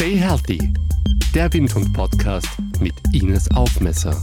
Stay 0.00 0.14
Healthy, 0.14 0.72
der 1.34 1.52
Windhund-Podcast 1.52 2.46
mit 2.78 2.94
Ines 3.12 3.50
Aufmesser. 3.50 4.16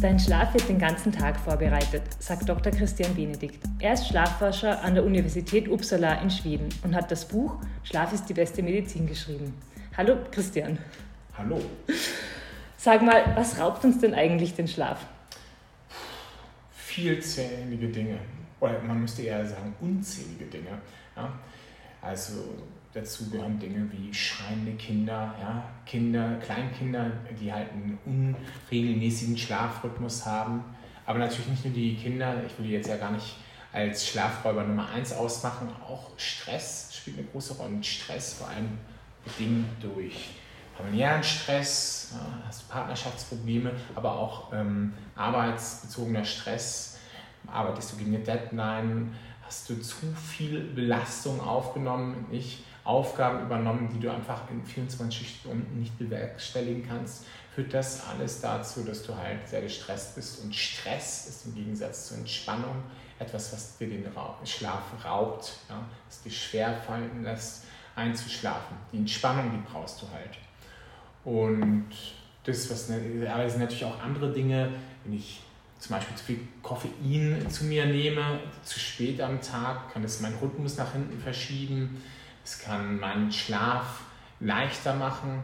Dein 0.00 0.20
Schlaf 0.20 0.54
wird 0.54 0.68
den 0.68 0.78
ganzen 0.78 1.10
Tag 1.10 1.40
vorbereitet, 1.40 2.04
sagt 2.20 2.48
Dr. 2.48 2.70
Christian 2.70 3.12
Benedikt. 3.16 3.58
Er 3.80 3.94
ist 3.94 4.06
Schlafforscher 4.06 4.80
an 4.84 4.94
der 4.94 5.04
Universität 5.04 5.68
Uppsala 5.68 6.22
in 6.22 6.30
Schweden 6.30 6.68
und 6.84 6.94
hat 6.94 7.10
das 7.10 7.26
Buch 7.26 7.56
Schlaf 7.82 8.12
ist 8.12 8.26
die 8.28 8.34
beste 8.34 8.62
Medizin 8.62 9.08
geschrieben. 9.08 9.54
Hallo 9.96 10.16
Christian. 10.30 10.78
Hallo. 11.36 11.60
Sag 12.76 13.02
mal, 13.02 13.32
was 13.34 13.58
raubt 13.58 13.84
uns 13.84 13.98
denn 13.98 14.14
eigentlich 14.14 14.54
den 14.54 14.68
Schlaf? 14.68 15.04
Vielzählige 16.70 17.88
Dinge. 17.88 18.20
Oder 18.60 18.80
man 18.82 19.00
müsste 19.00 19.22
eher 19.22 19.44
sagen, 19.46 19.74
unzählige 19.80 20.46
Dinge. 20.46 20.78
Ja? 21.16 21.32
Also 22.02 22.32
dazu 22.92 23.30
gehören 23.30 23.58
Dinge 23.58 23.90
wie 23.92 24.12
schreiende 24.12 24.72
Kinder, 24.72 25.34
ja? 25.40 25.62
Kinder, 25.84 26.36
Kleinkinder, 26.36 27.10
die 27.40 27.52
halt 27.52 27.70
einen 27.72 27.98
unregelmäßigen 28.04 29.36
Schlafrhythmus 29.36 30.26
haben. 30.26 30.64
Aber 31.06 31.18
natürlich 31.18 31.48
nicht 31.48 31.64
nur 31.64 31.74
die 31.74 31.96
Kinder, 31.96 32.42
ich 32.46 32.58
will 32.58 32.66
die 32.66 32.72
jetzt 32.72 32.88
ja 32.88 32.96
gar 32.96 33.12
nicht 33.12 33.36
als 33.72 34.06
Schlafräuber 34.06 34.64
Nummer 34.64 34.88
eins 34.90 35.12
ausmachen, 35.12 35.68
auch 35.86 36.10
Stress 36.16 36.90
spielt 36.94 37.18
eine 37.18 37.26
große 37.28 37.54
Rolle. 37.54 37.74
Und 37.74 37.86
Stress 37.86 38.34
vor 38.34 38.48
allem 38.48 38.78
bedingt 39.24 39.66
durch 39.82 40.30
familiären 40.76 41.22
Stress, 41.22 42.14
hast 42.46 42.68
Partnerschaftsprobleme, 42.68 43.72
aber 43.94 44.12
auch 44.12 44.52
ähm, 44.52 44.92
arbeitsbezogener 45.16 46.24
Stress, 46.24 46.97
arbeitest 47.46 47.92
du 47.92 47.96
gegen 47.96 48.14
eine 48.14 48.24
Deadline, 48.24 49.14
hast 49.46 49.70
du 49.70 49.80
zu 49.80 49.96
viel 50.14 50.60
Belastung 50.60 51.40
aufgenommen, 51.40 52.26
nicht 52.30 52.64
Aufgaben 52.84 53.42
übernommen, 53.42 53.90
die 53.94 54.00
du 54.00 54.10
einfach 54.10 54.50
in 54.50 54.64
24 54.64 55.40
Stunden 55.40 55.78
nicht 55.78 55.98
bewerkstelligen 55.98 56.88
kannst, 56.88 57.26
führt 57.54 57.74
das 57.74 58.06
alles 58.06 58.40
dazu, 58.40 58.82
dass 58.82 59.02
du 59.02 59.14
halt 59.14 59.46
sehr 59.46 59.60
gestresst 59.60 60.14
bist. 60.14 60.42
Und 60.42 60.54
Stress 60.54 61.26
ist 61.28 61.46
im 61.46 61.54
Gegensatz 61.54 62.08
zur 62.08 62.18
Entspannung 62.18 62.82
etwas, 63.18 63.52
was 63.52 63.76
dir 63.76 63.88
den 63.88 64.04
Schlaf 64.44 64.82
raubt, 65.04 65.58
ja, 65.68 65.84
was 66.06 66.22
dir 66.22 66.30
schwer 66.30 66.74
fallen 66.76 67.24
lässt, 67.24 67.64
einzuschlafen. 67.94 68.76
Die 68.92 68.98
Entspannung, 68.98 69.50
die 69.50 69.70
brauchst 69.70 70.00
du 70.00 70.06
halt. 70.10 70.38
Und 71.24 71.90
das, 72.44 72.70
was, 72.70 72.88
ne, 72.88 73.28
aber 73.30 73.44
es 73.44 73.52
sind 73.52 73.62
natürlich 73.62 73.84
auch 73.84 74.00
andere 74.00 74.32
Dinge, 74.32 74.70
wenn 75.04 75.14
ich 75.14 75.40
zum 75.78 75.96
Beispiel 75.96 76.16
zu 76.16 76.24
viel 76.24 76.40
Koffein 76.62 77.46
zu 77.50 77.64
mir 77.64 77.86
nehme, 77.86 78.40
zu 78.62 78.78
spät 78.78 79.20
am 79.20 79.40
Tag, 79.40 79.92
kann 79.92 80.02
es 80.04 80.20
meinen 80.20 80.36
Rhythmus 80.38 80.76
nach 80.76 80.92
hinten 80.92 81.20
verschieben, 81.20 82.02
es 82.44 82.58
kann 82.58 82.98
meinen 82.98 83.30
Schlaf 83.30 84.00
leichter 84.40 84.94
machen, 84.94 85.42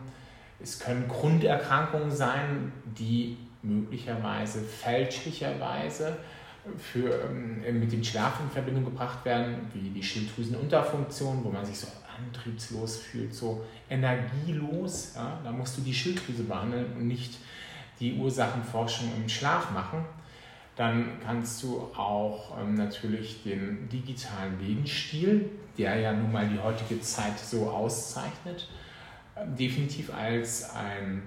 es 0.60 0.78
können 0.78 1.08
Grunderkrankungen 1.08 2.10
sein, 2.10 2.72
die 2.84 3.36
möglicherweise 3.62 4.62
fälschlicherweise 4.62 6.16
für, 6.78 7.10
ähm, 7.24 7.80
mit 7.80 7.92
dem 7.92 8.02
Schlaf 8.02 8.40
in 8.40 8.50
Verbindung 8.50 8.84
gebracht 8.84 9.24
werden, 9.24 9.56
wie 9.72 9.90
die 9.90 10.02
Schilddrüsenunterfunktion, 10.02 11.44
wo 11.44 11.50
man 11.50 11.64
sich 11.64 11.78
so 11.78 11.88
antriebslos 12.16 12.98
fühlt, 12.98 13.34
so 13.34 13.64
energielos. 13.90 15.12
Ja? 15.14 15.38
Da 15.44 15.50
musst 15.50 15.76
du 15.76 15.82
die 15.82 15.94
Schilddrüse 15.94 16.44
behandeln 16.44 16.86
und 16.96 17.08
nicht 17.08 17.38
die 18.00 18.14
Ursachenforschung 18.14 19.10
im 19.16 19.28
Schlaf 19.28 19.70
machen. 19.70 20.04
Dann 20.76 21.20
kannst 21.24 21.62
du 21.62 21.88
auch 21.96 22.58
ähm, 22.58 22.74
natürlich 22.74 23.42
den 23.44 23.88
digitalen 23.88 24.58
Lebensstil, 24.60 25.50
der 25.78 25.96
ja 25.96 26.12
nun 26.12 26.32
mal 26.32 26.48
die 26.48 26.58
heutige 26.58 27.00
Zeit 27.00 27.38
so 27.38 27.70
auszeichnet, 27.70 28.68
äh, 29.36 29.46
definitiv 29.46 30.12
als 30.12 30.70
ein 30.74 31.22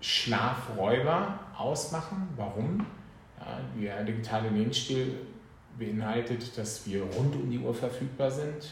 Schlafräuber 0.00 1.38
ausmachen. 1.56 2.28
Warum? 2.36 2.86
Ja, 3.80 3.96
der 3.96 4.04
digitale 4.04 4.50
Lebensstil 4.50 5.14
beinhaltet, 5.78 6.56
dass 6.58 6.86
wir 6.86 7.02
rund 7.02 7.34
um 7.34 7.50
die 7.50 7.58
Uhr 7.58 7.74
verfügbar 7.74 8.30
sind. 8.30 8.70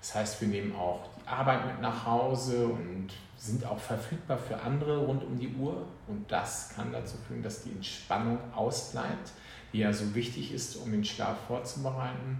Das 0.00 0.14
heißt, 0.14 0.40
wir 0.40 0.48
nehmen 0.48 0.74
auch 0.74 1.08
Arbeit 1.30 1.66
mit 1.66 1.80
nach 1.80 2.04
Hause 2.04 2.66
und 2.66 3.08
sind 3.36 3.64
auch 3.64 3.78
verfügbar 3.78 4.38
für 4.38 4.60
andere 4.60 4.98
rund 4.98 5.24
um 5.24 5.38
die 5.38 5.48
Uhr. 5.48 5.86
Und 6.06 6.30
das 6.30 6.70
kann 6.74 6.92
dazu 6.92 7.16
führen, 7.26 7.42
dass 7.42 7.62
die 7.62 7.70
Entspannung 7.70 8.38
ausbleibt, 8.54 9.32
die 9.72 9.78
ja 9.78 9.92
so 9.92 10.14
wichtig 10.14 10.52
ist, 10.52 10.76
um 10.76 10.90
den 10.90 11.04
Schlaf 11.04 11.36
vorzubereiten. 11.46 12.38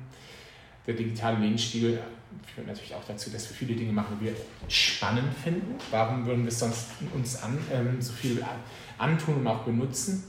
Der 0.86 0.94
digitale 0.94 1.38
Lebensstil 1.38 2.00
führt 2.54 2.66
natürlich 2.66 2.94
auch 2.94 3.04
dazu, 3.06 3.30
dass 3.30 3.48
wir 3.48 3.56
viele 3.56 3.74
Dinge 3.74 3.92
machen, 3.92 4.18
die 4.20 4.26
wir 4.26 4.36
spannend 4.68 5.34
finden. 5.34 5.76
Warum 5.90 6.26
würden 6.26 6.42
wir 6.42 6.48
es 6.48 6.58
sonst 6.58 6.88
uns 7.14 7.42
an, 7.42 7.58
ähm, 7.72 8.00
so 8.00 8.12
viel 8.12 8.44
antun 8.98 9.36
und 9.36 9.46
auch 9.46 9.62
benutzen? 9.62 10.24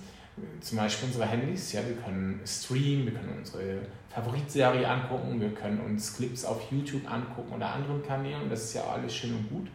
Zum 0.60 0.78
Beispiel 0.78 1.08
unsere 1.08 1.26
Handys. 1.26 1.74
Ja, 1.74 1.82
wir 1.86 1.96
können 1.96 2.40
streamen, 2.46 3.06
wir 3.06 3.14
können 3.14 3.38
unsere 3.38 3.82
Favoritserie 4.10 4.88
angucken, 4.88 5.40
wir 5.40 5.54
können 5.54 5.80
uns 5.80 6.16
Clips 6.16 6.46
auf 6.46 6.72
YouTube 6.72 7.10
angucken 7.10 7.54
oder 7.54 7.74
anderen 7.74 8.04
Kanälen. 8.04 8.50
Das 8.50 8.64
ist 8.66 8.74
ja 8.74 8.84
alles 8.84 9.16
schön 9.16 9.36
und 9.36 9.50
gut. 9.50 9.68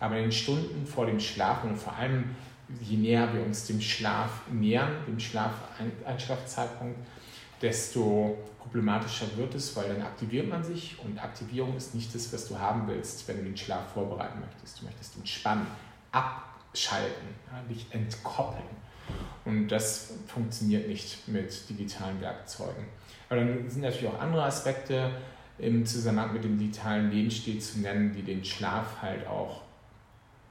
Aber 0.00 0.16
in 0.16 0.24
den 0.24 0.32
Stunden 0.32 0.86
vor 0.86 1.06
dem 1.06 1.20
Schlafen 1.20 1.70
und 1.70 1.76
vor 1.76 1.94
allem 1.94 2.36
je 2.80 2.96
näher 2.96 3.32
wir 3.32 3.44
uns 3.44 3.66
dem 3.66 3.80
Schlaf 3.80 4.42
nähern, 4.50 4.92
dem 5.06 5.20
Schlaf 5.20 5.52
Einschlafzeitpunkt, 6.04 6.98
desto 7.62 8.36
problematischer 8.58 9.26
wird 9.36 9.54
es, 9.54 9.74
weil 9.76 9.88
dann 9.88 10.02
aktiviert 10.02 10.48
man 10.48 10.62
sich 10.62 10.98
und 11.02 11.22
Aktivierung 11.22 11.76
ist 11.76 11.94
nicht 11.94 12.14
das, 12.14 12.32
was 12.32 12.48
du 12.48 12.58
haben 12.58 12.86
willst, 12.88 13.26
wenn 13.28 13.38
du 13.38 13.44
den 13.44 13.56
Schlaf 13.56 13.92
vorbereiten 13.92 14.40
möchtest. 14.40 14.80
Du 14.80 14.86
möchtest 14.86 15.16
entspannen, 15.16 15.66
abschalten, 16.12 17.28
dich 17.70 17.86
entkoppeln. 17.90 18.85
Und 19.46 19.68
das 19.68 20.12
funktioniert 20.26 20.88
nicht 20.88 21.26
mit 21.28 21.68
digitalen 21.70 22.20
Werkzeugen. 22.20 22.84
Aber 23.28 23.40
dann 23.40 23.70
sind 23.70 23.82
natürlich 23.82 24.08
auch 24.08 24.20
andere 24.20 24.42
Aspekte 24.42 25.12
im 25.58 25.86
Zusammenhang 25.86 26.32
mit 26.32 26.44
dem 26.44 26.58
digitalen 26.58 27.10
Lebensstil 27.10 27.60
zu 27.60 27.78
nennen, 27.78 28.12
die 28.12 28.22
den 28.22 28.44
Schlaf 28.44 29.00
halt 29.00 29.26
auch 29.26 29.62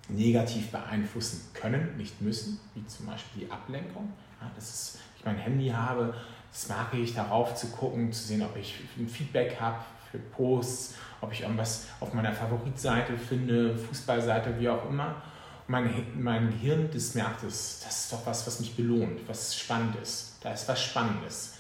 negativ 0.08 0.72
beeinflussen 0.72 1.42
können, 1.54 1.98
nicht 1.98 2.22
müssen, 2.22 2.60
wie 2.74 2.86
zum 2.88 3.08
Beispiel 3.08 3.46
die 3.46 3.52
Ablenkung. 3.52 4.14
Ja, 4.40 4.50
das 4.56 4.70
ist, 4.70 5.00
ich 5.18 5.26
mein 5.26 5.38
Handy 5.38 5.68
habe, 5.68 6.14
das 6.50 6.70
mag 6.70 6.94
ich, 6.94 7.14
darauf 7.14 7.54
zu 7.54 7.68
gucken, 7.68 8.14
zu 8.14 8.24
sehen, 8.24 8.42
ob 8.44 8.56
ich 8.56 8.80
ein 8.98 9.10
Feedback 9.10 9.60
habe 9.60 9.84
für 10.10 10.20
Posts, 10.20 10.96
ob 11.20 11.34
ich 11.34 11.42
irgendwas 11.42 11.88
auf 12.00 12.14
meiner 12.14 12.32
Favoritseite 12.32 13.18
finde, 13.18 13.78
Fußballseite, 13.78 14.58
wie 14.58 14.70
auch 14.70 14.90
immer 14.90 15.22
mein, 15.68 15.90
mein 16.20 16.52
Gehirn, 16.52 16.90
das 16.94 17.16
merkt 17.16 17.44
es, 17.44 17.82
das 17.84 18.06
ist 18.06 18.14
doch 18.14 18.26
was, 18.26 18.46
was 18.46 18.60
mich 18.60 18.76
belohnt, 18.76 19.28
was 19.28 19.58
spannend 19.58 19.96
ist. 20.02 20.38
Da 20.42 20.54
ist 20.54 20.68
was 20.68 20.84
Spannendes 20.84 21.58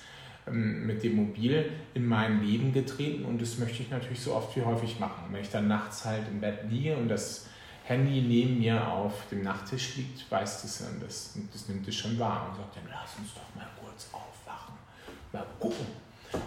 ähm, 0.47 0.85
mit 0.85 1.03
dem 1.03 1.15
Mobil 1.15 1.71
in 1.93 2.05
mein 2.05 2.43
Leben 2.43 2.71
getreten 2.71 3.25
und 3.25 3.41
das 3.41 3.57
möchte 3.57 3.81
ich 3.81 3.89
natürlich 3.89 4.21
so 4.21 4.35
oft 4.35 4.55
wie 4.55 4.61
häufig 4.61 4.99
machen. 4.99 5.25
Wenn 5.31 5.41
ich 5.41 5.49
dann 5.49 5.67
nachts 5.67 6.05
halt 6.05 6.27
im 6.29 6.39
Bett 6.39 6.59
liege 6.69 6.95
und 6.95 7.09
das 7.09 7.47
Handy 7.85 8.21
neben 8.21 8.59
mir 8.59 8.87
auf 8.87 9.27
dem 9.29 9.43
Nachttisch 9.43 9.95
liegt, 9.95 10.29
weiß 10.29 10.63
das 10.63 10.79
dann, 10.79 10.99
das, 10.99 11.37
das 11.51 11.67
nimmt 11.67 11.87
es 11.87 11.95
schon 11.95 12.17
wahr 12.19 12.49
und 12.49 12.57
sagt 12.57 12.77
dann, 12.77 12.83
lass 12.89 13.17
uns 13.17 13.33
doch 13.33 13.55
mal 13.55 13.67
kurz 13.79 14.07
aufwachen, 14.11 14.75
mal 15.31 15.45
gucken. 15.59 15.85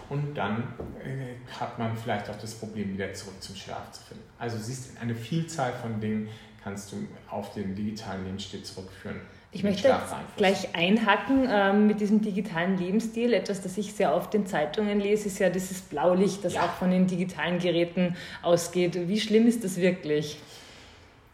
Und 0.09 0.35
dann 0.35 0.63
äh, 1.03 1.35
hat 1.59 1.79
man 1.79 1.97
vielleicht 1.97 2.29
auch 2.29 2.37
das 2.37 2.53
Problem, 2.55 2.93
wieder 2.93 3.11
zurück 3.13 3.41
zum 3.41 3.55
Schlaf 3.55 3.91
zu 3.91 4.03
finden. 4.03 4.23
Also 4.37 4.57
siehst 4.57 4.91
du 4.91 5.01
eine 5.01 5.15
Vielzahl 5.15 5.73
von 5.73 5.99
Dingen, 5.99 6.29
kannst 6.63 6.91
du 6.91 6.97
auf 7.29 7.53
den 7.53 7.75
digitalen 7.75 8.25
Lebensstil 8.25 8.63
zurückführen. 8.63 9.21
Ich 9.51 9.63
möchte 9.63 9.95
gleich 10.37 10.75
einhaken 10.75 11.47
äh, 11.47 11.73
mit 11.73 11.99
diesem 12.01 12.21
digitalen 12.21 12.77
Lebensstil. 12.77 13.33
Etwas, 13.33 13.61
das 13.61 13.77
ich 13.79 13.93
sehr 13.93 14.15
oft 14.15 14.35
in 14.35 14.45
Zeitungen 14.45 14.99
lese, 14.99 15.27
ist 15.27 15.39
ja 15.39 15.49
dieses 15.49 15.81
Blaulicht, 15.81 16.45
das 16.45 16.53
ja. 16.53 16.65
auch 16.65 16.73
von 16.73 16.91
den 16.91 17.07
digitalen 17.07 17.57
Geräten 17.57 18.15
ausgeht. 18.43 19.07
Wie 19.07 19.19
schlimm 19.19 19.47
ist 19.47 19.63
das 19.63 19.77
wirklich? 19.77 20.37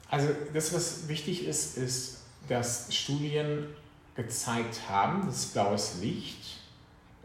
Also 0.09 0.29
das, 0.53 0.73
was 0.73 1.09
wichtig 1.09 1.45
ist, 1.45 1.77
ist, 1.77 2.21
dass 2.47 2.93
Studien 2.95 3.65
gezeigt 4.15 4.79
haben, 4.87 5.25
dass 5.25 5.47
blaues 5.47 5.97
Licht 6.01 6.59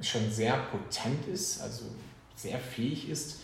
schon 0.00 0.28
sehr 0.30 0.54
potent 0.72 1.28
ist, 1.28 1.60
also 1.60 1.84
sehr 2.34 2.58
fähig 2.58 3.08
ist, 3.08 3.40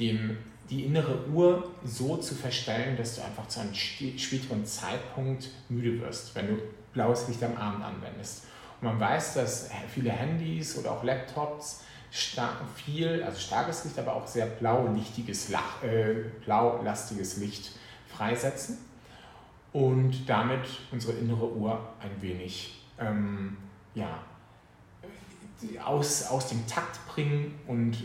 dem 0.00 0.38
die 0.70 0.84
innere 0.84 1.26
Uhr 1.28 1.68
so 1.84 2.16
zu 2.16 2.34
verstellen, 2.34 2.96
dass 2.96 3.16
du 3.16 3.22
einfach 3.22 3.46
zu 3.48 3.60
einem 3.60 3.74
späteren 3.74 4.64
Zeitpunkt 4.64 5.48
müde 5.68 6.00
wirst, 6.00 6.34
wenn 6.36 6.46
du 6.46 6.62
blaues 6.92 7.26
Licht 7.28 7.42
am 7.42 7.56
Abend 7.56 7.84
anwendest. 7.84 8.44
Und 8.80 8.88
man 8.88 9.00
weiß, 9.00 9.34
dass 9.34 9.70
viele 9.92 10.10
Handys 10.10 10.78
oder 10.78 10.92
auch 10.92 11.02
Laptops 11.02 11.82
viel, 12.12 13.22
also 13.24 13.38
starkes 13.38 13.84
Licht, 13.84 13.98
aber 13.98 14.14
auch 14.14 14.26
sehr 14.26 14.46
blaulichtiges, 14.46 15.50
äh, 15.82 16.14
blaulastiges 16.44 17.36
Licht 17.36 17.72
freisetzen 18.08 18.78
und 19.72 20.28
damit 20.28 20.66
unsere 20.90 21.12
innere 21.14 21.52
Uhr 21.52 21.80
ein 22.00 22.10
wenig 22.20 22.82
ähm, 22.98 23.56
ja, 23.94 24.20
aus, 25.84 26.24
aus 26.26 26.48
dem 26.48 26.66
Takt 26.66 26.98
bringen 27.06 27.58
und 27.66 27.96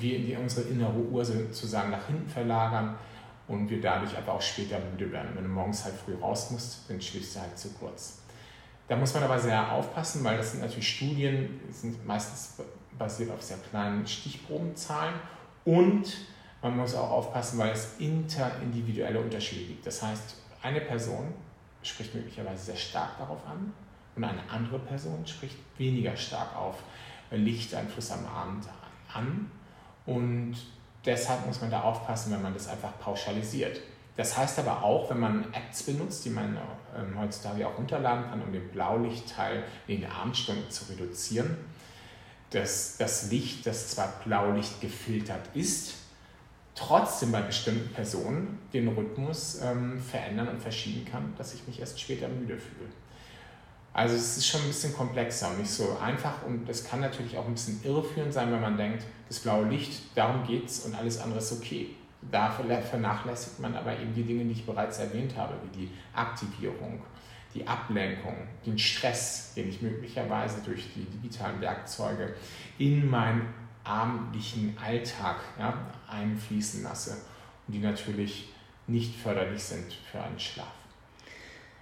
wir 0.00 0.38
unsere 0.40 0.68
innere 0.68 0.98
Uhr 0.98 1.24
sozusagen 1.24 1.90
nach 1.90 2.06
hinten 2.06 2.28
verlagern 2.28 2.96
und 3.48 3.70
wir 3.70 3.80
dadurch 3.80 4.16
aber 4.16 4.34
auch 4.34 4.42
später 4.42 4.78
müde 4.78 5.10
werden. 5.12 5.30
Wenn 5.34 5.44
du 5.44 5.50
morgens 5.50 5.84
halt 5.84 5.94
früh 5.94 6.14
raus 6.14 6.50
musst, 6.50 6.90
dann 6.90 7.00
schläfst 7.00 7.36
du 7.36 7.40
halt 7.40 7.58
zu 7.58 7.70
kurz. 7.70 8.18
Da 8.88 8.96
muss 8.96 9.14
man 9.14 9.24
aber 9.24 9.38
sehr 9.38 9.72
aufpassen, 9.72 10.22
weil 10.24 10.36
das 10.36 10.52
sind 10.52 10.60
natürlich 10.60 10.88
Studien, 10.88 11.60
sind 11.70 12.04
meistens 12.06 12.54
basiert 12.98 13.30
auf 13.30 13.42
sehr 13.42 13.58
kleinen 13.70 14.06
Stichprobenzahlen 14.06 15.14
und 15.64 16.16
man 16.62 16.76
muss 16.76 16.94
auch 16.94 17.10
aufpassen, 17.10 17.58
weil 17.58 17.70
es 17.70 17.96
interindividuelle 17.98 19.20
Unterschiede 19.20 19.64
gibt. 19.64 19.86
Das 19.86 20.02
heißt, 20.02 20.36
eine 20.62 20.80
Person 20.80 21.34
spricht 21.82 22.14
möglicherweise 22.14 22.66
sehr 22.66 22.76
stark 22.76 23.18
darauf 23.18 23.46
an 23.46 23.72
und 24.14 24.24
eine 24.24 24.48
andere 24.50 24.78
Person 24.78 25.26
spricht 25.26 25.56
weniger 25.78 26.16
stark 26.16 26.56
auf 26.56 26.82
Lichteinfluss 27.30 28.10
am 28.12 28.24
Abend 28.26 28.64
an. 29.12 29.50
Und 30.06 30.56
deshalb 31.04 31.46
muss 31.46 31.60
man 31.60 31.70
da 31.70 31.82
aufpassen, 31.82 32.32
wenn 32.32 32.42
man 32.42 32.54
das 32.54 32.68
einfach 32.68 32.98
pauschalisiert. 32.98 33.80
Das 34.16 34.36
heißt 34.36 34.58
aber 34.58 34.82
auch, 34.82 35.10
wenn 35.10 35.20
man 35.20 35.52
Apps 35.52 35.82
benutzt, 35.82 36.24
die 36.24 36.30
man 36.30 36.56
äh, 36.56 37.18
heutzutage 37.18 37.66
auch 37.68 37.76
runterladen 37.76 38.30
kann, 38.30 38.40
um 38.40 38.52
den 38.52 38.68
Blaulichtteil 38.70 39.64
in 39.86 40.00
den 40.00 40.10
Abendstunden 40.10 40.70
zu 40.70 40.90
reduzieren, 40.90 41.56
dass 42.50 42.96
das 42.96 43.30
Licht, 43.30 43.66
das 43.66 43.88
zwar 43.88 44.08
Blaulicht 44.24 44.80
gefiltert 44.80 45.42
ist, 45.52 45.94
trotzdem 46.74 47.32
bei 47.32 47.42
bestimmten 47.42 47.92
Personen 47.92 48.58
den 48.72 48.88
Rhythmus 48.88 49.60
ähm, 49.62 50.00
verändern 50.00 50.48
und 50.48 50.62
verschieben 50.62 51.04
kann, 51.04 51.34
dass 51.36 51.52
ich 51.52 51.66
mich 51.66 51.80
erst 51.80 52.00
später 52.00 52.28
müde 52.28 52.56
fühle. 52.58 52.88
Also 53.92 54.14
es 54.14 54.36
ist 54.36 54.46
schon 54.46 54.60
ein 54.60 54.68
bisschen 54.68 54.94
komplexer 54.94 55.48
und 55.50 55.58
nicht 55.58 55.70
so 55.70 55.96
einfach 55.98 56.42
und 56.46 56.68
es 56.68 56.84
kann 56.84 57.00
natürlich 57.00 57.36
auch 57.36 57.46
ein 57.46 57.54
bisschen 57.54 57.80
irreführend 57.82 58.32
sein, 58.32 58.52
wenn 58.52 58.60
man 58.60 58.76
denkt, 58.76 59.04
das 59.28 59.40
blaue 59.40 59.68
Licht, 59.68 60.16
darum 60.16 60.46
geht 60.46 60.66
es 60.66 60.80
und 60.80 60.94
alles 60.94 61.20
andere 61.20 61.38
ist 61.38 61.52
okay. 61.52 61.90
Da 62.30 62.50
vernachlässigt 62.50 63.60
man 63.60 63.74
aber 63.76 63.98
eben 63.98 64.14
die 64.14 64.22
Dinge, 64.22 64.44
die 64.44 64.52
ich 64.52 64.66
bereits 64.66 64.98
erwähnt 64.98 65.36
habe, 65.36 65.54
wie 65.64 65.80
die 65.80 65.90
Aktivierung, 66.14 67.02
die 67.54 67.66
Ablenkung, 67.66 68.34
den 68.64 68.78
Stress, 68.78 69.52
den 69.54 69.68
ich 69.68 69.82
möglicherweise 69.82 70.60
durch 70.62 70.92
die 70.94 71.04
digitalen 71.04 71.60
Werkzeuge 71.60 72.34
in 72.78 73.08
meinen 73.08 73.54
abendlichen 73.84 74.76
Alltag 74.82 75.36
ja, 75.58 75.74
einfließen 76.08 76.82
lasse 76.82 77.16
und 77.66 77.74
die 77.74 77.78
natürlich 77.78 78.52
nicht 78.88 79.14
förderlich 79.14 79.62
sind 79.62 79.92
für 80.10 80.20
einen 80.20 80.38
Schlaf. 80.38 80.66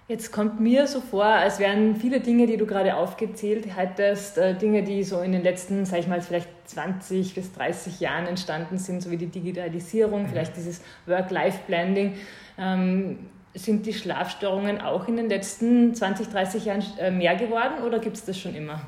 Jetzt 0.07 0.31
kommt 0.31 0.59
mir 0.59 0.85
so 0.85 1.01
vor, 1.01 1.25
als 1.25 1.57
wären 1.57 1.95
viele 1.95 2.19
Dinge, 2.19 2.45
die 2.45 2.57
du 2.57 2.67
gerade 2.67 2.95
aufgezählt 2.95 3.75
hattest, 3.75 4.37
äh, 4.37 4.55
Dinge, 4.55 4.83
die 4.83 5.03
so 5.03 5.19
in 5.21 5.31
den 5.31 5.41
letzten, 5.41 5.83
sag 5.85 5.99
ich 5.99 6.07
mal, 6.07 6.21
vielleicht 6.21 6.47
20 6.65 7.33
bis 7.33 7.51
30 7.53 7.99
Jahren 8.01 8.27
entstanden 8.27 8.77
sind, 8.77 9.01
so 9.01 9.09
wie 9.09 9.17
die 9.17 9.27
Digitalisierung, 9.27 10.23
mhm. 10.23 10.27
vielleicht 10.27 10.55
dieses 10.57 10.81
Work-Life-Blending. 11.07 12.17
Ähm, 12.59 13.29
sind 13.55 13.87
die 13.87 13.93
Schlafstörungen 13.93 14.79
auch 14.79 15.07
in 15.07 15.17
den 15.17 15.27
letzten 15.27 15.95
20, 15.95 16.27
30 16.29 16.65
Jahren 16.65 16.83
äh, 16.99 17.09
mehr 17.09 17.35
geworden 17.35 17.83
oder 17.83 17.97
gibt 17.97 18.17
es 18.17 18.25
das 18.25 18.37
schon 18.37 18.53
immer? 18.53 18.81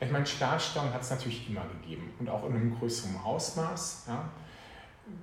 Ich 0.00 0.10
meine, 0.12 0.26
Schlafstörungen 0.26 0.94
hat 0.94 1.02
es 1.02 1.10
natürlich 1.10 1.48
immer 1.48 1.64
gegeben 1.80 2.12
und 2.20 2.28
auch 2.28 2.48
in 2.48 2.54
einem 2.54 2.78
größeren 2.78 3.16
Ausmaß. 3.24 4.04
Ja. 4.06 4.30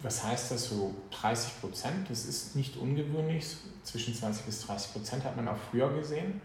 Was 0.02 0.24
heißt 0.24 0.52
das 0.52 0.70
so 0.70 0.94
30 1.12 1.62
Prozent? 1.62 2.10
Das 2.10 2.26
ist 2.26 2.56
nicht 2.56 2.78
ungewöhnlich. 2.78 3.46
Zwischen 3.84 4.14
20 4.14 4.46
bis 4.46 4.66
30 4.66 4.94
Prozent 4.94 5.24
hat 5.24 5.36
man 5.36 5.48
auch 5.48 5.58
früher 5.72 5.92
gesehen. 5.94 6.42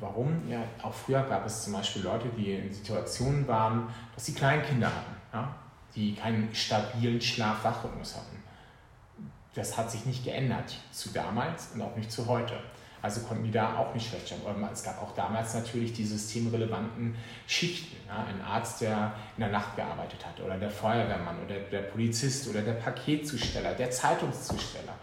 Warum? 0.00 0.48
Ja, 0.48 0.62
auch 0.82 0.94
früher 0.94 1.22
gab 1.22 1.46
es 1.46 1.64
zum 1.64 1.74
Beispiel 1.74 2.02
Leute, 2.02 2.28
die 2.36 2.54
in 2.54 2.72
Situationen 2.72 3.46
waren, 3.46 3.88
dass 4.14 4.26
sie 4.26 4.34
Kleinkinder 4.34 4.88
hatten, 4.88 5.14
ja, 5.32 5.54
die 5.94 6.14
keinen 6.14 6.54
stabilen 6.54 7.20
Schlaf-Wachrhythmus 7.20 8.16
hatten. 8.16 8.42
Das 9.54 9.76
hat 9.76 9.90
sich 9.90 10.06
nicht 10.06 10.24
geändert 10.24 10.78
zu 10.90 11.10
damals 11.10 11.72
und 11.74 11.82
auch 11.82 11.94
nicht 11.96 12.10
zu 12.10 12.26
heute. 12.26 12.58
Also 13.02 13.22
konnten 13.22 13.42
die 13.42 13.50
da 13.50 13.76
auch 13.76 13.92
nicht 13.94 14.08
schlecht 14.08 14.28
schlafen. 14.28 14.64
Es 14.72 14.84
gab 14.84 15.02
auch 15.02 15.12
damals 15.14 15.54
natürlich 15.54 15.92
die 15.92 16.04
systemrelevanten 16.04 17.16
Schichten. 17.48 17.96
Ja, 18.06 18.24
ein 18.24 18.40
Arzt, 18.40 18.80
der 18.80 19.12
in 19.36 19.42
der 19.42 19.50
Nacht 19.50 19.74
gearbeitet 19.74 20.24
hat, 20.24 20.40
oder 20.40 20.56
der 20.56 20.70
Feuerwehrmann, 20.70 21.36
oder 21.44 21.56
der 21.58 21.82
Polizist, 21.82 22.48
oder 22.48 22.62
der 22.62 22.74
Paketzusteller, 22.74 23.74
der 23.74 23.90
Zeitungszusteller. 23.90 24.94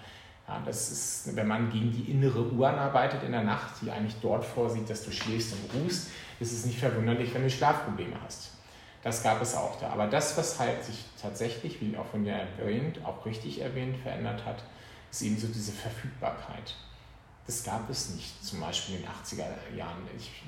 Ja, 0.48 0.62
das 0.66 0.92
ist, 0.92 1.36
wenn 1.36 1.48
man 1.48 1.70
gegen 1.70 1.92
die 1.92 2.10
innere 2.10 2.50
Uhr 2.52 2.70
arbeitet 2.70 3.24
in 3.24 3.34
der 3.34 3.44
Nacht, 3.44 3.74
die 3.82 3.92
eigentlich 3.92 4.16
dort 4.22 4.46
vorsieht, 4.46 4.90
dass 4.90 5.04
du 5.04 5.12
schläfst 5.12 5.54
und 5.54 5.82
ruhst, 5.82 6.10
ist 6.40 6.54
es 6.54 6.66
nicht 6.66 6.80
verwunderlich, 6.80 7.34
wenn 7.34 7.44
du 7.44 7.50
Schlafprobleme 7.50 8.16
hast. 8.26 8.52
Das 9.04 9.24
gab 9.24 9.42
es 9.42 9.56
auch 9.56 9.80
da. 9.80 9.90
Aber 9.90 10.08
das, 10.08 10.38
was 10.38 10.60
halt 10.60 10.84
sich 10.84 11.06
tatsächlich, 11.22 11.82
wie 11.82 11.98
auch 11.98 12.06
von 12.06 12.24
dir 12.24 12.34
erwähnt, 12.34 13.00
auch 13.06 13.26
richtig 13.26 13.62
erwähnt, 13.62 13.98
verändert 13.98 14.46
hat, 14.46 14.64
ist 15.12 15.22
eben 15.22 15.38
so 15.38 15.48
diese 15.48 15.72
Verfügbarkeit. 15.72 16.76
Das 17.46 17.64
gab 17.64 17.90
es 17.90 18.10
nicht, 18.12 18.46
zum 18.46 18.60
Beispiel 18.60 18.98
in 18.98 19.02
den 19.02 19.10
80er 19.10 19.76
Jahren. 19.76 20.08
Ich 20.18 20.44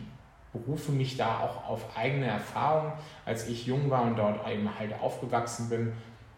berufe 0.54 0.92
mich 0.92 1.18
da 1.18 1.40
auch 1.40 1.68
auf 1.68 1.98
eigene 1.98 2.28
Erfahrung. 2.28 2.94
Als 3.26 3.48
ich 3.48 3.66
jung 3.66 3.90
war 3.90 4.04
und 4.04 4.18
dort 4.18 4.48
eben 4.48 4.70
halt 4.78 4.94
aufgewachsen 5.00 5.70
bin, 5.70 5.94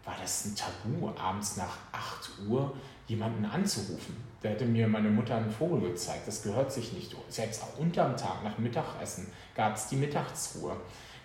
war 0.05 0.15
das 0.21 0.45
ein 0.45 0.55
Tabu, 0.55 1.09
abends 1.17 1.57
nach 1.57 1.77
8 1.91 2.47
Uhr 2.47 2.73
jemanden 3.07 3.45
anzurufen. 3.45 4.15
Da 4.41 4.49
hätte 4.49 4.65
mir 4.65 4.87
meine 4.87 5.09
Mutter 5.09 5.37
einen 5.37 5.49
Vogel 5.49 5.91
gezeigt. 5.91 6.27
Das 6.27 6.43
gehört 6.43 6.71
sich 6.71 6.93
nicht. 6.93 7.15
Selbst 7.29 7.63
auch 7.63 7.79
unterm 7.79 8.17
Tag, 8.17 8.43
nach 8.43 8.57
Mittagessen, 8.57 9.27
gab 9.55 9.75
es 9.75 9.87
die 9.87 9.95
Mittagsruhe. 9.95 10.75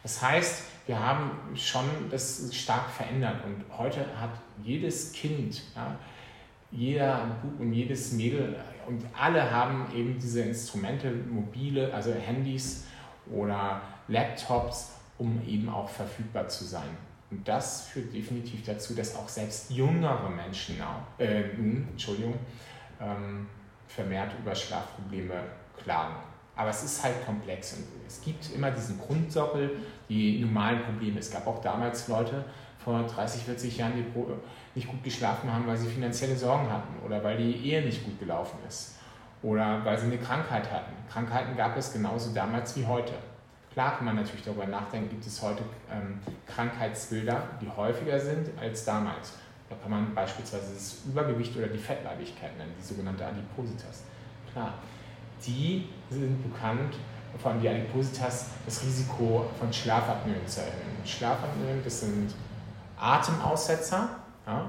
Das 0.03 0.23
heißt, 0.23 0.63
wir 0.87 0.99
haben 0.99 1.33
schon 1.55 1.85
das 2.11 2.49
stark 2.55 2.89
verändert 2.89 3.45
und 3.45 3.65
heute 3.77 4.07
hat 4.19 4.31
jedes 4.63 5.13
Kind, 5.13 5.63
ja, 5.75 5.99
jeder 6.71 7.27
Bub 7.43 7.61
und 7.61 7.73
jedes 7.73 8.13
Mädel 8.13 8.57
und 8.89 9.05
alle 9.19 9.51
haben 9.51 9.87
eben 9.95 10.19
diese 10.19 10.41
Instrumente, 10.43 11.11
mobile, 11.11 11.93
also 11.93 12.13
Handys 12.13 12.87
oder 13.31 13.83
Laptops, 14.09 14.93
um 15.19 15.41
eben 15.47 15.69
auch 15.69 15.89
verfügbar 15.89 16.49
zu 16.49 16.65
sein. 16.65 16.89
Und 17.31 17.47
das 17.47 17.83
führt 17.89 18.15
definitiv 18.15 18.65
dazu, 18.65 18.95
dass 18.95 19.15
auch 19.15 19.29
selbst 19.29 19.71
jüngere 19.71 20.31
Menschen 20.31 20.77
äh, 21.19 21.43
Entschuldigung, 21.51 22.35
ähm, 23.01 23.47
vermehrt 23.87 24.33
über 24.41 24.55
Schlafprobleme 24.55 25.35
klagen. 25.77 26.17
Aber 26.57 26.71
es 26.71 26.83
ist 26.83 27.05
halt 27.05 27.25
komplex 27.25 27.75
und 27.75 27.85
es 28.07 28.21
gibt 28.23 28.51
immer 28.55 28.71
diesen 28.71 28.99
Grundsockel, 28.99 29.77
die 30.09 30.41
normalen 30.41 30.83
Probleme. 30.83 31.21
Es 31.21 31.31
gab 31.31 31.47
auch 31.47 31.61
damals 31.61 32.09
Leute 32.09 32.45
vor 32.83 33.03
30, 33.03 33.43
40 33.43 33.77
Jahren, 33.77 33.93
die 33.97 34.03
nicht 34.79 34.89
gut 34.89 35.03
geschlafen 35.03 35.53
haben, 35.53 35.67
weil 35.67 35.77
sie 35.77 35.89
finanzielle 35.89 36.37
Sorgen 36.37 36.71
hatten 36.71 37.05
oder 37.05 37.23
weil 37.25 37.37
die 37.37 37.53
Ehe 37.53 37.83
nicht 37.83 38.05
gut 38.05 38.19
gelaufen 38.21 38.59
ist 38.69 38.95
oder 39.43 39.85
weil 39.85 39.99
sie 39.99 40.07
eine 40.07 40.19
Krankheit 40.19 40.71
hatten. 40.71 40.93
Krankheiten 41.11 41.57
gab 41.57 41.77
es 41.77 41.93
genauso 41.93 42.33
damals 42.33 42.77
wie 42.77 42.87
heute. 42.87 43.13
Klar 43.73 43.97
kann 43.97 44.07
man 44.07 44.17
natürlich 44.17 44.45
darüber 44.45 44.67
nachdenken, 44.67 45.11
gibt 45.11 45.27
es 45.27 45.43
heute 45.43 45.63
ähm, 45.91 46.21
Krankheitsbilder, 46.47 47.43
die 47.61 47.69
häufiger 47.69 48.19
sind 48.21 48.51
als 48.61 48.85
damals. 48.85 49.35
Da 49.69 49.75
kann 49.83 49.91
man 49.91 50.15
beispielsweise 50.15 50.73
das 50.73 50.99
Übergewicht 51.07 51.57
oder 51.57 51.67
die 51.67 51.79
Fettleibigkeit 51.79 52.57
nennen, 52.57 52.73
die 52.79 52.85
sogenannte 52.85 53.27
Adipositas. 53.27 54.05
Klar, 54.53 54.75
die 55.45 55.89
sind 56.09 56.43
bekannt, 56.43 56.95
vor 57.37 57.51
allem 57.51 57.61
die 57.61 57.69
Adipositas, 57.69 58.47
das 58.65 58.83
Risiko 58.83 59.47
von 59.59 59.73
Schlafapnoe 59.73 60.47
zu 60.47 60.61
erhöhen. 60.61 61.05
Schlafapnoe, 61.05 61.83
das 61.85 62.01
sind 62.01 62.33
Atemaussetzer 62.97 64.09
ja, 64.49 64.69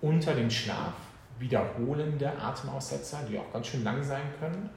unter 0.00 0.34
dem 0.34 0.50
Schlaf, 0.50 0.94
wiederholende 1.38 2.32
Atemaussetzer, 2.40 3.20
die 3.30 3.38
auch 3.38 3.52
ganz 3.52 3.68
schön 3.68 3.84
lang 3.84 4.02
sein 4.02 4.22
können. 4.40 4.70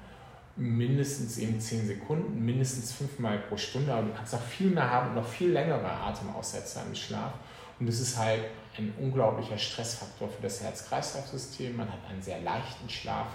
Mindestens 0.57 1.37
eben 1.37 1.59
10 1.59 1.87
Sekunden, 1.87 2.45
mindestens 2.45 2.93
fünfmal 2.93 3.39
pro 3.39 3.57
Stunde, 3.57 3.93
aber 3.93 4.03
du 4.03 4.13
kannst 4.13 4.33
noch 4.33 4.41
viel 4.41 4.69
mehr 4.69 4.89
haben 4.89 5.09
und 5.09 5.15
noch 5.15 5.27
viel 5.27 5.51
längere 5.51 5.89
Atemaussetzer 5.89 6.83
im 6.87 6.95
Schlaf. 6.95 7.33
Und 7.79 7.87
das 7.87 7.99
ist 7.99 8.17
halt 8.17 8.41
ein 8.77 8.93
unglaublicher 8.99 9.57
Stressfaktor 9.57 10.29
für 10.29 10.41
das 10.41 10.61
Herz-Kreislauf-System. 10.61 11.75
Man 11.75 11.91
hat 11.91 11.99
einen 12.09 12.21
sehr 12.21 12.39
leichten 12.41 12.89
Schlaf, 12.89 13.27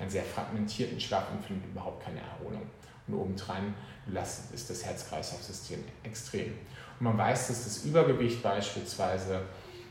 einen 0.00 0.10
sehr 0.10 0.24
fragmentierten 0.24 0.98
Schlaf 1.00 1.24
und 1.32 1.44
findet 1.44 1.66
überhaupt 1.66 2.04
keine 2.04 2.20
Erholung. 2.20 2.62
Und 3.06 3.14
obendrein 3.14 3.74
belastet 4.06 4.54
ist 4.54 4.68
das 4.70 4.84
Herz-Kreislauf-System 4.84 5.84
extrem. 6.02 6.52
Und 6.98 7.04
man 7.06 7.18
weiß, 7.18 7.48
dass 7.48 7.64
das 7.64 7.84
Übergewicht 7.84 8.42
beispielsweise 8.42 9.42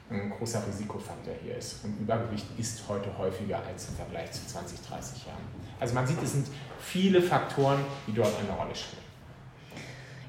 ein 0.10 0.30
großer 0.30 0.62
Risikofaktor 0.68 1.34
hier 1.44 1.58
ist. 1.58 1.84
Und 1.84 2.00
Übergewicht 2.00 2.46
ist 2.58 2.84
heute 2.88 3.18
häufiger 3.18 3.62
als 3.66 3.90
im 3.90 3.96
Vergleich 3.96 4.32
zu 4.32 4.46
20, 4.46 4.80
30 4.82 5.26
Jahren. 5.26 5.44
Also 5.80 5.96
man 5.96 6.06
sieht, 6.06 6.22
es 6.22 6.34
sind 6.34 6.48
viele 6.80 7.22
Faktoren, 7.22 7.80
die 8.08 8.14
dort 8.14 8.32
eine 8.40 8.52
Rolle 8.58 8.76
spielen. 8.76 9.04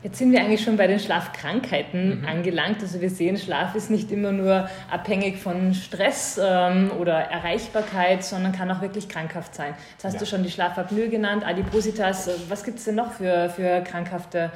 Jetzt 0.05 0.19
sind 0.19 0.33
wir 0.33 0.41
eigentlich 0.41 0.63
schon 0.63 0.77
bei 0.77 0.87
den 0.87 1.01
Schlafkrankheiten 1.01 2.21
mhm. 2.21 2.27
angelangt. 2.27 2.83
Also 2.83 3.01
wir 3.01 3.09
sehen, 3.09 3.39
Schlaf 3.39 3.75
ist 3.75 3.91
nicht 3.91 4.13
immer 4.13 4.33
nur 4.33 4.69
abhängig 4.91 5.39
von 5.39 5.73
Stress 5.73 6.39
ähm, 6.43 6.91
oder 6.99 7.15
Erreichbarkeit, 7.15 8.23
sondern 8.23 8.53
kann 8.53 8.71
auch 8.71 8.83
wirklich 8.83 9.09
krankhaft 9.09 9.55
sein. 9.55 9.75
Jetzt 9.93 10.05
hast 10.05 10.13
ja. 10.15 10.21
du 10.21 10.27
schon 10.27 10.43
die 10.43 10.51
Schlafapnoe 10.51 11.09
genannt, 11.09 11.43
Adipositas. 11.47 12.29
Was 12.51 12.65
gibt 12.65 12.81
es 12.81 12.85
denn 12.85 12.97
noch 12.97 13.13
für, 13.13 13.49
für 13.49 13.81
krankhafte 13.81 14.53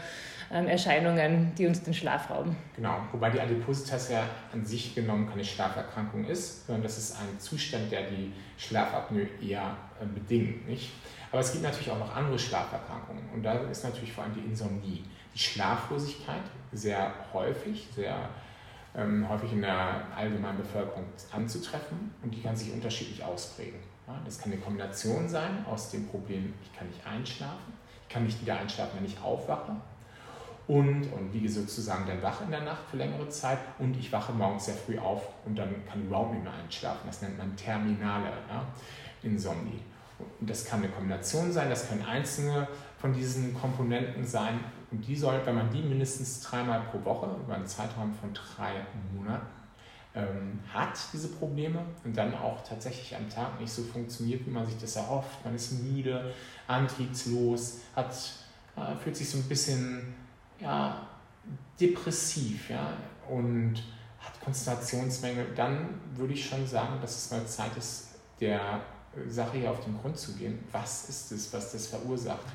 Erscheinungen, 0.51 1.53
die 1.57 1.67
uns 1.67 1.83
den 1.83 1.93
Schlaf 1.93 2.31
rauben. 2.31 2.57
Genau, 2.75 3.01
wobei 3.13 3.31
die 3.31 3.41
Adipositas 3.41 4.11
ja 4.11 4.25
an 4.53 4.65
sich 4.65 4.95
genommen 4.95 5.29
keine 5.29 5.45
Schlaferkrankung 5.45 6.25
ist, 6.25 6.67
sondern 6.67 6.83
das 6.85 6.97
ist 6.97 7.17
ein 7.17 7.39
Zustand, 7.39 7.93
der 7.93 8.11
die 8.11 8.33
Schlafapnoe 8.57 9.29
eher 9.43 9.77
äh, 10.01 10.07
bedingt. 10.07 10.67
Nicht? 10.67 10.91
Aber 11.31 11.41
es 11.41 11.53
gibt 11.53 11.65
natürlich 11.65 11.91
auch 11.91 11.99
noch 11.99 12.17
andere 12.17 12.39
Schlaferkrankungen 12.39 13.25
und 13.35 13.43
da 13.43 13.55
ist 13.71 13.85
natürlich 13.85 14.13
vor 14.13 14.25
allem 14.25 14.35
die 14.35 14.41
Insomnie, 14.41 15.05
die 15.35 15.39
Schlaflosigkeit 15.39 16.43
sehr 16.73 17.13
häufig, 17.35 17.87
sehr 17.95 18.17
ähm, 18.97 19.29
häufig 19.29 19.53
in 19.53 19.61
der 19.61 20.03
allgemeinen 20.17 20.59
Bevölkerung 20.59 21.05
anzutreffen 21.31 22.15
und 22.23 22.35
die 22.35 22.41
kann 22.41 22.57
sich 22.57 22.73
unterschiedlich 22.73 23.23
ausprägen. 23.23 23.81
Ja, 24.07 24.19
das 24.25 24.39
kann 24.39 24.51
eine 24.51 24.61
Kombination 24.63 25.29
sein 25.29 25.67
aus 25.71 25.91
dem 25.91 26.09
Problem, 26.09 26.55
ich 26.63 26.79
kann 26.79 26.89
nicht 26.89 27.07
einschlafen, 27.07 27.75
ich 28.09 28.15
kann 28.15 28.25
nicht 28.25 28.41
wieder 28.41 28.59
einschlafen, 28.59 28.93
wenn 28.99 29.05
ich 29.05 29.21
aufwache 29.21 29.77
und, 30.69 31.11
und 31.13 31.33
liege 31.33 31.49
sozusagen 31.49 32.07
dann 32.07 32.23
wach 32.23 32.43
in 32.43 32.51
der 32.51 32.61
Nacht 32.61 32.83
für 32.91 32.99
längere 32.99 33.29
Zeit 33.31 33.59
und 33.79 33.97
ich 33.97 34.13
wache 34.13 34.33
morgens 34.33 34.67
sehr 34.67 34.75
früh 34.75 34.99
auf 34.99 35.23
und 35.47 35.57
dann 35.57 35.69
kann 35.89 36.01
ich 36.01 36.07
überhaupt 36.07 36.35
nicht 36.35 36.45
mehr 36.45 36.53
einschlafen. 36.53 37.01
Das 37.07 37.23
nennt 37.23 37.39
man 37.39 37.57
terminale 37.57 38.27
ja, 38.49 38.67
Insomnie. 39.23 39.81
Und 40.41 40.51
das 40.51 40.67
kann 40.67 40.81
eine 40.81 40.91
Kombination 40.91 41.51
sein, 41.51 41.71
das 41.71 41.89
können 41.89 42.05
einzelne 42.05 42.69
von 42.99 43.15
diesen 43.15 43.55
Komponenten 43.55 44.27
sein. 44.27 44.61
Und 44.91 45.07
die 45.07 45.17
soll, 45.17 45.41
wenn 45.45 45.55
man 45.55 45.71
die 45.71 45.81
mindestens 45.81 46.43
dreimal 46.43 46.83
pro 46.91 47.03
Woche 47.05 47.31
über 47.43 47.55
einen 47.55 47.67
Zeitraum 47.67 48.13
von 48.13 48.35
drei 48.35 48.73
Monaten 49.15 49.47
ähm, 50.15 50.61
hat, 50.73 50.99
diese 51.13 51.29
Probleme, 51.29 51.81
und 52.05 52.17
dann 52.17 52.35
auch 52.35 52.63
tatsächlich 52.67 53.15
am 53.17 53.29
Tag 53.31 53.61
nicht 53.61 53.73
so 53.73 53.83
funktioniert, 53.83 54.45
wie 54.47 54.51
man 54.51 54.67
sich 54.67 54.77
das 54.79 54.97
erhofft. 54.97 55.45
Man 55.45 55.55
ist 55.55 55.83
müde, 55.83 56.35
antriebslos, 56.67 57.81
hat, 57.95 58.15
äh, 58.77 58.97
fühlt 59.03 59.17
sich 59.17 59.31
so 59.31 59.39
ein 59.39 59.45
bisschen 59.45 60.15
ja, 60.61 61.07
depressiv 61.81 62.71
ja, 62.71 62.93
und 63.29 63.75
hat 64.21 64.41
Konzentrationsmängel, 64.41 65.47
dann 65.55 66.01
würde 66.15 66.35
ich 66.35 66.45
schon 66.45 66.67
sagen, 66.67 67.01
dass 67.01 67.17
es 67.17 67.31
mal 67.31 67.47
Zeit 67.47 67.77
ist, 67.77 68.09
der 68.41 68.81
Sache 69.29 69.59
hier 69.59 69.71
auf 69.71 69.85
den 69.85 69.97
Grund 70.01 70.17
zu 70.17 70.35
gehen. 70.35 70.59
Was 70.73 71.09
ist 71.09 71.33
es, 71.33 71.53
was 71.53 71.73
das 71.73 71.87
verursacht? 71.89 72.47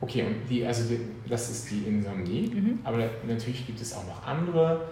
Okay, 0.00 0.26
und 0.26 0.48
die, 0.48 0.64
also 0.64 0.88
die, 0.88 1.00
das 1.28 1.50
ist 1.50 1.70
die 1.70 1.84
Insomnie, 1.84 2.48
mhm. 2.48 2.80
aber 2.84 3.10
natürlich 3.26 3.66
gibt 3.66 3.80
es 3.80 3.94
auch 3.94 4.06
noch 4.06 4.26
andere 4.26 4.88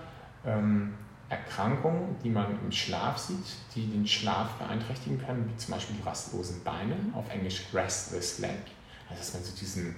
ähm, 0.46 0.94
Erkrankungen, 1.28 2.16
die 2.22 2.30
man 2.30 2.58
im 2.62 2.72
Schlaf 2.72 3.18
sieht, 3.18 3.56
die 3.74 3.86
den 3.86 4.06
Schlaf 4.06 4.52
beeinträchtigen 4.54 5.18
können, 5.18 5.50
wie 5.50 5.56
zum 5.56 5.74
Beispiel 5.74 5.96
die 5.96 6.06
rastlosen 6.06 6.62
Beine, 6.64 6.96
auf 7.12 7.30
Englisch 7.30 7.64
restless 7.72 8.38
leg. 8.38 8.50
Also 9.08 9.20
dass 9.20 9.34
man 9.34 9.42
so 9.42 9.54
diesen, 9.56 9.94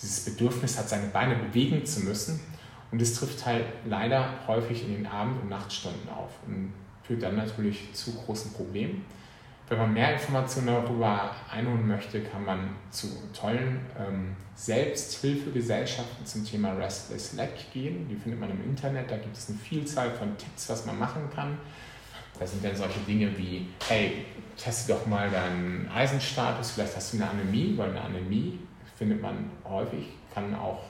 dieses 0.00 0.24
Bedürfnis 0.24 0.78
hat, 0.78 0.88
seine 0.88 1.08
Beine 1.08 1.36
bewegen 1.36 1.84
zu 1.84 2.00
müssen. 2.00 2.40
Und 2.90 3.00
das 3.00 3.14
trifft 3.14 3.44
halt 3.44 3.64
leider 3.84 4.46
häufig 4.46 4.84
in 4.84 4.94
den 4.94 5.06
Abend- 5.06 5.42
und 5.42 5.50
Nachtstunden 5.50 6.08
auf 6.08 6.30
und 6.46 6.72
führt 7.02 7.22
dann 7.22 7.36
natürlich 7.36 7.92
zu 7.92 8.14
großen 8.14 8.52
Problemen. 8.52 9.04
Wenn 9.68 9.78
man 9.78 9.92
mehr 9.92 10.14
Informationen 10.14 10.68
darüber 10.68 11.30
einholen 11.50 11.86
möchte, 11.86 12.22
kann 12.22 12.44
man 12.44 12.70
zu 12.90 13.08
tollen 13.34 13.80
ähm, 13.98 14.34
Selbsthilfegesellschaften 14.54 16.24
zum 16.24 16.46
Thema 16.46 16.72
Restless 16.72 17.34
Leg 17.34 17.50
gehen. 17.74 18.08
Die 18.08 18.16
findet 18.16 18.40
man 18.40 18.50
im 18.50 18.64
Internet. 18.64 19.10
Da 19.10 19.18
gibt 19.18 19.36
es 19.36 19.50
eine 19.50 19.58
Vielzahl 19.58 20.10
von 20.12 20.36
Tipps, 20.38 20.70
was 20.70 20.86
man 20.86 20.98
machen 20.98 21.28
kann. 21.34 21.58
Da 22.38 22.46
sind 22.46 22.64
dann 22.64 22.74
solche 22.74 23.00
Dinge 23.00 23.36
wie, 23.36 23.66
hey, 23.88 24.24
teste 24.56 24.92
doch 24.94 25.06
mal 25.06 25.30
deinen 25.30 25.88
Eisenstatus, 25.94 26.72
vielleicht 26.72 26.96
hast 26.96 27.12
du 27.12 27.18
eine 27.18 27.30
Anämie, 27.30 27.74
weil 27.76 27.90
eine 27.90 28.00
Anämie 28.00 28.58
findet 28.98 29.22
man 29.22 29.50
häufig, 29.64 30.06
kann 30.34 30.54
auch 30.54 30.82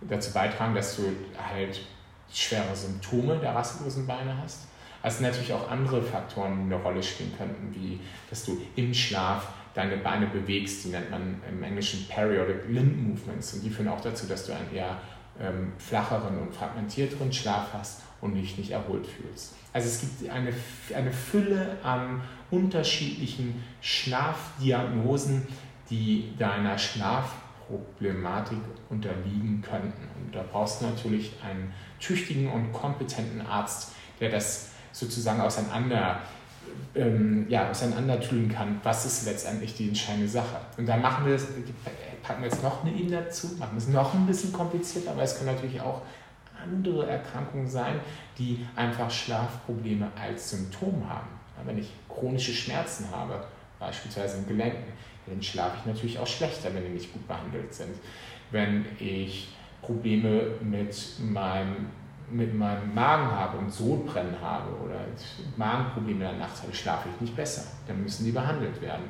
dazu 0.00 0.32
beitragen, 0.32 0.74
dass 0.74 0.96
du 0.96 1.02
halt 1.38 1.80
schwere 2.32 2.74
Symptome 2.74 3.36
der 3.36 3.54
rastlosen 3.54 4.06
Beine 4.06 4.36
hast. 4.42 4.66
Sind 5.06 5.22
natürlich 5.22 5.52
auch 5.52 5.70
andere 5.70 6.02
Faktoren, 6.02 6.62
eine 6.62 6.76
Rolle 6.76 7.02
spielen 7.02 7.32
könnten, 7.36 7.74
wie 7.74 8.00
dass 8.30 8.46
du 8.46 8.58
im 8.74 8.94
Schlaf 8.94 9.48
deine 9.74 9.98
Beine 9.98 10.26
bewegst, 10.26 10.84
die 10.84 10.88
nennt 10.88 11.10
man 11.10 11.42
im 11.46 11.62
Englischen 11.62 12.06
Periodic 12.08 12.68
Limb 12.68 12.96
Movements 13.08 13.52
und 13.52 13.62
die 13.62 13.68
führen 13.68 13.88
auch 13.88 14.00
dazu, 14.00 14.26
dass 14.26 14.46
du 14.46 14.52
einen 14.54 14.72
eher 14.72 14.96
ähm, 15.38 15.72
flacheren 15.78 16.38
und 16.38 16.54
fragmentierteren 16.54 17.30
Schlaf 17.32 17.66
hast 17.74 18.02
und 18.22 18.34
dich 18.34 18.56
nicht 18.56 18.70
erholt 18.70 19.06
fühlst. 19.06 19.54
Also 19.74 19.88
es 19.88 20.00
gibt 20.00 20.30
eine, 20.30 20.54
eine 20.94 21.12
Fülle 21.12 21.76
an 21.82 22.22
unterschiedlichen 22.50 23.62
Schlafdiagnosen, 23.82 25.46
die 25.94 26.32
deiner 26.36 26.76
Schlafproblematik 26.76 28.58
unterliegen 28.90 29.62
könnten. 29.62 30.08
Und 30.16 30.34
da 30.34 30.42
brauchst 30.50 30.80
du 30.80 30.86
natürlich 30.86 31.34
einen 31.44 31.72
tüchtigen 32.00 32.50
und 32.50 32.72
kompetenten 32.72 33.46
Arzt, 33.46 33.92
der 34.18 34.30
das 34.30 34.70
sozusagen 34.90 35.40
auseinander, 35.40 36.20
ähm, 36.96 37.46
ja, 37.48 37.70
auseinandertüdeln 37.70 38.52
kann, 38.52 38.80
was 38.82 39.06
ist 39.06 39.26
letztendlich 39.26 39.76
die 39.76 39.88
entscheidende 39.88 40.28
Sache. 40.28 40.56
Und 40.76 40.86
dann 40.86 41.00
machen 41.00 41.26
wir 41.26 41.34
das, 41.34 41.46
packen 42.24 42.42
wir 42.42 42.48
jetzt 42.48 42.62
noch 42.62 42.84
eine 42.84 42.92
Ebene 42.92 43.22
dazu, 43.22 43.54
machen 43.58 43.78
es 43.78 43.86
noch 43.86 44.14
ein 44.14 44.26
bisschen 44.26 44.52
komplizierter, 44.52 45.12
aber 45.12 45.22
es 45.22 45.36
können 45.38 45.54
natürlich 45.54 45.80
auch 45.80 46.02
andere 46.60 47.06
Erkrankungen 47.06 47.68
sein, 47.68 48.00
die 48.36 48.66
einfach 48.74 49.10
Schlafprobleme 49.10 50.08
als 50.20 50.50
Symptom 50.50 51.08
haben. 51.08 51.28
Wenn 51.64 51.78
ich 51.78 51.92
chronische 52.08 52.52
Schmerzen 52.52 53.06
habe, 53.12 53.44
beispielsweise 53.78 54.38
in 54.38 54.48
Gelenken, 54.48 54.92
dann 55.26 55.42
schlafe 55.42 55.76
ich 55.80 55.86
natürlich 55.86 56.18
auch 56.18 56.26
schlechter, 56.26 56.74
wenn 56.74 56.84
die 56.84 56.90
nicht 56.90 57.12
gut 57.12 57.26
behandelt 57.26 57.72
sind. 57.72 57.94
Wenn 58.50 58.84
ich 58.98 59.48
Probleme 59.82 60.52
mit 60.60 60.94
meinem 61.20 61.86
mit 62.30 62.54
meinem 62.54 62.94
Magen 62.94 63.30
habe 63.30 63.58
und 63.58 63.70
Sodbrennen 63.70 64.40
habe 64.40 64.70
oder 64.82 64.96
Magenprobleme 65.56 66.24
in 66.24 66.30
der 66.30 66.38
Nacht 66.38 66.62
habe, 66.62 66.74
schlafe 66.74 67.08
ich 67.14 67.20
nicht 67.20 67.36
besser. 67.36 67.64
Dann 67.86 68.02
müssen 68.02 68.24
die 68.24 68.32
behandelt 68.32 68.80
werden. 68.80 69.04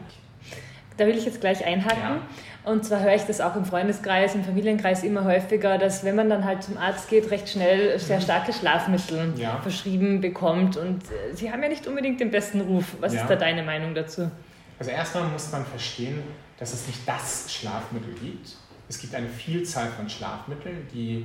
Da 0.97 1.06
will 1.06 1.16
ich 1.16 1.25
jetzt 1.25 1.40
gleich 1.40 1.64
einhaken. 1.64 2.21
Ja. 2.64 2.71
Und 2.71 2.85
zwar 2.85 3.00
höre 3.00 3.14
ich 3.14 3.23
das 3.23 3.40
auch 3.40 3.56
im 3.56 3.64
Freundeskreis, 3.64 4.35
im 4.35 4.44
Familienkreis 4.44 5.02
immer 5.02 5.25
häufiger, 5.25 5.76
dass 5.76 6.04
wenn 6.04 6.16
man 6.16 6.30
dann 6.30 6.44
halt 6.44 6.62
zum 6.62 6.78
Arzt 6.78 7.09
geht, 7.09 7.30
recht 7.30 7.49
schnell 7.49 7.99
sehr 7.99 8.18
mhm. 8.18 8.23
starke 8.23 8.52
Schlafmittel 8.52 9.35
ja. 9.37 9.59
verschrieben 9.61 10.21
bekommt. 10.21 10.76
Und 10.76 11.02
äh, 11.04 11.35
sie 11.35 11.52
haben 11.52 11.62
ja 11.62 11.68
nicht 11.68 11.87
unbedingt 11.87 12.21
den 12.21 12.30
besten 12.30 12.61
Ruf. 12.61 12.97
Was 13.00 13.12
ja. 13.14 13.23
ist 13.23 13.28
da 13.28 13.37
deine 13.37 13.62
Meinung 13.62 13.94
dazu? 13.94 14.30
Also 14.78 14.90
erstmal 14.90 15.28
muss 15.28 15.50
man 15.52 15.64
verstehen, 15.64 16.23
dass 16.59 16.73
es 16.73 16.87
nicht 16.87 17.00
das 17.07 17.52
Schlafmittel 17.52 18.14
gibt. 18.14 18.57
Es 18.88 18.99
gibt 18.99 19.14
eine 19.14 19.28
Vielzahl 19.28 19.88
von 19.90 20.09
Schlafmitteln, 20.09 20.87
die 20.93 21.25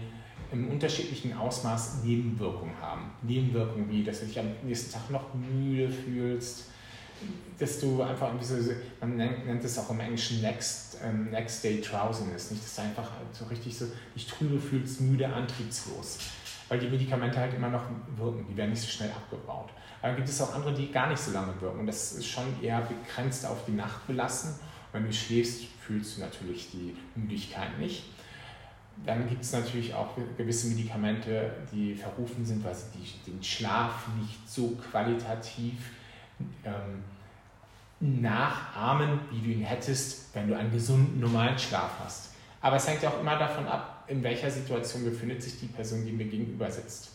im 0.51 0.69
unterschiedlichen 0.69 1.35
Ausmaß 1.37 2.03
Nebenwirkungen 2.03 2.79
haben. 2.81 3.11
Nebenwirkungen 3.21 3.89
wie, 3.89 4.03
dass 4.03 4.21
du 4.21 4.25
dich 4.25 4.39
am 4.39 4.47
nächsten 4.63 4.91
Tag 4.91 5.09
noch 5.09 5.33
müde 5.33 5.89
fühlst, 5.89 6.65
dass 7.57 7.79
du 7.79 8.01
einfach, 8.01 8.31
man 9.01 9.17
nennt 9.17 9.63
es 9.63 9.77
auch 9.77 9.89
im 9.89 9.99
Englischen 9.99 10.41
Next, 10.41 10.97
ähm, 11.03 11.29
Next 11.31 11.63
Day 11.63 11.81
Drowsiness, 11.81 12.51
nicht, 12.51 12.63
dass 12.63 12.75
du 12.75 12.81
einfach 12.81 13.11
so 13.33 13.45
richtig 13.45 13.77
so 13.77 13.85
dich 14.15 14.27
trübe 14.27 14.59
fühlst, 14.59 15.01
müde, 15.01 15.27
antriebslos. 15.27 16.19
Weil 16.69 16.79
die 16.79 16.87
Medikamente 16.87 17.39
halt 17.39 17.53
immer 17.53 17.69
noch 17.69 17.83
wirken, 18.15 18.45
die 18.49 18.55
werden 18.55 18.69
nicht 18.69 18.81
so 18.81 18.87
schnell 18.87 19.09
abgebaut. 19.11 19.69
Aber 20.01 20.13
gibt 20.13 20.29
es 20.29 20.39
auch 20.41 20.53
andere, 20.53 20.73
die 20.73 20.91
gar 20.91 21.09
nicht 21.09 21.19
so 21.19 21.31
lange 21.31 21.59
wirken. 21.59 21.79
Und 21.79 21.87
das 21.87 22.13
ist 22.13 22.27
schon 22.27 22.45
eher 22.61 22.81
begrenzt 22.81 23.45
auf 23.45 23.65
die 23.65 23.73
Nacht 23.73 24.07
belassen. 24.07 24.55
wenn 24.91 25.05
du 25.05 25.13
schläfst, 25.13 25.65
fühlst 25.79 26.17
du 26.17 26.21
natürlich 26.21 26.71
die 26.71 26.95
Müdigkeit 27.15 27.77
nicht. 27.79 28.05
Dann 29.05 29.27
gibt 29.29 29.43
es 29.43 29.53
natürlich 29.53 29.93
auch 29.93 30.09
gewisse 30.37 30.67
Medikamente, 30.67 31.51
die 31.71 31.95
verrufen 31.95 32.45
sind, 32.45 32.63
weil 32.63 32.75
sie 32.75 32.85
die, 32.95 33.31
den 33.31 33.43
Schlaf 33.43 34.07
nicht 34.19 34.49
so 34.49 34.75
qualitativ 34.91 35.91
ähm, 36.63 37.03
nachahmen, 37.99 39.19
wie 39.31 39.41
du 39.41 39.49
ihn 39.49 39.63
hättest, 39.63 40.33
wenn 40.35 40.47
du 40.47 40.57
einen 40.57 40.71
gesunden, 40.71 41.19
normalen 41.19 41.57
Schlaf 41.57 41.91
hast. 42.03 42.33
Aber 42.61 42.75
es 42.75 42.87
hängt 42.87 43.01
ja 43.01 43.09
auch 43.09 43.19
immer 43.19 43.37
davon 43.37 43.67
ab, 43.67 43.98
in 44.09 44.23
welcher 44.23 44.51
Situation 44.51 45.05
befindet 45.05 45.41
sich 45.41 45.59
die 45.59 45.67
Person, 45.67 46.05
die 46.05 46.11
mir 46.11 46.25
gegenüber 46.25 46.69
sitzt. 46.69 47.11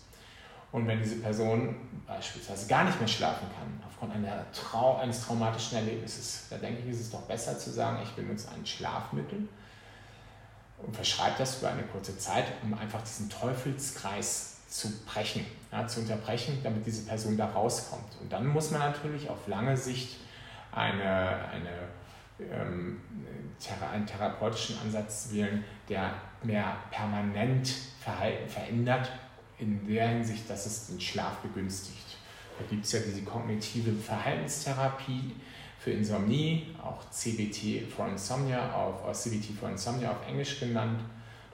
Und 0.73 0.87
wenn 0.89 1.01
diese 1.01 1.17
Person 1.17 1.77
beispielsweise 2.07 2.67
gar 2.67 2.85
nicht 2.85 2.99
mehr 2.99 3.09
schlafen 3.09 3.47
kann, 3.57 3.81
aufgrund 3.87 4.13
Trau 4.53 4.97
eines 4.97 5.25
traumatischen 5.25 5.79
Erlebnisses, 5.79 6.47
da 6.51 6.57
denke 6.57 6.83
ich, 6.83 6.91
ist 6.91 7.01
es 7.01 7.11
doch 7.11 7.23
besser 7.23 7.59
zu 7.59 7.71
sagen, 7.71 7.99
ich 8.03 8.11
benutze 8.11 8.49
ein 8.51 8.67
Schlafmittel, 8.67 9.49
und 10.79 10.95
verschreibt 10.95 11.41
das 11.41 11.59
über 11.59 11.71
eine 11.71 11.83
kurze 11.85 12.17
Zeit, 12.19 12.45
um 12.63 12.75
einfach 12.75 13.03
diesen 13.03 13.31
Teufelskreis 13.31 14.57
zu 14.69 14.91
brechen, 15.07 15.47
ja, 15.71 15.87
zu 15.87 16.01
unterbrechen, 16.01 16.59
damit 16.63 16.85
diese 16.85 17.07
Person 17.07 17.37
da 17.37 17.47
rauskommt. 17.47 18.17
Und 18.21 18.33
dann 18.33 18.47
muss 18.47 18.71
man 18.71 18.81
natürlich 18.81 19.31
auf 19.31 19.47
lange 19.47 19.77
Sicht 19.77 20.17
eine, 20.73 21.49
eine, 21.49 21.71
ähm, 22.41 23.01
einen 23.93 24.07
therapeutischen 24.07 24.77
Ansatz 24.81 25.29
wählen, 25.31 25.65
der 25.89 26.13
mehr 26.45 26.77
permanent 26.91 27.69
Verhalten 28.01 28.49
verändert, 28.49 29.11
in 29.59 29.87
der 29.87 30.09
Hinsicht, 30.09 30.49
dass 30.51 30.67
es 30.67 30.89
den 30.89 31.01
Schlaf 31.01 31.39
begünstigt. 31.39 32.19
Da 32.59 32.65
gibt 32.69 32.85
es 32.85 32.93
ja 32.93 33.01
diese 33.01 33.23
kognitive 33.23 33.93
Verhaltenstherapie, 33.93 35.33
für 35.85 35.91
Insomnie, 35.91 36.75
auch 36.83 37.11
CBT 37.11 37.93
for 37.95 38.09
Insomnia 38.09 38.73
auf, 38.73 39.13
CBT 39.13 39.53
for 39.61 39.69
Insomnia 39.69 40.13
auf 40.13 40.27
Englisch 40.27 40.59
genannt. 40.59 40.99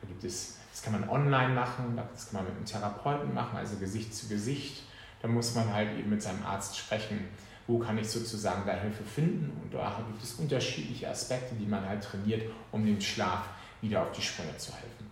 Da 0.01 0.07
gibt 0.07 0.23
es 0.23 0.57
Das 0.71 0.83
kann 0.83 0.93
man 0.93 1.09
online 1.09 1.53
machen, 1.53 2.01
das 2.13 2.31
kann 2.31 2.37
man 2.37 2.45
mit 2.45 2.55
einem 2.55 2.65
Therapeuten 2.65 3.35
machen, 3.35 3.57
also 3.57 3.77
Gesicht 3.79 4.15
zu 4.15 4.29
Gesicht. 4.29 4.85
Da 5.21 5.27
muss 5.27 5.57
man 5.57 5.75
halt 5.75 5.99
eben 5.99 6.11
mit 6.11 6.23
seinem 6.23 6.45
Arzt 6.47 6.79
sprechen, 6.79 7.25
wo 7.67 7.81
kann 7.81 7.99
ich 7.99 8.09
sozusagen 8.09 8.63
da 8.65 8.75
Hilfe 8.75 9.03
finden. 9.03 9.51
Und 9.61 9.75
da 9.75 10.01
gibt 10.07 10.23
es 10.23 10.35
unterschiedliche 10.35 11.09
Aspekte, 11.09 11.57
die 11.57 11.67
man 11.67 11.85
halt 11.85 12.05
trainiert, 12.05 12.43
um 12.71 12.87
dem 12.87 13.01
Schlaf 13.01 13.49
wieder 13.81 14.03
auf 14.03 14.13
die 14.13 14.23
Sprünge 14.23 14.57
zu 14.57 14.73
helfen. 14.73 15.11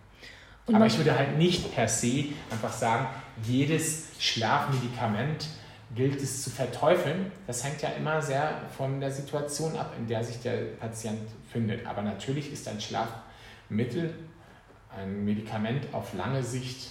Aber 0.72 0.86
ich 0.86 0.98
würde 0.98 1.16
halt 1.16 1.38
nicht 1.38 1.74
per 1.74 1.88
se 1.88 2.26
einfach 2.50 2.72
sagen, 2.72 3.06
jedes 3.42 4.08
Schlafmedikament 4.18 5.46
gilt 5.94 6.20
es 6.20 6.42
zu 6.42 6.50
verteufeln. 6.50 7.32
Das 7.46 7.64
hängt 7.64 7.80
ja 7.80 7.90
immer 7.90 8.20
sehr 8.20 8.60
von 8.76 9.00
der 9.00 9.10
Situation 9.10 9.76
ab, 9.76 9.94
in 9.98 10.06
der 10.06 10.22
sich 10.22 10.40
der 10.40 10.76
Patient 10.78 11.20
findet. 11.50 11.86
Aber 11.86 12.02
natürlich 12.02 12.52
ist 12.52 12.68
ein 12.68 12.80
Schlafmittel, 12.80 14.14
ein 14.94 15.24
Medikament 15.24 15.86
auf 15.92 16.12
lange 16.12 16.42
Sicht 16.42 16.90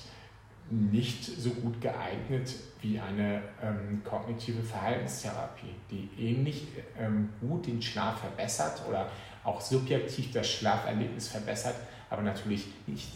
nicht 0.70 1.24
so 1.24 1.52
gut 1.52 1.80
geeignet 1.80 2.56
wie 2.82 3.00
eine 3.00 3.42
ähm, 3.64 4.02
kognitive 4.04 4.62
Verhaltenstherapie, 4.62 5.74
die 5.90 6.10
ähnlich 6.20 6.68
ähm, 7.00 7.30
gut 7.40 7.68
den 7.68 7.82
Schlaf 7.82 8.20
verbessert 8.20 8.82
oder 8.88 9.10
auch 9.48 9.62
subjektiv 9.62 10.32
das 10.34 10.50
Schlaferlebnis 10.50 11.30
verbessert, 11.30 11.76
aber 12.10 12.22
natürlich 12.22 12.68
nicht 12.86 13.08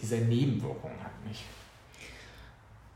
diese 0.00 0.16
Nebenwirkungen 0.16 1.02
hat. 1.02 1.10
Nicht? 1.26 1.42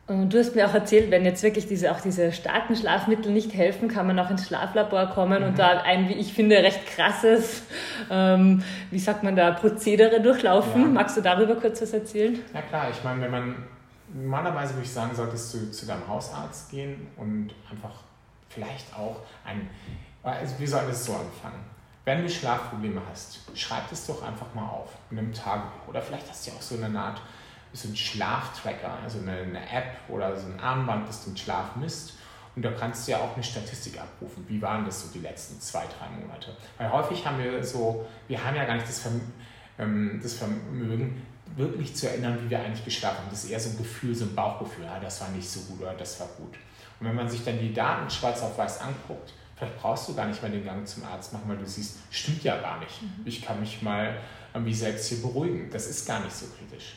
Und 0.09 0.33
du 0.35 0.39
hast 0.39 0.55
mir 0.55 0.69
auch 0.69 0.75
erzählt, 0.75 1.11
wenn 1.11 1.25
jetzt 1.25 1.43
wirklich 1.43 1.67
diese, 1.67 1.91
auch 1.91 2.01
diese 2.01 2.33
starken 2.33 2.77
Schlafmittel 2.77 3.33
nicht 3.33 3.55
helfen, 3.55 3.89
kann 3.89 4.07
man 4.07 4.19
auch 4.19 4.31
ins 4.31 4.47
Schlaflabor 4.47 5.07
kommen 5.07 5.43
mhm. 5.43 5.49
und 5.49 5.59
da 5.59 5.81
ein, 5.81 6.09
wie 6.09 6.15
ich 6.15 6.35
finde, 6.35 6.57
recht 6.57 6.87
krasses, 6.87 7.63
ähm, 8.11 8.63
wie 8.91 8.99
sagt 8.99 9.23
man 9.23 9.37
da, 9.37 9.53
Prozedere 9.53 10.21
durchlaufen. 10.21 10.83
Ja. 10.83 10.89
Magst 10.89 11.17
du 11.17 11.23
darüber 11.23 11.55
kurz 11.55 11.81
was 11.81 11.93
erzählen? 11.93 12.39
Ja 12.53 12.63
klar, 12.63 12.91
ich 12.91 13.03
meine, 13.03 13.23
wenn 13.23 13.31
man, 13.31 13.55
normalerweise 14.13 14.75
würde 14.75 14.85
ich 14.85 14.93
sagen, 14.93 15.15
solltest 15.15 15.55
du 15.55 15.71
zu 15.71 15.87
deinem 15.87 16.07
Hausarzt 16.07 16.71
gehen 16.71 17.07
und 17.17 17.51
einfach 17.71 18.03
vielleicht 18.51 18.95
auch 18.95 19.21
ein, 19.45 19.71
also 20.23 20.59
wir 20.59 20.69
sollen 20.69 20.91
es 20.91 21.07
so 21.07 21.13
anfangen. 21.13 21.72
Wenn 22.05 22.23
du 22.23 22.29
Schlafprobleme 22.29 23.01
hast, 23.11 23.39
schreib 23.55 23.89
das 23.91 24.07
doch 24.07 24.23
einfach 24.23 24.53
mal 24.55 24.69
auf 24.69 24.91
in 25.11 25.19
einem 25.19 25.33
Tagebuch. 25.33 25.89
Oder 25.89 26.03
vielleicht 26.03 26.29
hast 26.29 26.47
du 26.47 26.51
ja 26.51 26.57
auch 26.57 26.63
so 26.63 26.77
eine 26.83 26.99
Art 26.99 27.21
so 27.73 27.95
Schlaftracker, 27.95 28.99
also 29.03 29.21
eine, 29.21 29.39
eine, 29.39 29.61
App 29.61 29.97
oder 30.09 30.37
so 30.37 30.47
ein 30.47 30.61
Armband, 30.61 31.09
das 31.09 31.25
den 31.25 31.37
Schlaf 31.37 31.77
misst. 31.77 32.15
Und 32.55 32.63
da 32.63 32.71
kannst 32.73 33.07
du 33.07 33.13
ja 33.13 33.19
auch 33.19 33.35
eine 33.35 33.43
Statistik 33.43 33.99
abrufen. 33.99 34.45
Wie 34.47 34.61
waren 34.61 34.85
das 34.85 35.03
so 35.03 35.09
die 35.15 35.21
letzten 35.21 35.59
zwei, 35.59 35.85
drei 35.87 36.09
Monate? 36.21 36.55
Weil 36.77 36.93
häufig 36.93 37.25
haben 37.25 37.39
wir 37.39 37.65
so, 37.65 38.07
wir 38.29 38.45
haben 38.45 38.57
ja 38.57 38.67
gar 38.67 38.75
nicht 38.75 38.87
das, 38.87 38.99
Verm 38.99 39.21
ähm, 39.79 40.21
das 40.23 40.35
Vermögen, 40.35 41.23
wirklich 41.57 41.95
zu 41.95 42.09
erinnern, 42.09 42.39
wie 42.43 42.51
wir 42.51 42.61
eigentlich 42.61 42.85
geschlafen 42.85 43.19
haben. 43.19 43.31
Das 43.31 43.45
ist 43.45 43.51
eher 43.51 43.61
so 43.61 43.71
ein 43.71 43.79
Gefühl, 43.79 44.15
so 44.15 44.25
ein 44.25 44.35
Bauchgefühl, 44.35 44.85
ja, 44.85 44.99
das 45.01 45.21
war 45.21 45.29
nicht 45.31 45.49
so 45.49 45.61
gut 45.61 45.81
oder 45.81 45.95
das 45.95 46.19
war 46.21 46.27
gut. 46.39 46.55
Und 47.01 47.07
wenn 47.07 47.15
man 47.15 47.29
sich 47.29 47.45
dann 47.45 47.59
die 47.59 47.73
Daten 47.73 48.09
schwarz 48.11 48.43
auf 48.43 48.57
weiß 48.59 48.81
anguckt, 48.81 49.33
vielleicht 49.63 49.81
brauchst 49.81 50.09
du 50.09 50.15
gar 50.15 50.27
nicht 50.27 50.43
mehr 50.43 50.51
den 50.51 50.65
Gang 50.65 50.87
zum 50.87 51.05
Arzt 51.05 51.33
machen, 51.33 51.45
weil 51.47 51.57
du 51.57 51.67
siehst, 51.67 51.99
stimmt 52.11 52.43
ja 52.43 52.61
gar 52.61 52.81
nicht. 52.81 53.03
Mhm. 53.03 53.23
Ich 53.25 53.43
kann 53.43 53.61
mich 53.61 53.81
mal 53.83 54.17
irgendwie 54.53 54.75
selbst 54.75 55.09
hier 55.09 55.23
beruhigen. 55.23 55.71
Das 55.71 55.87
ist 55.87 56.07
gar 56.07 56.21
nicht 56.21 56.35
so 56.35 56.47
kritisch. 56.47 56.95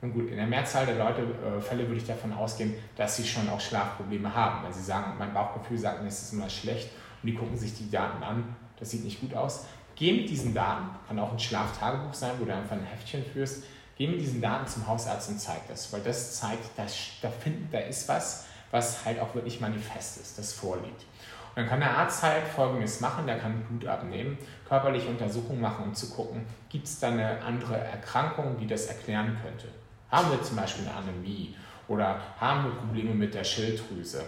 Und 0.00 0.14
gut, 0.14 0.30
in 0.30 0.36
der 0.36 0.46
Mehrzahl 0.46 0.86
der 0.86 0.96
Leute, 0.96 1.22
äh, 1.22 1.60
Fälle 1.60 1.86
würde 1.86 1.96
ich 1.96 2.06
davon 2.06 2.32
ausgehen, 2.32 2.74
dass 2.96 3.16
sie 3.16 3.26
schon 3.26 3.48
auch 3.50 3.60
Schlafprobleme 3.60 4.32
haben. 4.32 4.64
Wenn 4.64 4.72
sie 4.72 4.82
sagen, 4.82 5.18
mein 5.18 5.34
Bauchgefühl 5.34 5.76
sagt 5.76 6.02
mir, 6.02 6.08
es 6.08 6.22
ist 6.22 6.32
immer 6.32 6.48
schlecht 6.48 6.90
und 7.22 7.26
die 7.28 7.34
gucken 7.34 7.58
sich 7.58 7.74
die 7.74 7.90
Daten 7.90 8.22
an, 8.22 8.56
das 8.78 8.90
sieht 8.90 9.04
nicht 9.04 9.20
gut 9.20 9.34
aus. 9.34 9.66
Geh 9.96 10.12
mit 10.12 10.30
diesen 10.30 10.54
Daten, 10.54 10.90
kann 11.08 11.18
auch 11.18 11.32
ein 11.32 11.38
Schlaftagebuch 11.38 12.14
sein, 12.14 12.32
wo 12.38 12.44
du 12.44 12.54
einfach 12.54 12.76
ein 12.76 12.84
Heftchen 12.84 13.24
führst, 13.24 13.64
geh 13.96 14.06
mit 14.06 14.20
diesen 14.20 14.40
Daten 14.40 14.66
zum 14.68 14.86
Hausarzt 14.86 15.28
und 15.30 15.40
zeig 15.40 15.66
das, 15.66 15.92
weil 15.92 16.00
das 16.02 16.38
zeigt, 16.38 16.78
dass 16.78 16.94
da, 17.20 17.28
finden, 17.28 17.68
da 17.72 17.80
ist 17.80 18.08
was, 18.08 18.46
was 18.70 19.04
halt 19.04 19.18
auch 19.18 19.34
wirklich 19.34 19.60
manifest 19.60 20.18
ist, 20.18 20.38
das 20.38 20.52
vorliegt. 20.52 21.04
Dann 21.58 21.66
kann 21.66 21.80
der 21.80 21.98
Arzt 21.98 22.22
halt 22.22 22.46
Folgendes 22.46 23.00
machen, 23.00 23.26
der 23.26 23.36
kann 23.36 23.60
Blut 23.62 23.84
abnehmen, 23.84 24.38
körperliche 24.68 25.08
Untersuchungen 25.08 25.60
machen, 25.60 25.86
um 25.86 25.92
zu 25.92 26.08
gucken, 26.08 26.42
gibt 26.68 26.86
es 26.86 27.00
da 27.00 27.08
eine 27.08 27.42
andere 27.42 27.76
Erkrankung, 27.76 28.56
die 28.60 28.66
das 28.68 28.86
erklären 28.86 29.36
könnte. 29.42 29.66
Haben 30.08 30.30
wir 30.30 30.40
zum 30.40 30.54
Beispiel 30.54 30.86
eine 30.86 30.94
Anämie 30.94 31.56
oder 31.88 32.20
haben 32.38 32.62
wir 32.62 32.70
Probleme 32.70 33.12
mit 33.12 33.34
der 33.34 33.42
Schilddrüse 33.42 34.22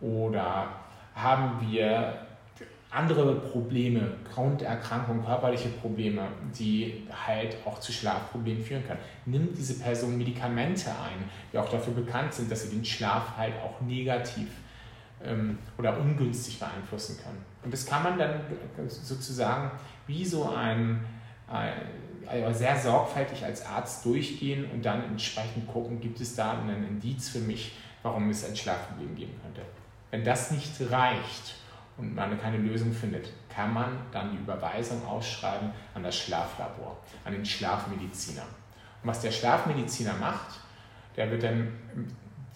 oder 0.00 0.68
haben 1.14 1.60
wir 1.60 2.14
andere 2.90 3.34
Probleme, 3.34 4.14
Grunderkrankungen, 4.32 5.26
körperliche 5.26 5.68
Probleme, 5.68 6.26
die 6.58 7.06
halt 7.26 7.54
auch 7.66 7.80
zu 7.80 7.92
Schlafproblemen 7.92 8.64
führen 8.64 8.86
können. 8.86 9.00
Nimmt 9.26 9.58
diese 9.58 9.78
Person 9.78 10.16
Medikamente 10.16 10.88
ein, 10.88 11.28
die 11.52 11.58
auch 11.58 11.68
dafür 11.68 11.92
bekannt 11.92 12.32
sind, 12.32 12.50
dass 12.50 12.62
sie 12.62 12.74
den 12.74 12.84
Schlaf 12.86 13.36
halt 13.36 13.52
auch 13.62 13.82
negativ 13.82 14.48
oder 15.78 15.98
ungünstig 15.98 16.58
beeinflussen 16.58 17.18
können. 17.22 17.44
Und 17.62 17.72
das 17.72 17.86
kann 17.86 18.02
man 18.02 18.18
dann 18.18 18.40
sozusagen 18.88 19.70
wie 20.06 20.24
so 20.24 20.50
ein, 20.50 21.04
ein 21.48 21.72
also 22.26 22.58
sehr 22.58 22.78
sorgfältig 22.78 23.44
als 23.44 23.64
Arzt 23.66 24.04
durchgehen 24.04 24.70
und 24.70 24.84
dann 24.84 25.04
entsprechend 25.04 25.66
gucken, 25.68 26.00
gibt 26.00 26.20
es 26.20 26.34
da 26.34 26.58
einen 26.58 26.86
Indiz 26.86 27.28
für 27.28 27.40
mich, 27.40 27.76
warum 28.02 28.30
es 28.30 28.44
ein 28.48 28.56
Schlafproblem 28.56 29.14
geben 29.14 29.34
könnte. 29.42 29.62
Wenn 30.10 30.24
das 30.24 30.50
nicht 30.50 30.72
reicht 30.90 31.54
und 31.96 32.14
man 32.14 32.40
keine 32.40 32.58
Lösung 32.58 32.92
findet, 32.92 33.30
kann 33.48 33.72
man 33.72 33.96
dann 34.12 34.30
die 34.32 34.38
Überweisung 34.38 35.06
ausschreiben 35.06 35.70
an 35.94 36.02
das 36.02 36.16
Schlaflabor, 36.16 36.98
an 37.24 37.32
den 37.32 37.44
Schlafmediziner. 37.44 38.42
Und 39.02 39.08
was 39.08 39.20
der 39.20 39.30
Schlafmediziner 39.30 40.14
macht, 40.14 40.60
der 41.16 41.30
wird 41.30 41.42
dann 41.42 41.68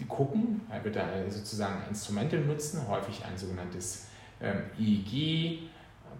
gucken, 0.04 0.60
er 0.70 0.84
wird 0.84 0.96
dann 0.96 1.30
sozusagen 1.30 1.82
Instrumente 1.88 2.38
nutzen, 2.38 2.86
häufig 2.86 3.24
ein 3.24 3.36
sogenanntes 3.36 4.06
ähm, 4.40 4.62
EEG, 4.78 5.70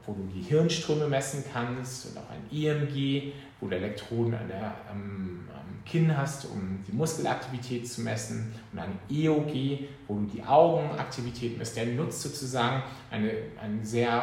wo 0.07 0.13
du 0.13 0.23
die 0.35 0.43
Hirnströme 0.43 1.09
messen 1.09 1.45
kannst 1.53 2.07
und 2.07 2.19
auch 2.19 2.31
ein 2.31 2.43
EMG, 2.51 3.33
wo 3.61 3.67
du 3.67 3.77
Elektroden 3.77 4.35
an 4.35 4.49
der, 4.49 4.75
am, 4.91 5.49
am 5.53 5.85
Kinn 5.85 6.17
hast, 6.17 6.45
um 6.47 6.79
die 6.87 6.93
Muskelaktivität 6.93 7.89
zu 7.89 8.03
messen 8.03 8.53
und 8.73 8.79
ein 8.79 8.99
EOG, 9.11 9.89
wo 10.07 10.15
du 10.15 10.27
die 10.33 10.43
Augenaktivität 10.43 11.59
misst. 11.59 11.77
Der 11.77 11.87
nutzt 11.87 12.23
sozusagen 12.23 12.83
eine, 13.11 13.33
eine 13.61 13.85
sehr 13.85 14.23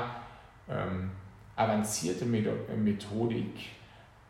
ähm, 0.70 1.12
avancierte 1.56 2.26
Methodik 2.26 3.54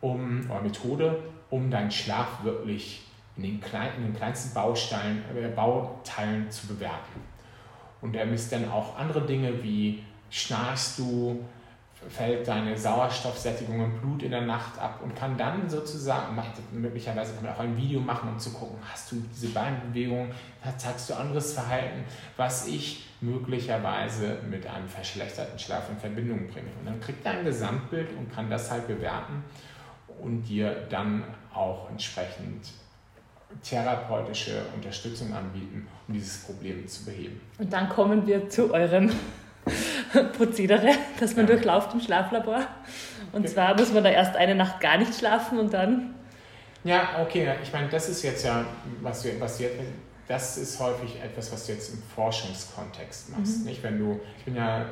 um, 0.00 0.48
oder 0.50 0.62
Methode, 0.62 1.22
um 1.50 1.70
deinen 1.70 1.90
Schlaf 1.90 2.42
wirklich 2.42 3.02
in 3.36 3.42
den, 3.42 3.60
klein, 3.60 3.90
in 3.96 4.04
den 4.04 4.14
kleinsten 4.14 4.54
Bausteilen, 4.54 5.22
äh, 5.36 5.48
Bauteilen 5.48 6.50
zu 6.50 6.66
bewerten. 6.68 7.20
Und 8.00 8.14
er 8.14 8.26
misst 8.26 8.52
dann 8.52 8.70
auch 8.70 8.98
andere 8.98 9.22
Dinge 9.26 9.62
wie 9.62 10.04
schnarchst 10.30 10.98
du, 10.98 11.44
fällt 12.08 12.46
deine 12.46 12.76
Sauerstoffsättigung 12.76 13.82
im 13.82 13.98
Blut 13.98 14.22
in 14.24 14.30
der 14.30 14.42
Nacht 14.42 14.78
ab 14.78 15.00
und 15.02 15.16
kann 15.16 15.38
dann 15.38 15.68
sozusagen, 15.70 16.38
möglicherweise 16.72 17.34
kann 17.34 17.44
man 17.44 17.54
auch 17.54 17.60
ein 17.60 17.76
Video 17.76 18.00
machen, 18.00 18.28
um 18.28 18.38
zu 18.38 18.52
gucken, 18.52 18.76
hast 18.92 19.10
du 19.10 19.24
diese 19.32 19.48
Beinbewegung, 19.48 20.30
zeigst 20.76 21.08
du 21.08 21.14
anderes 21.14 21.54
Verhalten, 21.54 22.04
was 22.36 22.66
ich 22.66 23.06
möglicherweise 23.20 24.38
mit 24.50 24.66
einem 24.66 24.88
verschlechterten 24.88 25.58
Schlaf 25.58 25.88
in 25.88 25.96
Verbindung 25.96 26.46
bringe. 26.48 26.68
Und 26.78 26.86
dann 26.86 27.00
kriegt 27.00 27.24
er 27.24 27.32
ein 27.32 27.44
Gesamtbild 27.44 28.10
und 28.18 28.30
kann 28.30 28.50
das 28.50 28.70
halt 28.70 28.86
bewerten 28.86 29.42
und 30.20 30.42
dir 30.42 30.86
dann 30.90 31.24
auch 31.54 31.88
entsprechend 31.90 32.66
therapeutische 33.62 34.62
Unterstützung 34.74 35.32
anbieten, 35.32 35.86
um 36.08 36.14
dieses 36.14 36.42
Problem 36.42 36.86
zu 36.86 37.04
beheben. 37.04 37.40
Und 37.58 37.72
dann 37.72 37.88
kommen 37.88 38.26
wir 38.26 38.48
zu 38.48 38.72
eurem 38.72 39.10
Prozedere, 40.36 40.90
das 41.18 41.36
man 41.36 41.46
ja. 41.46 41.52
durchlauft 41.52 41.94
im 41.94 42.00
Schlaflabor. 42.00 42.66
Und 43.32 43.48
zwar 43.48 43.76
muss 43.76 43.92
man 43.92 44.04
da 44.04 44.10
erst 44.10 44.36
eine 44.36 44.54
Nacht 44.54 44.80
gar 44.80 44.98
nicht 44.98 45.14
schlafen 45.14 45.58
und 45.58 45.72
dann. 45.72 46.14
Ja, 46.84 47.20
okay, 47.22 47.54
ich 47.62 47.72
meine, 47.72 47.88
das 47.88 48.08
ist 48.08 48.22
jetzt 48.22 48.44
ja, 48.44 48.64
was 49.00 49.22
du, 49.22 49.40
was 49.40 49.58
jetzt, 49.58 49.76
das 50.28 50.58
ist 50.58 50.78
häufig 50.78 51.20
etwas, 51.22 51.52
was 51.52 51.66
du 51.66 51.72
jetzt 51.72 51.92
im 51.94 52.02
Forschungskontext 52.14 53.30
machst. 53.36 53.60
Mhm. 53.60 53.64
Nicht? 53.64 53.82
Wenn 53.82 53.98
du, 53.98 54.20
ich 54.38 54.44
bin 54.44 54.54
ja 54.54 54.86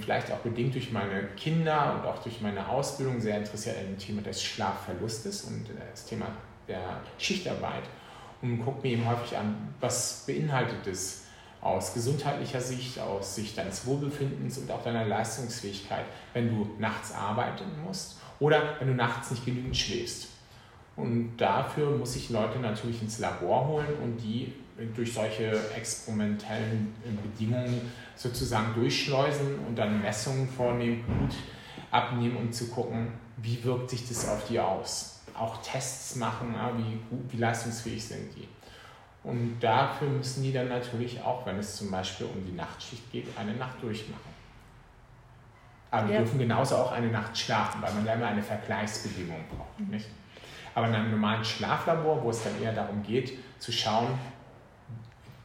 vielleicht 0.00 0.30
auch 0.30 0.38
bedingt 0.38 0.74
durch 0.74 0.92
meine 0.92 1.24
Kinder 1.36 1.94
und 1.94 2.06
auch 2.06 2.22
durch 2.22 2.40
meine 2.40 2.68
Ausbildung 2.68 3.20
sehr 3.20 3.38
interessiert 3.38 3.76
an 3.78 3.86
dem 3.86 3.98
Thema 3.98 4.22
des 4.22 4.42
Schlafverlustes 4.42 5.42
und 5.44 5.66
das 5.90 6.04
Thema 6.04 6.26
der 6.68 7.00
Schichtarbeit 7.18 7.84
und 8.42 8.64
gucke 8.64 8.86
mir 8.86 8.94
eben 8.94 9.06
häufig 9.06 9.36
an, 9.36 9.74
was 9.80 10.24
beinhaltet 10.26 10.86
es 10.86 11.24
aus 11.60 11.94
gesundheitlicher 11.94 12.60
Sicht, 12.60 12.98
aus 13.00 13.34
Sicht 13.34 13.56
deines 13.56 13.86
Wohlbefindens 13.86 14.58
und 14.58 14.70
auch 14.70 14.82
deiner 14.82 15.06
Leistungsfähigkeit, 15.06 16.04
wenn 16.34 16.48
du 16.48 16.70
nachts 16.78 17.12
arbeiten 17.12 17.64
musst 17.84 18.18
oder 18.38 18.76
wenn 18.78 18.88
du 18.88 18.94
nachts 18.94 19.30
nicht 19.30 19.44
genügend 19.46 19.76
schläfst. 19.76 20.28
Und 20.96 21.36
dafür 21.38 21.90
muss 21.90 22.14
ich 22.16 22.30
Leute 22.30 22.58
natürlich 22.58 23.02
ins 23.02 23.18
Labor 23.18 23.66
holen 23.66 23.94
und 24.02 24.18
die 24.18 24.52
durch 24.94 25.14
solche 25.14 25.52
experimentellen 25.74 26.94
Bedingungen 27.22 27.90
sozusagen 28.16 28.74
durchschleusen 28.74 29.58
und 29.66 29.76
dann 29.76 30.02
Messungen 30.02 30.48
vornehmen, 30.48 31.02
Blut 31.02 31.34
abnehmen, 31.90 32.36
um 32.36 32.52
zu 32.52 32.68
gucken, 32.68 33.08
wie 33.38 33.62
wirkt 33.64 33.90
sich 33.90 34.06
das 34.08 34.28
auf 34.28 34.46
die 34.48 34.58
aus. 34.58 35.13
Auch 35.38 35.62
Tests 35.62 36.16
machen, 36.16 36.54
wie, 36.76 36.98
wie 37.32 37.36
leistungsfähig 37.36 38.04
sind 38.04 38.34
die. 38.36 38.48
Und 39.24 39.58
dafür 39.58 40.08
müssen 40.08 40.42
die 40.42 40.52
dann 40.52 40.68
natürlich 40.68 41.20
auch, 41.22 41.46
wenn 41.46 41.58
es 41.58 41.76
zum 41.76 41.90
Beispiel 41.90 42.26
um 42.26 42.44
die 42.44 42.52
Nachtschicht 42.52 43.10
geht, 43.10 43.26
eine 43.38 43.54
Nacht 43.54 43.82
durchmachen. 43.82 44.34
Aber 45.90 46.06
ja. 46.06 46.12
wir 46.12 46.18
dürfen 46.18 46.38
genauso 46.38 46.76
auch 46.76 46.92
eine 46.92 47.08
Nacht 47.08 47.36
schlafen, 47.36 47.80
weil 47.80 47.92
man 47.94 48.04
ja 48.04 48.14
immer 48.14 48.26
eine 48.26 48.42
Vergleichsbedingung 48.42 49.44
braucht. 49.48 49.80
Mhm. 49.80 49.90
Nicht? 49.90 50.08
Aber 50.74 50.88
in 50.88 50.94
einem 50.94 51.12
normalen 51.12 51.44
Schlaflabor, 51.44 52.22
wo 52.22 52.30
es 52.30 52.42
dann 52.42 52.60
eher 52.60 52.72
darum 52.72 53.02
geht, 53.02 53.38
zu 53.60 53.72
schauen, 53.72 54.08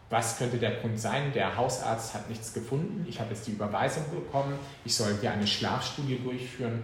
was 0.09 0.39
könnte 0.39 0.57
der 0.57 0.71
Grund 0.71 0.99
sein? 0.99 1.31
Der 1.33 1.55
Hausarzt 1.55 2.15
hat 2.15 2.29
nichts 2.29 2.51
gefunden. 2.51 3.05
Ich 3.07 3.19
habe 3.19 3.29
jetzt 3.29 3.45
die 3.45 3.51
Überweisung 3.51 4.03
bekommen. 4.09 4.57
Ich 4.83 4.95
soll 4.95 5.15
hier 5.21 5.31
eine 5.31 5.45
Schlafstudie 5.45 6.17
durchführen. 6.17 6.83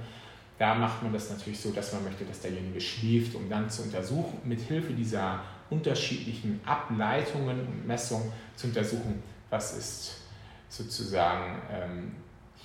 Da 0.58 0.74
macht 0.74 1.04
man 1.04 1.12
das 1.12 1.30
natürlich 1.30 1.60
so, 1.60 1.72
dass 1.72 1.92
man 1.94 2.06
möchte, 2.06 2.24
dass 2.24 2.40
derjenige 2.42 2.80
schläft, 2.80 3.36
um 3.36 3.50
dann 3.50 3.70
zu 3.70 3.84
untersuchen, 3.84 4.40
mit 4.46 4.62
Hilfe 4.62 4.94
dieser 4.94 5.42
unterschiedlichen 5.70 6.62
Ableitungen 6.66 7.60
und 7.60 7.88
Messungen 7.88 8.32
zu 8.56 8.68
untersuchen, 8.68 9.22
was 9.50 9.78
ist 9.78 10.22
sozusagen 10.70 11.62
ähm, 11.72 12.12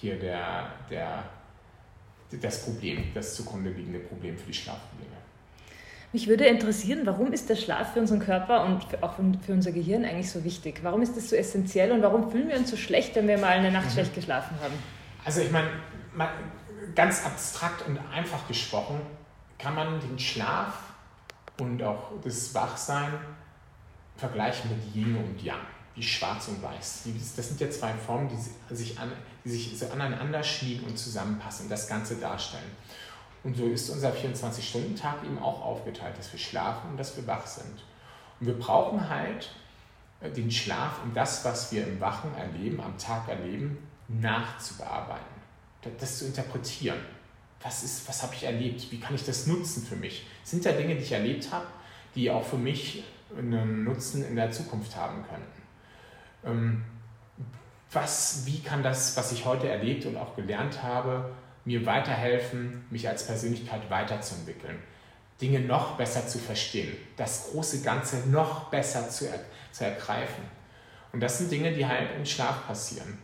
hier 0.00 0.18
der, 0.18 0.72
der, 0.88 1.24
das 2.40 2.64
Problem, 2.64 3.04
das 3.14 3.34
zugrunde 3.34 3.70
liegende 3.70 3.98
Problem 4.00 4.36
für 4.36 4.46
die 4.46 4.54
Schlafprobleme. 4.54 5.10
Mich 6.12 6.26
würde 6.26 6.46
interessieren, 6.46 7.02
warum 7.04 7.32
ist 7.32 7.48
der 7.48 7.54
Schlaf 7.54 7.92
für 7.92 8.00
unseren 8.00 8.18
Körper 8.18 8.64
und 8.64 9.02
auch 9.02 9.14
für 9.14 9.52
unser 9.52 9.70
Gehirn 9.70 10.04
eigentlich 10.04 10.30
so 10.30 10.42
wichtig? 10.42 10.80
Warum 10.82 11.02
ist 11.02 11.16
das 11.16 11.30
so 11.30 11.36
essentiell 11.36 11.92
und 11.92 12.02
warum 12.02 12.30
fühlen 12.32 12.48
wir 12.48 12.56
uns 12.56 12.70
so 12.70 12.76
schlecht, 12.76 13.14
wenn 13.14 13.28
wir 13.28 13.38
mal 13.38 13.50
eine 13.50 13.70
Nacht 13.70 13.86
mhm. 13.86 13.92
schlecht 13.92 14.14
geschlafen 14.14 14.56
haben? 14.60 14.74
Also 15.24 15.40
ich 15.40 15.50
meine, 15.52 15.68
ganz 16.94 17.24
abstrakt 17.24 17.86
und 17.86 17.98
einfach 18.12 18.46
gesprochen, 18.46 19.00
kann 19.58 19.74
man 19.74 20.00
den 20.00 20.18
Schlaf 20.18 20.74
und 21.58 21.82
auch 21.82 22.12
das 22.22 22.54
Wachsein 22.54 23.12
vergleichen 24.16 24.70
mit 24.70 24.94
Yin 24.94 25.16
und 25.16 25.42
Yang, 25.42 25.60
wie 25.94 26.02
Schwarz 26.02 26.48
und 26.48 26.62
Weiß. 26.62 27.02
Das 27.36 27.48
sind 27.48 27.60
ja 27.60 27.70
zwei 27.70 27.92
Formen, 27.92 28.28
die 28.28 28.74
sich, 28.74 28.98
an, 28.98 29.12
die 29.44 29.50
sich 29.50 29.78
so 29.78 29.86
aneinander 29.90 30.42
schmiegen 30.42 30.86
und 30.86 30.98
zusammenpassen 30.98 31.66
und 31.66 31.70
das 31.70 31.88
Ganze 31.88 32.16
darstellen. 32.16 32.70
Und 33.42 33.56
so 33.56 33.66
ist 33.66 33.88
unser 33.88 34.12
24-Stunden-Tag 34.12 35.24
eben 35.24 35.38
auch 35.38 35.62
aufgeteilt, 35.62 36.18
dass 36.18 36.30
wir 36.32 36.38
schlafen 36.38 36.90
und 36.90 36.96
dass 36.98 37.16
wir 37.16 37.26
wach 37.26 37.46
sind. 37.46 37.84
Und 38.38 38.46
wir 38.46 38.58
brauchen 38.58 39.08
halt 39.08 39.50
äh, 40.20 40.30
den 40.30 40.50
Schlaf, 40.50 41.02
um 41.02 41.14
das, 41.14 41.44
was 41.44 41.72
wir 41.72 41.86
im 41.86 42.00
Wachen 42.00 42.34
erleben, 42.36 42.80
am 42.80 42.96
Tag 42.98 43.28
erleben, 43.28 43.78
nachzubearbeiten, 44.08 45.39
das 45.98 46.18
zu 46.18 46.26
interpretieren. 46.26 46.98
Was, 47.62 47.82
ist, 47.82 48.08
was 48.08 48.22
habe 48.22 48.34
ich 48.34 48.44
erlebt? 48.44 48.90
Wie 48.90 49.00
kann 49.00 49.14
ich 49.14 49.24
das 49.24 49.46
nutzen 49.46 49.84
für 49.84 49.96
mich? 49.96 50.26
Sind 50.44 50.64
da 50.64 50.72
Dinge, 50.72 50.94
die 50.94 51.02
ich 51.02 51.12
erlebt 51.12 51.52
habe, 51.52 51.66
die 52.14 52.30
auch 52.30 52.44
für 52.44 52.56
mich 52.56 53.04
einen 53.36 53.84
Nutzen 53.84 54.24
in 54.24 54.36
der 54.36 54.50
Zukunft 54.50 54.96
haben 54.96 55.24
könnten? 55.28 55.62
Ähm, 56.44 56.84
was, 57.92 58.42
wie 58.46 58.60
kann 58.60 58.82
das, 58.82 59.16
was 59.16 59.32
ich 59.32 59.44
heute 59.44 59.68
erlebt 59.68 60.06
und 60.06 60.16
auch 60.16 60.36
gelernt 60.36 60.82
habe, 60.82 61.30
mir 61.64 61.84
weiterhelfen, 61.84 62.84
mich 62.90 63.08
als 63.08 63.26
Persönlichkeit 63.26 63.90
weiterzuentwickeln, 63.90 64.78
Dinge 65.40 65.60
noch 65.60 65.96
besser 65.96 66.26
zu 66.26 66.38
verstehen, 66.38 66.96
das 67.16 67.50
große 67.50 67.82
Ganze 67.82 68.28
noch 68.28 68.70
besser 68.70 69.08
zu, 69.08 69.28
er, 69.28 69.40
zu 69.72 69.84
ergreifen. 69.84 70.44
Und 71.12 71.20
das 71.20 71.38
sind 71.38 71.50
Dinge, 71.50 71.72
die 71.72 71.84
halt 71.84 72.14
im 72.16 72.24
Schlaf 72.24 72.66
passieren 72.66 73.18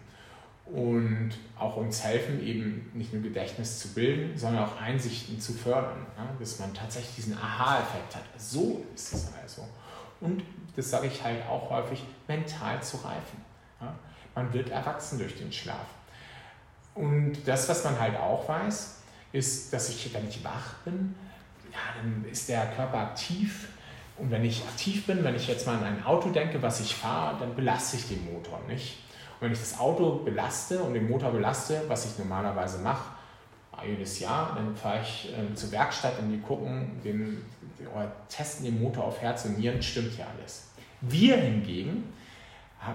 und 0.66 1.30
auch 1.56 1.76
uns 1.76 2.02
helfen, 2.02 2.44
eben 2.44 2.90
nicht 2.92 3.12
nur 3.12 3.22
Gedächtnis 3.22 3.78
zu 3.78 3.88
bilden, 3.94 4.36
sondern 4.36 4.64
auch 4.64 4.80
Einsichten 4.80 5.40
zu 5.40 5.52
fördern, 5.52 6.06
ja, 6.16 6.28
dass 6.38 6.58
man 6.58 6.74
tatsächlich 6.74 7.14
diesen 7.16 7.38
Aha-Effekt 7.38 8.16
hat. 8.16 8.24
So 8.36 8.84
ist 8.94 9.14
es 9.14 9.32
also. 9.40 9.62
Und 10.20 10.42
das 10.74 10.90
sage 10.90 11.06
ich 11.06 11.22
halt 11.22 11.46
auch 11.46 11.70
häufig, 11.70 12.02
mental 12.26 12.82
zu 12.82 12.96
reifen. 12.98 13.44
Ja. 13.80 13.94
Man 14.34 14.52
wird 14.52 14.70
erwachsen 14.70 15.18
durch 15.18 15.36
den 15.36 15.52
Schlaf. 15.52 15.86
Und 16.94 17.36
das, 17.46 17.68
was 17.68 17.84
man 17.84 17.98
halt 18.00 18.16
auch 18.16 18.48
weiß, 18.48 19.02
ist, 19.32 19.72
dass 19.72 19.88
ich, 19.90 20.12
wenn 20.14 20.28
ich 20.28 20.42
wach 20.42 20.74
bin, 20.84 21.14
ja, 21.70 21.78
dann 22.02 22.24
ist 22.30 22.48
der 22.48 22.66
Körper 22.72 22.98
aktiv. 22.98 23.68
Und 24.16 24.30
wenn 24.30 24.44
ich 24.44 24.62
aktiv 24.62 25.06
bin, 25.06 25.22
wenn 25.22 25.36
ich 25.36 25.46
jetzt 25.46 25.66
mal 25.66 25.76
an 25.76 25.84
ein 25.84 26.04
Auto 26.04 26.30
denke, 26.30 26.60
was 26.62 26.80
ich 26.80 26.94
fahre, 26.94 27.38
dann 27.38 27.54
belaste 27.54 27.98
ich 27.98 28.08
den 28.08 28.32
Motor 28.32 28.60
nicht. 28.66 28.98
Und 29.38 29.46
wenn 29.46 29.52
ich 29.52 29.60
das 29.60 29.78
Auto 29.78 30.20
belaste 30.24 30.82
und 30.82 30.94
den 30.94 31.08
Motor 31.08 31.30
belaste, 31.30 31.82
was 31.88 32.06
ich 32.06 32.18
normalerweise 32.18 32.78
mache, 32.78 33.16
jedes 33.86 34.20
Jahr, 34.20 34.54
dann 34.54 34.74
fahre 34.74 35.00
ich 35.02 35.32
äh, 35.32 35.54
zur 35.54 35.70
Werkstatt 35.70 36.18
und 36.18 36.30
die 36.30 36.40
gucken, 36.40 36.98
den, 37.04 37.44
oder 37.94 38.10
testen 38.28 38.64
den 38.64 38.80
Motor 38.80 39.04
auf 39.04 39.20
Herz 39.20 39.44
und 39.44 39.58
Nieren, 39.58 39.82
stimmt 39.82 40.12
hier 40.12 40.26
alles. 40.26 40.68
Wir 41.02 41.36
hingegen 41.36 42.04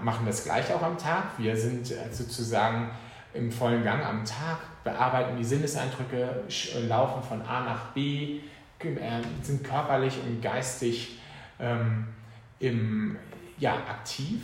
machen 0.02 0.26
das 0.26 0.44
gleich 0.44 0.72
auch 0.72 0.82
am 0.82 0.98
Tag. 0.98 1.38
Wir 1.38 1.56
sind 1.56 1.90
äh, 1.90 2.12
sozusagen 2.12 2.90
im 3.34 3.50
vollen 3.50 3.84
Gang 3.84 4.04
am 4.04 4.24
Tag, 4.24 4.58
bearbeiten 4.84 5.36
die 5.36 5.44
Sinneseindrücke, 5.44 6.44
äh, 6.48 6.86
laufen 6.86 7.22
von 7.22 7.42
A 7.42 7.60
nach 7.60 7.86
B, 7.92 8.40
äh, 8.80 9.22
sind 9.42 9.64
körperlich 9.64 10.18
und 10.26 10.42
geistig 10.42 11.18
ähm, 11.60 12.08
im, 12.58 13.16
ja, 13.58 13.74
aktiv. 13.74 14.42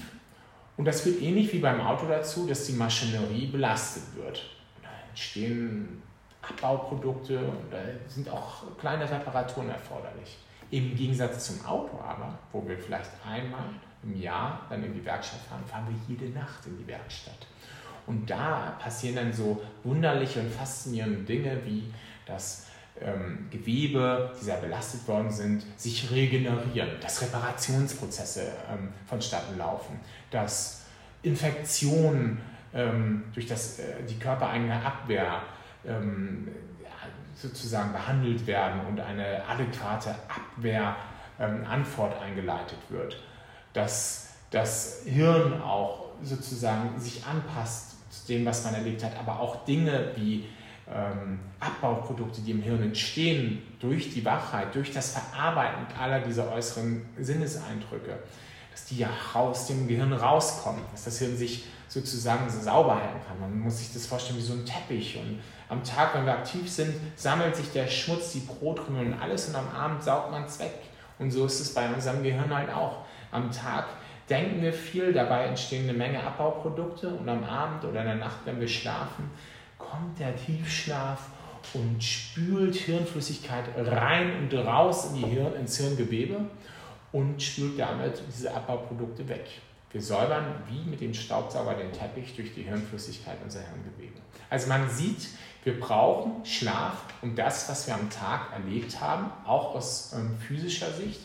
Und 0.79 0.85
das 0.85 1.01
führt 1.01 1.21
ähnlich 1.21 1.53
wie 1.53 1.59
beim 1.59 1.81
Auto 1.81 2.07
dazu, 2.07 2.47
dass 2.47 2.64
die 2.64 2.73
Maschinerie 2.73 3.49
belastet 3.49 4.05
wird. 4.14 4.45
Da 4.81 4.88
entstehen 5.09 6.01
Abbauprodukte 6.41 7.37
und 7.37 7.71
da 7.71 7.79
sind 8.07 8.31
auch 8.31 8.62
kleine 8.79 9.11
Reparaturen 9.11 9.71
erforderlich. 9.71 10.38
Im 10.71 10.95
Gegensatz 10.95 11.47
zum 11.47 11.67
Auto 11.67 11.99
aber, 11.99 12.38
wo 12.53 12.67
wir 12.67 12.79
vielleicht 12.79 13.11
einmal 13.27 13.64
im 14.05 14.21
Jahr 14.21 14.67
dann 14.71 14.85
in 14.85 14.95
die 14.95 15.05
Werkstatt 15.05 15.41
fahren, 15.41 15.64
fahren 15.67 15.88
wir 15.88 16.17
jede 16.17 16.33
Nacht 16.33 16.64
in 16.67 16.79
die 16.79 16.87
Werkstatt. 16.87 17.47
Und 18.07 18.31
da 18.31 18.77
passieren 18.79 19.17
dann 19.17 19.33
so 19.33 19.61
wunderliche 19.83 20.38
und 20.38 20.51
faszinierende 20.53 21.23
Dinge, 21.23 21.59
wie 21.64 21.93
dass 22.25 22.68
ähm, 23.03 23.47
Gewebe, 23.51 24.33
die 24.39 24.45
sehr 24.45 24.57
belastet 24.57 25.07
worden 25.09 25.31
sind, 25.31 25.65
sich 25.77 26.11
regenerieren, 26.11 26.91
dass 27.01 27.23
Reparationsprozesse 27.23 28.53
ähm, 28.71 28.89
vonstatten 29.07 29.59
laufen, 29.59 30.01
dass 30.31 30.83
Infektionen 31.23 32.41
ähm, 32.75 33.25
durch 33.35 33.47
das, 33.47 33.79
äh, 33.79 34.03
die 34.09 34.19
körpereigene 34.19 34.85
Abwehr 34.85 35.43
ähm, 35.87 36.49
sozusagen 37.35 37.93
behandelt 37.93 38.47
werden 38.47 38.81
und 38.89 39.01
eine 39.01 39.45
adäquate 39.47 40.15
Abwehrantwort 40.29 42.15
ähm, 42.17 42.23
eingeleitet 42.23 42.79
wird, 42.89 43.23
dass 43.73 44.35
das 44.51 45.03
Hirn 45.05 45.61
auch 45.63 46.07
sozusagen 46.23 46.99
sich 46.99 47.25
anpasst 47.25 47.89
dem, 48.29 48.45
was 48.45 48.65
man 48.65 48.75
erlebt 48.75 49.03
hat, 49.05 49.17
aber 49.19 49.41
auch 49.41 49.65
Dinge 49.65 50.13
wie 50.17 50.47
ähm, 50.92 51.40
Abbauprodukte, 51.61 52.40
die 52.40 52.53
im 52.53 52.62
Hirn 52.62 52.83
entstehen 52.83 53.62
durch 53.81 54.12
die 54.12 54.24
Wachheit, 54.24 54.74
durch 54.74 54.92
das 54.92 55.12
Verarbeiten 55.12 55.87
aller 55.98 56.20
dieser 56.20 56.51
äußeren 56.53 57.05
Sinneseindrücke, 57.18 58.18
dass 58.70 58.87
die 58.87 58.98
ja 58.98 59.11
aus 59.35 59.66
dem 59.66 59.88
Gehirn 59.88 60.12
rauskommen, 60.12 60.83
dass 60.92 61.05
das 61.05 61.18
Hirn 61.18 61.37
sich 61.37 61.64
sozusagen 61.88 62.48
sauber 62.51 62.96
halten 62.96 63.20
kann. 63.27 63.40
Man 63.40 63.61
muss 63.61 63.79
sich 63.79 63.92
das 63.92 64.07
vorstellen 64.07 64.38
wie 64.38 64.42
so 64.42 64.53
ein 64.53 64.64
Teppich 64.64 65.18
und 65.18 65.40
am 65.70 65.85
Tag, 65.85 66.14
wenn 66.14 66.24
wir 66.24 66.33
aktiv 66.33 66.70
sind, 66.70 66.94
sammelt 67.14 67.55
sich 67.55 67.70
der 67.72 67.87
Schmutz, 67.87 68.33
die 68.33 68.40
Brotrümmel 68.40 69.07
und 69.07 69.14
alles 69.14 69.48
und 69.48 69.57
am 69.57 69.68
Abend 69.68 70.03
saugt 70.03 70.31
man 70.31 70.44
es 70.44 70.59
weg. 70.59 70.72
Und 71.18 71.31
so 71.31 71.44
ist 71.44 71.61
es 71.61 71.74
bei 71.74 71.92
unserem 71.92 72.22
Gehirn 72.22 72.55
halt 72.55 72.70
auch. 72.70 73.05
Am 73.31 73.51
Tag 73.51 73.87
denken 74.31 74.62
wir 74.62 74.72
viel, 74.72 75.12
dabei 75.12 75.44
entstehen 75.44 75.88
eine 75.88 75.96
Menge 75.96 76.22
Abbauprodukte 76.22 77.09
und 77.09 77.29
am 77.29 77.44
Abend 77.44 77.85
oder 77.85 78.01
in 78.01 78.07
der 78.07 78.14
Nacht, 78.16 78.38
wenn 78.44 78.61
wir 78.61 78.68
schlafen, 78.68 79.31
kommt 79.79 80.19
der 80.19 80.37
Tiefschlaf 80.37 81.29
und 81.75 82.03
spült 82.03 82.77
Hirnflüssigkeit 82.77 83.64
rein 83.77 84.38
und 84.38 84.55
raus 84.55 85.11
in 85.11 85.17
die 85.17 85.27
Hirn, 85.27 85.55
ins 85.55 85.79
Hirngewebe 85.79 86.41
und 87.12 87.43
spült 87.43 87.79
damit 87.79 88.23
diese 88.29 88.55
Abbauprodukte 88.55 89.29
weg. 89.29 89.47
Wir 89.91 90.03
säubern 90.03 90.62
wie 90.69 90.88
mit 90.88 91.01
dem 91.01 91.14
Staubsauger 91.14 91.75
den 91.75 91.93
Teppich 91.93 92.37
durch 92.37 92.55
die 92.55 92.62
Hirnflüssigkeit 92.62 93.38
unser 93.43 93.61
Hirngewebe. 93.61 94.21
Also 94.51 94.69
man 94.69 94.88
sieht, 94.91 95.29
wir 95.64 95.81
brauchen 95.81 96.45
Schlaf, 96.45 97.05
um 97.23 97.35
das, 97.35 97.69
was 97.69 97.87
wir 97.87 97.95
am 97.95 98.11
Tag 98.11 98.53
erlebt 98.53 99.01
haben, 99.01 99.31
auch 99.47 99.75
aus 99.75 100.12
ähm, 100.14 100.37
physischer 100.38 100.93
Sicht, 100.93 101.21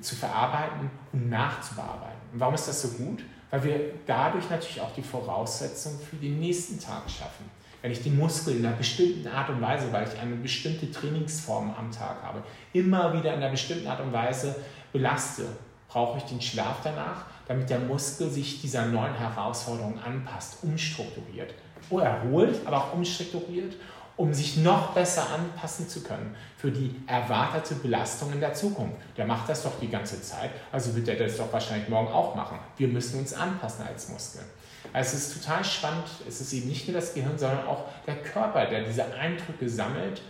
zu 0.00 0.16
verarbeiten 0.16 0.90
und 1.12 1.28
nachzubearbeiten. 1.28 2.18
Und 2.32 2.40
warum 2.40 2.54
ist 2.54 2.66
das 2.66 2.80
so 2.80 2.88
gut? 2.88 3.22
Weil 3.50 3.64
wir 3.64 3.80
dadurch 4.06 4.48
natürlich 4.48 4.80
auch 4.80 4.94
die 4.94 5.02
Voraussetzung 5.02 5.98
für 6.00 6.16
den 6.16 6.40
nächsten 6.40 6.80
Tag 6.80 7.02
schaffen. 7.10 7.50
Wenn 7.82 7.90
ich 7.90 8.02
die 8.02 8.10
Muskeln 8.10 8.58
in 8.58 8.66
einer 8.66 8.76
bestimmten 8.76 9.26
Art 9.28 9.50
und 9.50 9.60
Weise, 9.60 9.92
weil 9.92 10.06
ich 10.06 10.18
eine 10.20 10.36
bestimmte 10.36 10.90
Trainingsform 10.90 11.74
am 11.76 11.90
Tag 11.90 12.22
habe, 12.22 12.42
immer 12.72 13.12
wieder 13.12 13.34
in 13.34 13.42
einer 13.42 13.50
bestimmten 13.50 13.88
Art 13.88 14.00
und 14.00 14.12
Weise 14.12 14.54
belaste, 14.92 15.44
brauche 15.88 16.18
ich 16.18 16.24
den 16.24 16.40
Schlaf 16.40 16.76
danach, 16.84 17.26
damit 17.48 17.68
der 17.68 17.80
Muskel 17.80 18.30
sich 18.30 18.60
dieser 18.62 18.86
neuen 18.86 19.14
Herausforderung 19.14 19.98
anpasst, 20.02 20.58
umstrukturiert. 20.62 21.54
Erholt, 21.90 22.60
aber 22.64 22.78
auch 22.78 22.94
umstrukturiert 22.94 23.74
um 24.16 24.32
sich 24.32 24.58
noch 24.58 24.92
besser 24.92 25.26
anpassen 25.30 25.88
zu 25.88 26.02
können 26.02 26.36
für 26.56 26.70
die 26.70 26.94
erwartete 27.06 27.74
Belastung 27.76 28.32
in 28.32 28.40
der 28.40 28.54
Zukunft. 28.54 28.96
Der 29.16 29.26
macht 29.26 29.48
das 29.48 29.62
doch 29.62 29.78
die 29.80 29.88
ganze 29.88 30.20
Zeit, 30.20 30.50
also 30.70 30.94
wird 30.94 31.08
er 31.08 31.16
das 31.16 31.36
doch 31.36 31.52
wahrscheinlich 31.52 31.88
morgen 31.88 32.08
auch 32.08 32.34
machen. 32.34 32.58
Wir 32.76 32.88
müssen 32.88 33.20
uns 33.20 33.32
anpassen 33.32 33.86
als 33.86 34.08
Muskeln. 34.10 34.44
Also 34.92 35.16
es 35.16 35.28
ist 35.28 35.42
total 35.42 35.64
spannend, 35.64 36.04
es 36.28 36.40
ist 36.40 36.52
eben 36.52 36.68
nicht 36.68 36.86
nur 36.86 37.00
das 37.00 37.14
Gehirn, 37.14 37.38
sondern 37.38 37.66
auch 37.66 37.84
der 38.06 38.16
Körper, 38.16 38.66
der 38.66 38.84
diese 38.84 39.12
Eindrücke 39.14 39.68
sammelt 39.68 40.22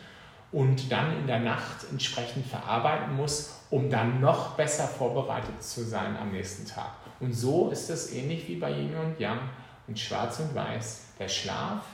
und 0.52 0.92
dann 0.92 1.18
in 1.18 1.26
der 1.26 1.40
Nacht 1.40 1.86
entsprechend 1.90 2.46
verarbeiten 2.46 3.16
muss, 3.16 3.62
um 3.70 3.90
dann 3.90 4.20
noch 4.20 4.54
besser 4.54 4.86
vorbereitet 4.86 5.62
zu 5.62 5.82
sein 5.82 6.16
am 6.16 6.30
nächsten 6.30 6.66
Tag. 6.66 6.92
Und 7.20 7.32
so 7.32 7.70
ist 7.70 7.88
es 7.88 8.12
ähnlich 8.12 8.46
wie 8.48 8.56
bei 8.56 8.70
Yin 8.70 8.94
und 8.94 9.18
Yang 9.18 9.40
und 9.88 9.98
Schwarz 9.98 10.40
und 10.40 10.54
Weiß. 10.54 11.06
Der 11.18 11.28
Schlaf 11.28 11.84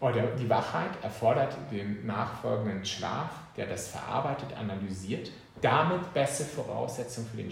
oder 0.00 0.22
die 0.38 0.48
Wachheit 0.48 0.90
erfordert 1.02 1.56
den 1.70 2.06
nachfolgenden 2.06 2.84
Schlaf, 2.84 3.30
der 3.56 3.66
das 3.66 3.88
verarbeitet, 3.88 4.56
analysiert, 4.56 5.30
damit 5.60 6.12
bessere 6.14 6.46
Voraussetzungen 6.46 7.28
für 7.28 7.36
den, 7.38 7.50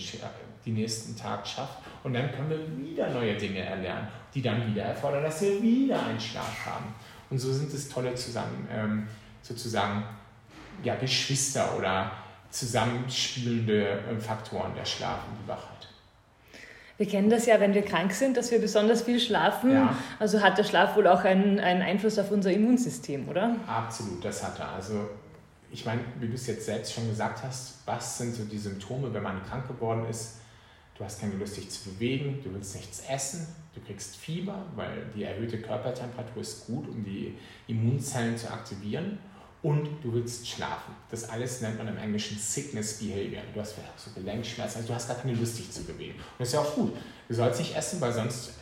den 0.65 0.75
nächsten 0.75 1.17
Tag 1.17 1.47
schafft. 1.47 1.79
Und 2.05 2.15
dann 2.15 2.31
können 2.31 2.51
wir 2.51 2.79
wieder 2.79 3.11
neue 3.11 3.35
Dinge 3.37 3.61
erlernen, 3.61 4.09
die 4.37 4.43
dann 4.43 4.67
wieder 4.67 4.83
erfordern, 4.83 5.23
dass 5.23 5.41
wir 5.41 5.63
wieder 5.63 6.05
einen 6.05 6.21
Schlaf 6.21 6.67
haben. 6.67 6.95
Und 7.31 7.39
so 7.39 7.51
sind 7.53 7.73
es 7.73 7.89
tolle 7.89 8.15
zusammen, 8.15 8.69
ähm, 8.71 9.09
sozusagen 9.41 10.05
ja, 10.85 10.95
Geschwister 10.97 11.75
oder 11.77 12.13
zusammenspielende 12.51 13.89
äh, 13.89 14.21
Faktoren, 14.21 14.75
der 14.77 14.85
Schlaf 14.85 15.21
und 15.31 15.43
die 15.43 15.49
Wachheit. 15.49 15.89
Wir 16.99 17.07
kennen 17.07 17.31
das 17.31 17.47
ja, 17.47 17.61
wenn 17.61 17.73
wir 17.73 17.83
krank 17.83 18.13
sind, 18.13 18.37
dass 18.37 18.51
wir 18.51 18.59
besonders 18.59 19.03
viel 19.03 19.21
schlafen. 19.21 19.73
Ja. 19.73 19.97
Also 20.19 20.43
hat 20.43 20.59
der 20.59 20.65
Schlaf 20.65 20.97
wohl 20.97 21.07
auch 21.07 21.25
einen, 21.25 21.59
einen 21.59 21.83
Einfluss 21.83 22.19
auf 22.19 22.31
unser 22.31 22.53
Immunsystem, 22.53 23.29
oder? 23.29 23.57
Absolut, 23.67 24.23
das 24.23 24.45
hat 24.45 24.59
er. 24.59 24.71
Also 24.73 25.09
ich 25.71 25.85
meine, 25.87 26.03
wie 26.21 26.29
du 26.29 26.35
es 26.35 26.47
jetzt 26.47 26.67
selbst 26.67 26.93
schon 26.93 27.09
gesagt 27.09 27.43
hast, 27.43 27.79
was 27.87 28.19
sind 28.19 28.35
so 28.35 28.45
die 28.45 28.59
Symptome, 28.59 29.13
wenn 29.13 29.23
man 29.23 29.43
krank 29.47 29.67
geworden 29.67 30.07
ist? 30.11 30.41
Du 30.99 31.05
hast 31.05 31.21
keine 31.21 31.35
Lust, 31.35 31.57
dich 31.57 31.69
zu 31.69 31.91
bewegen, 31.91 32.41
du 32.43 32.53
willst 32.55 32.75
nichts 32.75 33.03
essen, 33.09 33.47
du 33.75 33.81
kriegst 33.81 34.17
Fieber, 34.17 34.65
weil 34.75 35.07
die 35.15 35.25
erhöhte 35.25 35.61
Körpertemperatur 35.61 36.41
ist 36.41 36.67
gut, 36.67 36.89
um 36.89 37.05
die 37.05 37.35
Immunzellen 37.67 38.37
zu 38.37 38.51
aktivieren 38.51 39.19
und 39.63 39.89
du 40.03 40.13
willst 40.15 40.49
schlafen. 40.49 40.95
Das 41.11 41.29
alles 41.29 41.61
nennt 41.61 41.77
man 41.77 41.89
im 41.89 41.99
Englischen 41.99 42.39
Sickness 42.39 42.99
Behavior. 42.99 43.43
Du 43.53 43.61
hast 43.61 43.73
vielleicht 43.73 43.91
auch 43.91 43.99
so 43.99 44.11
Gelenkschmerzen, 44.13 44.79
also 44.79 44.89
du 44.89 44.95
hast 44.95 45.09
gar 45.09 45.19
keine 45.19 45.35
Lust, 45.35 45.59
dich 45.59 45.71
zu 45.71 45.85
bewegen. 45.85 46.15
Und 46.15 46.41
das 46.41 46.49
ist 46.49 46.55
ja 46.55 46.61
auch 46.61 46.75
gut. 46.75 46.97
Du 47.29 47.35
sollst 47.35 47.61
nicht 47.61 47.77
essen, 47.77 48.01
weil 48.01 48.13
sonst 48.13 48.53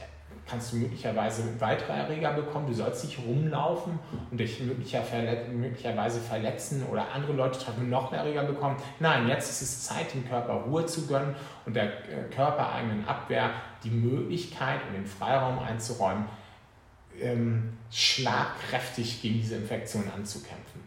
kannst 0.46 0.72
du 0.72 0.76
möglicherweise 0.76 1.42
weitere 1.59 1.92
Erreger 1.92 2.33
bekommen. 2.33 2.66
Du 2.66 2.74
sollst 2.74 3.04
nicht 3.04 3.18
rumlaufen 3.18 3.98
und 4.30 4.38
dich 4.38 4.61
möglicherweise 4.61 6.20
verletzen 6.20 6.85
oder 6.90 7.12
andere 7.12 7.33
Leute 7.33 7.59
treffen 7.59 7.88
noch 7.88 8.11
mehr 8.11 8.20
Erreger 8.20 8.44
bekommen. 8.44 8.76
Nein, 9.00 9.28
jetzt 9.28 9.50
ist 9.50 9.62
es 9.62 9.85
Zeit, 9.85 10.12
dem 10.12 10.28
Körper 10.28 10.54
Ruhe 10.54 10.85
zu 10.87 11.07
gönnen 11.07 11.35
und 11.64 11.74
der 11.74 11.87
äh, 11.87 12.24
körpereigenen 12.35 13.07
Abwehr 13.07 13.50
die 13.83 13.90
Möglichkeit 13.90 14.80
und 14.88 14.94
den 14.94 15.07
Freiraum 15.07 15.59
einzuräumen, 15.59 16.26
ähm, 17.20 17.74
schlagkräftig 17.90 19.22
gegen 19.22 19.40
diese 19.40 19.57
Infektion 19.57 20.04
anzukämpfen. 20.14 20.83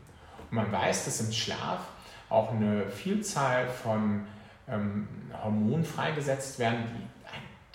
Und 0.49 0.55
man 0.55 0.71
weiß, 0.71 1.05
dass 1.05 1.21
im 1.21 1.31
Schlaf 1.31 1.79
auch 2.29 2.51
eine 2.51 2.89
Vielzahl 2.89 3.67
von 3.67 4.25
ähm, 4.69 5.07
Hormonen 5.43 5.85
freigesetzt 5.85 6.59
werden, 6.59 6.79
die 6.85 7.16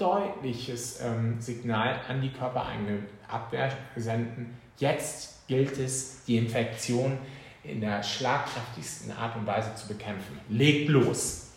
deutliches 0.02 1.00
ähm, 1.00 1.40
Signal 1.40 2.00
an 2.08 2.20
die 2.20 2.30
körpereigene 2.30 3.04
Abwehr 3.28 3.72
senden. 3.94 4.58
Jetzt 4.78 5.46
gilt 5.46 5.78
es, 5.78 6.24
die 6.24 6.38
Infektion 6.38 7.18
in 7.62 7.80
der 7.80 8.02
schlagkräftigsten 8.02 9.12
Art 9.12 9.36
und 9.36 9.46
Weise 9.46 9.74
zu 9.76 9.86
bekämpfen. 9.86 10.40
Legt 10.48 10.88
los! 10.88 11.52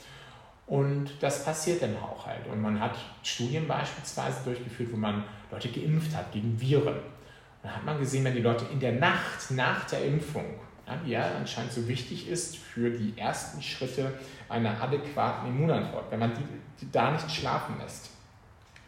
Und 0.68 1.12
das 1.20 1.44
passiert 1.44 1.82
dann 1.82 1.96
auch 1.98 2.26
halt. 2.26 2.46
Und 2.48 2.62
man 2.62 2.80
hat 2.80 2.96
Studien 3.24 3.68
beispielsweise 3.68 4.44
durchgeführt, 4.44 4.92
wo 4.92 4.98
man 4.98 5.24
Leute 5.52 5.70
geimpft 5.70 6.16
hat 6.16 6.32
gegen 6.32 6.60
Viren. 6.60 6.96
Und 6.96 7.64
da 7.64 7.70
hat 7.70 7.86
man 7.86 8.00
gesehen, 8.00 8.24
wenn 8.24 8.36
die 8.36 8.42
Leute 8.42 8.66
in 8.72 8.80
der 8.80 8.94
Nacht 8.94 9.52
nach 9.52 9.86
der 9.86 10.06
Impfung, 10.06 10.46
ja, 10.88 10.98
die 11.04 11.12
ja 11.12 11.32
anscheinend 11.36 11.72
so 11.72 11.88
wichtig 11.88 12.30
ist 12.30 12.58
für 12.58 12.92
die 12.92 13.14
ersten 13.16 13.62
Schritte 13.62 14.14
einer 14.50 14.80
adäquaten 14.82 15.50
Immunantwort, 15.50 16.12
wenn 16.12 16.20
man 16.20 16.34
die, 16.34 16.44
die 16.82 16.92
da 16.92 17.12
nicht 17.12 17.32
schlafen 17.32 17.76
lässt 17.80 18.15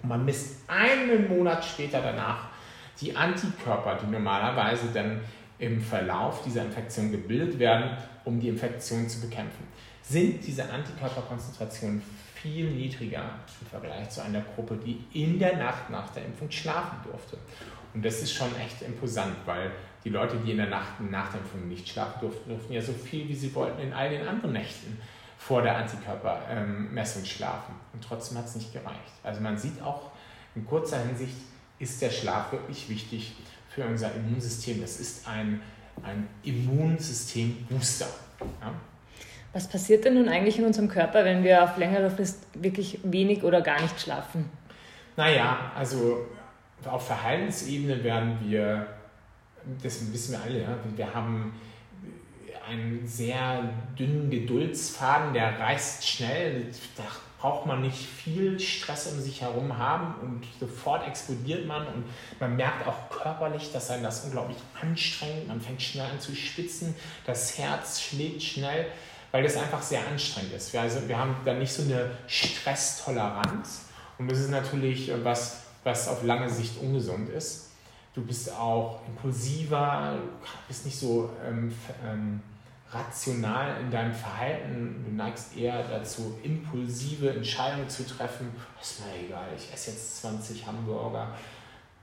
und 0.01 0.09
man 0.09 0.25
misst 0.25 0.69
einen 0.69 1.29
Monat 1.29 1.63
später 1.63 2.01
danach 2.01 2.47
die 2.99 3.15
Antikörper, 3.15 3.99
die 4.03 4.11
normalerweise 4.11 4.87
dann 4.93 5.21
im 5.59 5.81
Verlauf 5.81 6.43
dieser 6.43 6.65
Infektion 6.65 7.11
gebildet 7.11 7.59
werden, 7.59 7.97
um 8.25 8.39
die 8.39 8.49
Infektion 8.49 9.07
zu 9.07 9.21
bekämpfen 9.21 9.67
sind 10.09 10.45
diese 10.45 10.69
Antikörperkonzentrationen 10.69 12.01
viel 12.35 12.69
niedriger 12.71 13.23
im 13.61 13.67
Vergleich 13.67 14.09
zu 14.09 14.23
einer 14.23 14.41
Gruppe, 14.41 14.77
die 14.77 15.03
in 15.13 15.39
der 15.39 15.57
Nacht 15.57 15.89
nach 15.89 16.09
der 16.11 16.25
Impfung 16.25 16.49
schlafen 16.49 16.97
durfte. 17.03 17.37
Und 17.93 18.05
das 18.05 18.21
ist 18.21 18.33
schon 18.33 18.49
echt 18.57 18.81
imposant, 18.83 19.35
weil 19.45 19.71
die 20.03 20.09
Leute, 20.09 20.37
die 20.37 20.51
in 20.51 20.57
der 20.57 20.67
Nacht 20.67 20.99
nach 21.01 21.29
der 21.31 21.41
Impfung 21.41 21.67
nicht 21.67 21.89
schlafen 21.89 22.21
durften, 22.21 22.49
durften 22.49 22.73
ja 22.73 22.81
so 22.81 22.93
viel, 22.93 23.27
wie 23.27 23.35
sie 23.35 23.53
wollten, 23.55 23.81
in 23.81 23.93
all 23.93 24.09
den 24.09 24.27
anderen 24.27 24.53
Nächten 24.53 24.97
vor 25.37 25.61
der 25.61 25.77
Antikörpermessung 25.77 27.25
schlafen. 27.25 27.75
Und 27.93 28.03
trotzdem 28.03 28.37
hat 28.37 28.45
es 28.45 28.55
nicht 28.55 28.73
gereicht. 28.73 29.13
Also 29.23 29.41
man 29.41 29.57
sieht 29.57 29.81
auch 29.81 30.11
in 30.55 30.65
kurzer 30.65 30.99
Hinsicht, 30.99 31.35
ist 31.79 32.01
der 32.01 32.09
Schlaf 32.09 32.51
wirklich 32.51 32.89
wichtig 32.89 33.35
für 33.69 33.85
unser 33.85 34.13
Immunsystem. 34.15 34.81
Das 34.81 34.99
ist 34.99 35.27
ein, 35.27 35.61
ein 36.03 36.27
Immunsystem-Booster. 36.43 38.07
Ja? 38.61 38.73
Was 39.53 39.67
passiert 39.67 40.05
denn 40.05 40.15
nun 40.15 40.27
eigentlich 40.27 40.59
in 40.59 40.65
unserem 40.65 40.89
Körper, 40.89 41.23
wenn 41.23 41.43
wir 41.43 41.63
auf 41.63 41.77
längere 41.77 42.09
Frist 42.09 42.47
wirklich 42.53 42.99
wenig 43.03 43.43
oder 43.43 43.61
gar 43.61 43.81
nicht 43.81 43.99
schlafen? 43.99 44.49
Naja, 45.15 45.71
also 45.75 46.25
auf 46.85 47.07
Verhaltensebene 47.07 48.03
werden 48.03 48.37
wir, 48.43 48.87
das 49.81 50.11
wissen 50.11 50.33
wir 50.33 50.41
alle, 50.41 50.61
ja, 50.61 50.77
wir 50.95 51.13
haben 51.13 51.53
einen 52.67 53.07
sehr 53.07 53.69
dünnen 53.97 54.29
Geduldsfaden, 54.29 55.33
der 55.33 55.59
reißt 55.59 56.07
schnell, 56.07 56.71
da 56.95 57.03
braucht 57.39 57.67
man 57.67 57.81
nicht 57.81 57.97
viel 57.97 58.59
Stress 58.59 59.07
um 59.07 59.19
sich 59.19 59.41
herum 59.41 59.77
haben 59.77 60.15
und 60.21 60.43
sofort 60.59 61.07
explodiert 61.07 61.67
man. 61.67 61.85
Und 61.87 62.03
man 62.39 62.55
merkt 62.55 62.87
auch 62.87 63.09
körperlich, 63.09 63.71
dass 63.71 63.91
einen 63.91 64.03
das 64.03 64.25
unglaublich 64.25 64.57
anstrengt, 64.81 65.47
man 65.47 65.61
fängt 65.61 65.81
schnell 65.81 66.09
an 66.09 66.19
zu 66.19 66.35
spitzen, 66.35 66.95
das 67.25 67.57
Herz 67.57 68.01
schlägt 68.01 68.41
schnell 68.41 68.87
weil 69.31 69.43
das 69.43 69.57
einfach 69.57 69.81
sehr 69.81 70.07
anstrengend 70.07 70.53
ist. 70.53 70.73
Wir, 70.73 70.81
also, 70.81 71.07
wir 71.07 71.17
haben 71.17 71.35
da 71.45 71.53
nicht 71.53 71.71
so 71.71 71.83
eine 71.83 72.11
Stresstoleranz. 72.27 73.85
Und 74.17 74.31
das 74.31 74.39
ist 74.39 74.49
natürlich 74.49 75.09
äh, 75.09 75.23
was, 75.23 75.63
was 75.83 76.07
auf 76.07 76.23
lange 76.23 76.49
Sicht 76.49 76.79
ungesund 76.81 77.29
ist. 77.29 77.71
Du 78.13 78.23
bist 78.23 78.51
auch 78.51 79.01
impulsiver, 79.07 80.17
du 80.17 80.67
bist 80.67 80.85
nicht 80.85 80.97
so 80.97 81.29
ähm, 81.45 81.71
ähm, 82.03 82.41
rational 82.91 83.81
in 83.81 83.91
deinem 83.91 84.13
Verhalten. 84.13 85.03
Du 85.05 85.15
neigst 85.15 85.55
eher 85.57 85.83
dazu, 85.83 86.39
impulsive 86.43 87.31
Entscheidungen 87.31 87.89
zu 87.89 88.05
treffen. 88.05 88.51
Ist 88.81 89.01
mir 89.01 89.25
egal, 89.27 89.47
ich 89.55 89.73
esse 89.73 89.91
jetzt 89.91 90.21
20 90.21 90.65
Hamburger. 90.65 91.35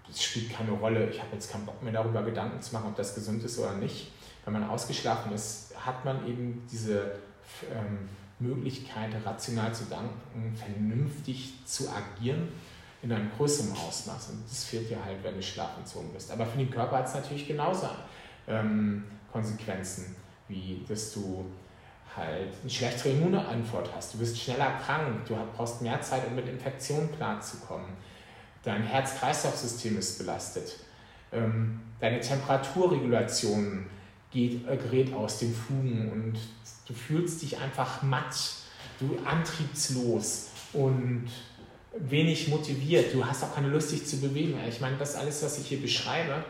Das 0.07 0.23
spielt 0.23 0.53
keine 0.53 0.73
Rolle. 0.73 1.09
Ich 1.09 1.19
habe 1.19 1.31
jetzt 1.33 1.51
keinen 1.51 1.65
Bock 1.65 1.83
mehr 1.83 1.93
darüber 1.93 2.23
Gedanken 2.23 2.61
zu 2.61 2.75
machen, 2.75 2.89
ob 2.89 2.97
das 2.97 3.15
gesund 3.15 3.43
ist 3.43 3.59
oder 3.59 3.75
nicht. 3.75 4.11
Wenn 4.45 4.53
man 4.53 4.69
ausgeschlafen 4.69 5.33
ist, 5.33 5.75
hat 5.79 6.05
man 6.05 6.27
eben 6.27 6.67
diese 6.71 7.13
ähm, 7.73 8.09
Möglichkeit, 8.39 9.11
rational 9.25 9.75
zu 9.75 9.85
denken, 9.85 10.55
vernünftig 10.55 11.55
zu 11.65 11.89
agieren 11.89 12.49
in 13.03 13.13
einem 13.13 13.31
größeren 13.37 13.73
Ausmaß. 13.73 14.31
Und 14.31 14.45
das 14.49 14.65
fehlt 14.65 14.91
dir 14.91 15.03
halt, 15.03 15.23
wenn 15.23 15.37
du 15.37 15.43
schlafentzogen 15.43 16.13
bist. 16.13 16.31
Aber 16.31 16.45
für 16.45 16.59
den 16.59 16.71
Körper 16.71 16.99
hat 16.99 17.07
es 17.07 17.15
natürlich 17.15 17.47
genauso 17.47 17.89
ähm, 18.47 19.05
Konsequenzen, 19.33 20.17
wie 20.49 20.85
dass 20.89 21.13
du 21.15 21.45
halt 22.17 22.53
eine 22.63 22.71
schlechtere 22.71 23.11
Immunantwort 23.11 23.91
hast. 23.95 24.15
Du 24.15 24.19
bist 24.19 24.39
schneller 24.39 24.79
krank, 24.85 25.27
du 25.27 25.37
brauchst 25.57 25.83
mehr 25.83 26.01
Zeit, 26.01 26.27
um 26.27 26.35
mit 26.35 26.49
Infektionen 26.49 27.11
klarzukommen. 27.17 27.89
Dein 28.63 28.83
Herz-Kreislauf-System 28.83 29.99
ist 29.99 30.19
belastet. 30.19 30.79
Ähm, 31.33 31.81
deine 32.01 32.21
Temperaturregulation 32.21 33.87
geht, 34.31 34.67
äh, 34.69 34.77
gerät 34.77 35.13
aus 35.13 35.39
den 35.39 35.55
Fugen 35.55 36.11
und 36.11 36.39
du 36.87 36.95
fühlst 36.95 37.43
dich 37.43 37.59
einfach 37.59 38.03
matt, 38.03 38.35
du 39.01 39.19
antriebslos 39.25 40.49
und 40.73 41.29
wenig 41.97 42.49
motiviert. 42.49 43.15
Du 43.15 43.25
hast 43.25 43.43
auch 43.45 43.55
keine 43.55 43.69
Lust, 43.69 43.93
dich 43.93 44.07
zu 44.07 44.21
bewegen. 44.21 44.59
Ich 44.69 44.81
meine, 44.81 44.97
das 44.97 45.17
alles, 45.17 45.43
was 45.43 45.59
ich 45.59 45.67
hier 45.67 45.81
beschreibe, 45.81 46.45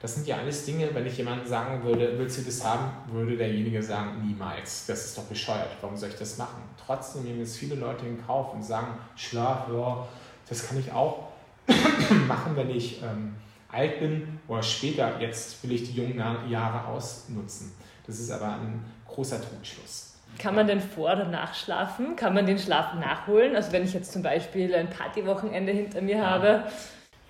das 0.00 0.14
sind 0.14 0.26
ja 0.28 0.36
alles 0.36 0.64
Dinge, 0.64 0.88
wenn 0.94 1.06
ich 1.06 1.16
jemandem 1.16 1.46
sagen 1.46 1.82
würde, 1.82 2.16
willst 2.18 2.38
du 2.38 2.42
das 2.42 2.64
haben, 2.64 2.90
würde 3.10 3.36
derjenige 3.36 3.82
sagen, 3.82 4.22
niemals. 4.24 4.86
Das 4.86 5.04
ist 5.04 5.18
doch 5.18 5.24
bescheuert. 5.24 5.70
Warum 5.80 5.96
soll 5.96 6.10
ich 6.10 6.14
das 6.14 6.38
machen? 6.38 6.62
Trotzdem 6.84 7.24
nehmen 7.24 7.40
es 7.40 7.56
viele 7.56 7.74
Leute 7.74 8.06
in 8.06 8.24
Kauf 8.24 8.54
und 8.54 8.62
sagen, 8.62 8.98
Schlaf, 9.16 9.66
ja, 9.72 10.06
das 10.48 10.68
kann 10.68 10.78
ich 10.78 10.92
auch 10.92 11.28
machen, 12.28 12.54
wenn 12.54 12.70
ich 12.70 13.02
ähm, 13.02 13.34
alt 13.70 13.98
bin 13.98 14.38
oder 14.46 14.62
später, 14.62 15.20
jetzt 15.20 15.62
will 15.62 15.72
ich 15.72 15.92
die 15.92 16.00
jungen 16.00 16.18
Jahre 16.48 16.86
ausnutzen. 16.88 17.72
Das 18.06 18.18
ist 18.18 18.30
aber 18.30 18.54
ein 18.54 18.84
großer 19.06 19.40
Trugschluss. 19.42 20.14
Kann 20.38 20.54
man 20.54 20.66
denn 20.66 20.80
vor 20.80 21.12
oder 21.12 21.24
nachschlafen? 21.24 22.14
Kann 22.14 22.34
man 22.34 22.46
den 22.46 22.58
Schlaf 22.58 22.94
nachholen? 22.94 23.56
Also 23.56 23.72
wenn 23.72 23.84
ich 23.84 23.92
jetzt 23.92 24.12
zum 24.12 24.22
Beispiel 24.22 24.74
ein 24.74 24.88
Partywochenende 24.88 25.72
hinter 25.72 26.00
mir 26.00 26.18
ja. 26.18 26.30
habe. 26.30 26.64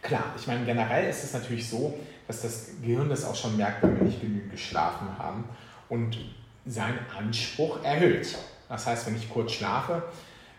Klar, 0.03 0.25
ich 0.37 0.47
meine, 0.47 0.65
generell 0.65 1.09
ist 1.09 1.25
es 1.25 1.33
natürlich 1.33 1.69
so, 1.69 1.99
dass 2.27 2.43
das 2.43 2.69
Gehirn 2.81 3.09
das 3.09 3.25
auch 3.25 3.35
schon 3.35 3.57
merkt, 3.57 3.83
wenn 3.83 3.97
wir 3.97 4.05
nicht 4.05 4.21
genügend 4.21 4.53
geschlafen 4.53 5.09
haben 5.19 5.45
und 5.89 6.19
seinen 6.67 6.99
Anspruch 7.17 7.83
erhöht. 7.83 8.37
Das 8.69 8.87
heißt, 8.87 9.07
wenn 9.07 9.17
ich 9.17 9.29
kurz 9.31 9.53
schlafe, 9.53 10.03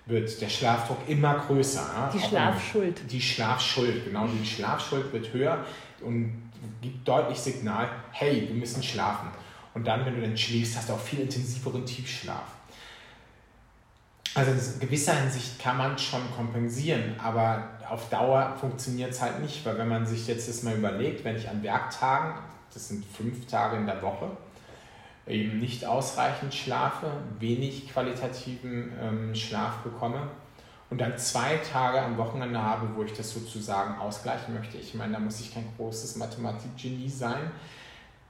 wird 0.05 0.41
der 0.41 0.49
Schlafdruck 0.49 0.97
immer 1.07 1.35
größer. 1.35 2.09
Die 2.13 2.19
Schlafschuld. 2.19 3.11
Die 3.11 3.21
Schlafschuld, 3.21 4.05
genau. 4.05 4.27
Die 4.27 4.45
Schlafschuld 4.45 5.13
wird 5.13 5.31
höher 5.31 5.63
und 6.01 6.49
gibt 6.81 7.07
deutlich 7.07 7.37
Signal, 7.37 7.89
hey, 8.11 8.47
wir 8.47 8.55
müssen 8.55 8.81
schlafen. 8.81 9.29
Und 9.73 9.85
dann, 9.85 10.05
wenn 10.05 10.15
du 10.15 10.21
dann 10.21 10.35
schläfst, 10.35 10.75
hast 10.75 10.89
du 10.89 10.93
auch 10.93 10.99
viel 10.99 11.19
intensiveren 11.21 11.85
Tiefschlaf. 11.85 12.43
Also 14.33 14.51
in 14.51 14.79
gewisser 14.79 15.13
Hinsicht 15.13 15.59
kann 15.59 15.77
man 15.77 15.97
schon 15.97 16.21
kompensieren, 16.35 17.15
aber 17.19 17.78
auf 17.89 18.09
Dauer 18.09 18.55
funktioniert 18.59 19.11
es 19.11 19.21
halt 19.21 19.41
nicht, 19.41 19.65
weil 19.65 19.77
wenn 19.77 19.87
man 19.87 20.05
sich 20.05 20.27
jetzt 20.27 20.47
das 20.47 20.63
mal 20.63 20.75
überlegt, 20.75 21.23
wenn 21.23 21.35
ich 21.35 21.49
an 21.49 21.63
Werktagen, 21.63 22.33
das 22.73 22.87
sind 22.87 23.05
fünf 23.05 23.47
Tage 23.47 23.77
in 23.77 23.85
der 23.85 24.01
Woche, 24.01 24.29
eben 25.27 25.59
nicht 25.59 25.85
ausreichend 25.85 26.53
schlafe, 26.53 27.07
wenig 27.39 27.91
qualitativen 27.91 28.91
ähm, 29.01 29.35
Schlaf 29.35 29.77
bekomme 29.77 30.27
und 30.89 30.99
dann 30.99 31.17
zwei 31.17 31.57
Tage 31.57 32.01
am 32.01 32.17
Wochenende 32.17 32.61
habe, 32.61 32.87
wo 32.95 33.03
ich 33.03 33.13
das 33.13 33.31
sozusagen 33.31 33.99
ausgleichen 33.99 34.53
möchte. 34.53 34.77
Ich 34.77 34.95
meine, 34.95 35.13
da 35.13 35.19
muss 35.19 35.39
ich 35.39 35.53
kein 35.53 35.67
großes 35.77 36.15
Mathematikgenie 36.15 37.09
sein. 37.09 37.51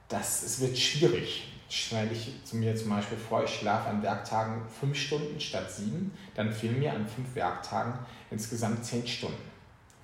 Das, 0.08 0.42
es 0.42 0.60
wird 0.60 0.76
schwierig. 0.76 1.46
Stelle 1.70 2.10
ich 2.10 2.34
zu 2.44 2.56
mir 2.56 2.74
zum 2.74 2.90
Beispiel 2.90 3.16
vor, 3.16 3.44
ich 3.44 3.54
schlafe 3.54 3.88
an 3.88 4.02
Werktagen 4.02 4.62
fünf 4.68 4.98
Stunden 4.98 5.38
statt 5.38 5.70
sieben, 5.70 6.12
dann 6.34 6.52
fehlen 6.52 6.80
mir 6.80 6.92
an 6.92 7.06
fünf 7.06 7.32
Werktagen 7.36 7.94
insgesamt 8.32 8.84
zehn 8.84 9.06
Stunden, 9.06 9.38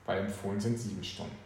weil 0.07 0.25
empfohlen 0.25 0.61
sind 0.61 0.79
sieben 0.79 1.05
Stunden. 1.05 1.37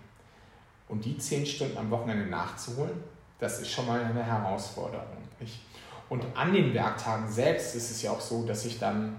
Und 0.89 1.05
die 1.05 1.19
zehn 1.19 1.47
Stunden 1.47 1.79
am 1.79 1.91
Wochenende 1.91 2.27
nachzuholen, 2.27 3.03
das 3.39 3.61
ist 3.61 3.71
schon 3.71 3.87
mal 3.87 4.03
eine 4.03 4.23
Herausforderung. 4.23 5.07
Ich, 5.41 5.61
und 6.09 6.25
an 6.35 6.53
den 6.53 6.75
Werktagen 6.75 7.31
selbst 7.31 7.75
ist 7.75 7.91
es 7.91 8.03
ja 8.03 8.11
auch 8.11 8.21
so, 8.21 8.45
dass 8.45 8.65
ich 8.65 8.79
dann, 8.79 9.17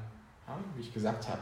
ja, 0.48 0.56
wie 0.76 0.82
ich 0.82 0.94
gesagt 0.94 1.28
habe, 1.28 1.40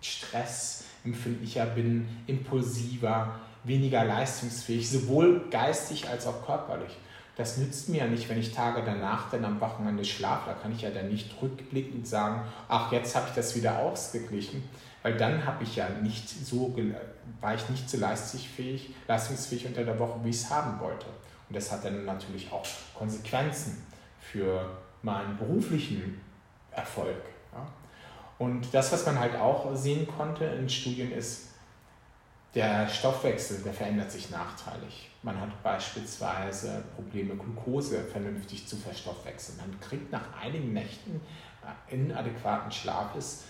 stressempfindlicher 0.00 1.66
bin, 1.66 2.08
impulsiver, 2.26 3.40
weniger 3.64 4.04
leistungsfähig, 4.04 4.88
sowohl 4.88 5.48
geistig 5.50 6.08
als 6.08 6.26
auch 6.26 6.46
körperlich. 6.46 6.96
Das 7.36 7.58
nützt 7.58 7.88
mir 7.90 7.98
ja 7.98 8.06
nicht, 8.06 8.28
wenn 8.28 8.38
ich 8.38 8.54
Tage 8.54 8.82
danach 8.82 9.28
dann 9.30 9.44
am 9.44 9.60
Wochenende 9.60 10.04
schlafe. 10.04 10.50
Da 10.50 10.54
kann 10.54 10.72
ich 10.72 10.82
ja 10.82 10.90
dann 10.90 11.08
nicht 11.08 11.34
rückblickend 11.42 12.06
sagen, 12.08 12.42
ach, 12.68 12.92
jetzt 12.92 13.14
habe 13.14 13.26
ich 13.28 13.34
das 13.34 13.54
wieder 13.54 13.80
ausgeglichen, 13.80 14.62
weil 15.06 15.16
dann 15.16 15.46
habe 15.46 15.62
ich 15.62 15.76
ja 15.76 15.88
nicht 16.02 16.28
so, 16.28 16.76
war 17.40 17.54
ich 17.54 17.68
nicht 17.68 17.88
so 17.88 17.96
leistungsfähig, 17.96 18.92
leistungsfähig 19.06 19.64
unter 19.64 19.84
der 19.84 19.96
Woche, 20.00 20.18
wie 20.24 20.30
ich 20.30 20.34
es 20.34 20.50
haben 20.50 20.80
wollte. 20.80 21.06
Und 21.48 21.54
das 21.56 21.70
hat 21.70 21.84
dann 21.84 22.04
natürlich 22.04 22.50
auch 22.50 22.66
Konsequenzen 22.92 23.86
für 24.18 24.68
meinen 25.02 25.36
beruflichen 25.38 26.20
Erfolg. 26.72 27.22
Ja. 27.52 27.68
Und 28.38 28.74
das, 28.74 28.90
was 28.90 29.06
man 29.06 29.20
halt 29.20 29.36
auch 29.36 29.76
sehen 29.76 30.08
konnte 30.08 30.44
in 30.44 30.68
Studien, 30.68 31.12
ist, 31.12 31.50
der 32.56 32.88
Stoffwechsel, 32.88 33.58
der 33.62 33.74
verändert 33.74 34.10
sich 34.10 34.30
nachteilig. 34.30 35.10
Man 35.22 35.40
hat 35.40 35.62
beispielsweise 35.62 36.82
Probleme, 36.96 37.36
Glucose 37.36 38.02
vernünftig 38.02 38.66
zu 38.66 38.76
verstoffwechseln. 38.76 39.58
Man 39.58 39.78
kriegt 39.78 40.10
nach 40.10 40.36
einigen 40.42 40.72
Nächten 40.72 41.20
äh, 41.62 41.94
inadäquaten 41.94 42.72
Schlafes 42.72 43.44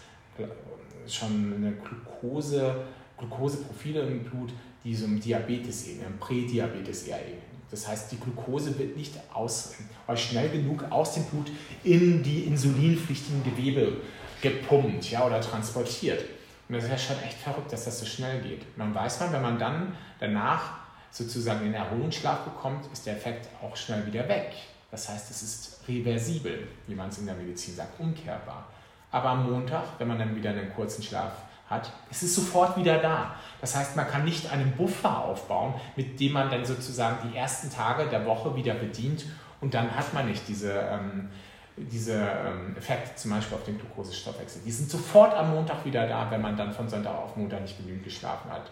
schon 1.15 1.55
eine 1.57 1.73
Glucose, 1.73 2.85
Glukoseprofile 3.19 4.03
im 4.03 4.25
Blut, 4.25 4.53
die 4.85 4.95
so 4.95 5.07
im 5.07 5.21
Diabetes 5.21 5.89
ähneln, 5.89 6.19
Prädiabetes 6.19 7.05
eher 7.05 7.21
ähneln. 7.21 7.57
Das 7.71 7.89
heißt, 7.89 8.13
die 8.13 8.19
Glucose 8.19 8.79
wird 8.79 8.97
nicht 8.97 9.13
aus, 9.33 9.75
schnell 10.15 10.49
genug 10.51 10.85
aus 10.91 11.15
dem 11.15 11.25
Blut 11.25 11.51
in 11.83 12.23
die 12.23 12.45
insulinpflichtigen 12.45 13.43
Gewebe 13.43 13.97
gepumpt 14.41 15.11
ja, 15.11 15.27
oder 15.27 15.41
transportiert. 15.41 16.25
Und 16.69 16.75
das 16.75 16.85
ist 16.85 16.91
ja 16.91 16.99
schon 16.99 17.23
echt 17.25 17.39
verrückt, 17.39 17.73
dass 17.73 17.85
das 17.85 17.99
so 17.99 18.07
schnell 18.07 18.41
geht. 18.43 18.63
Und 18.63 18.79
dann 18.79 18.95
weiß 18.95 19.21
man, 19.21 19.33
wenn 19.33 19.43
man 19.43 19.59
dann 19.59 19.97
danach 20.21 20.75
sozusagen 21.11 21.65
den 21.65 21.75
Erholungsschlaf 21.75 22.41
bekommt, 22.45 22.91
ist 22.93 23.07
der 23.07 23.17
Effekt 23.17 23.49
auch 23.63 23.77
schnell 23.77 24.07
wieder 24.07 24.29
weg. 24.29 24.53
Das 24.91 25.09
heißt, 25.09 25.31
es 25.31 25.43
ist 25.43 25.81
reversibel, 25.89 26.69
wie 26.87 26.95
man 26.95 27.09
es 27.09 27.19
in 27.19 27.27
der 27.27 27.35
Medizin 27.35 27.75
sagt, 27.75 27.99
umkehrbar. 27.99 28.69
Aber 29.11 29.31
am 29.31 29.51
Montag, 29.51 29.85
wenn 29.99 30.09
man 30.09 30.19
dann 30.19 30.35
wieder 30.37 30.51
einen 30.51 30.73
kurzen 30.75 31.03
Schlaf 31.03 31.33
hat, 31.69 31.91
ist 32.11 32.23
es 32.23 32.35
sofort 32.35 32.77
wieder 32.77 32.99
da. 32.99 33.35
Das 33.61 33.75
heißt, 33.75 33.97
man 33.97 34.09
kann 34.09 34.25
nicht 34.25 34.51
einen 34.51 34.73
Buffer 34.73 35.25
aufbauen, 35.25 35.75
mit 35.97 36.21
dem 36.21 36.33
man 36.33 36.51
dann 36.51 36.65
sozusagen 36.65 37.29
die 37.29 37.37
ersten 37.37 37.71
Tage 37.71 38.07
der 38.07 38.25
Woche 38.25 38.55
wieder 38.55 38.75
bedient 38.75 39.25
und 39.61 39.75
dann 39.75 39.95
hat 39.97 40.13
man 40.15 40.29
nicht 40.29 40.47
diese, 40.49 40.73
ähm, 40.73 41.31
diese 41.77 42.15
ähm, 42.15 42.77
Effekte 42.77 43.17
zum 43.17 43.33
Beispiel 43.33 43.57
auf 43.57 43.65
den 43.65 43.79
Glukosestoffwechsel. 43.79 44.63
Die 44.65 44.71
sind 44.71 44.91
sofort 44.91 45.35
am 45.35 45.51
Montag 45.51 45.85
wieder 45.85 46.07
da, 46.07 46.31
wenn 46.31 46.41
man 46.41 46.57
dann 46.57 46.73
von 46.73 46.89
Sonntag 46.89 47.15
auf 47.15 47.37
Montag 47.37 47.63
nicht 47.63 47.77
genügend 47.79 48.05
geschlafen 48.05 48.51
hat. 48.51 48.71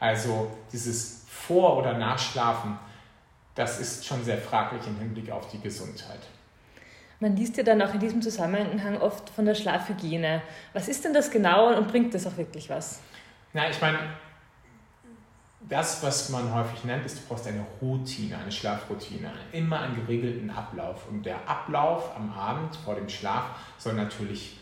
Also 0.00 0.50
dieses 0.72 1.24
Vor- 1.28 1.76
oder 1.76 1.96
Nachschlafen, 1.96 2.78
das 3.54 3.80
ist 3.80 4.04
schon 4.04 4.22
sehr 4.24 4.38
fraglich 4.38 4.86
im 4.86 4.98
Hinblick 4.98 5.30
auf 5.30 5.48
die 5.48 5.60
Gesundheit. 5.60 6.20
Man 7.20 7.34
liest 7.36 7.56
ja 7.56 7.62
dann 7.62 7.80
auch 7.80 7.94
in 7.94 8.00
diesem 8.00 8.20
Zusammenhang 8.20 8.98
oft 8.98 9.30
von 9.30 9.46
der 9.46 9.54
Schlafhygiene. 9.54 10.42
Was 10.74 10.88
ist 10.88 11.04
denn 11.04 11.14
das 11.14 11.30
genau 11.30 11.74
und 11.74 11.88
bringt 11.88 12.12
das 12.12 12.26
auch 12.26 12.36
wirklich 12.36 12.68
was? 12.68 13.00
Na, 13.54 13.70
ich 13.70 13.80
meine, 13.80 13.98
das, 15.68 16.02
was 16.02 16.28
man 16.28 16.54
häufig 16.54 16.84
nennt, 16.84 17.06
ist, 17.06 17.18
du 17.18 17.22
brauchst 17.26 17.46
eine 17.46 17.64
Routine, 17.80 18.38
eine 18.38 18.52
Schlafroutine, 18.52 19.30
immer 19.52 19.80
einen 19.80 19.96
geregelten 19.96 20.50
Ablauf. 20.50 21.08
Und 21.08 21.24
der 21.24 21.48
Ablauf 21.48 22.14
am 22.14 22.32
Abend 22.32 22.76
vor 22.76 22.94
dem 22.94 23.08
Schlaf 23.08 23.44
soll 23.78 23.94
natürlich 23.94 24.58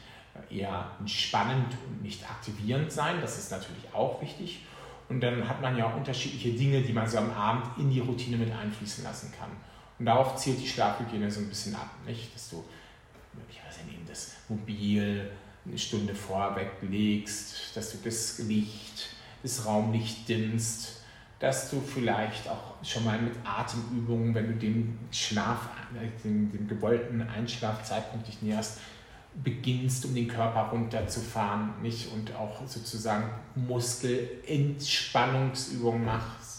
eher 0.49 0.87
entspannend 1.01 1.75
und 1.89 2.03
nicht 2.03 2.29
aktivierend 2.29 2.91
sein. 2.91 3.17
Das 3.21 3.39
ist 3.39 3.51
natürlich 3.51 3.93
auch 3.93 4.21
wichtig. 4.23 4.65
Und 5.09 5.21
dann 5.21 5.49
hat 5.49 5.61
man 5.61 5.77
ja 5.77 5.87
auch 5.87 5.97
unterschiedliche 5.97 6.51
Dinge, 6.51 6.81
die 6.81 6.93
man 6.93 7.07
so 7.07 7.19
am 7.19 7.31
Abend 7.33 7.67
in 7.79 7.91
die 7.91 8.01
Routine 8.01 8.37
mit 8.37 8.53
einfließen 8.53 9.05
lassen 9.05 9.33
kann. 9.39 9.51
Und 10.05 10.09
darauf 10.09 10.37
zielt 10.37 10.61
die 10.61 10.69
Schlafhygiene 10.69 11.31
so 11.31 11.41
ein 11.41 11.49
bisschen 11.49 11.75
ab, 11.75 11.89
nicht? 12.07 12.35
Dass 12.35 12.51
du 12.51 12.63
möglicherweise 13.33 13.81
neben 13.89 14.07
das 14.07 14.33
Mobil 14.51 15.31
eine 15.65 15.79
Stunde 15.79 16.15
vorher 16.15 16.55
weglegst, 16.57 17.75
dass 17.75 17.93
du 17.93 17.99
das 18.05 18.41
Licht, 18.41 19.09
das 19.43 19.65
Raumlicht 19.65 20.29
dimmst, 20.29 21.01
dass 21.39 21.71
du 21.71 21.81
vielleicht 21.81 22.47
auch 22.51 22.75
schon 22.85 23.07
mal 23.07 23.19
mit 23.19 23.33
Atemübungen, 23.45 24.35
wenn 24.35 24.49
du 24.49 24.57
dem 24.59 24.99
Schlaf, 25.11 25.71
dem, 26.23 26.53
dem 26.53 26.69
gewollten 26.69 27.23
Einschlafzeitpunkt 27.23 28.29
dich 28.29 28.43
näherst, 28.43 28.81
beginnst, 29.43 30.05
um 30.05 30.15
den 30.15 30.29
Körper 30.29 30.65
runterzufahren, 30.65 31.81
nicht? 31.81 32.13
Und 32.13 32.35
auch 32.35 32.61
sozusagen 32.67 33.31
Muskelentspannungsübungen 33.55 36.05
machst 36.05 36.54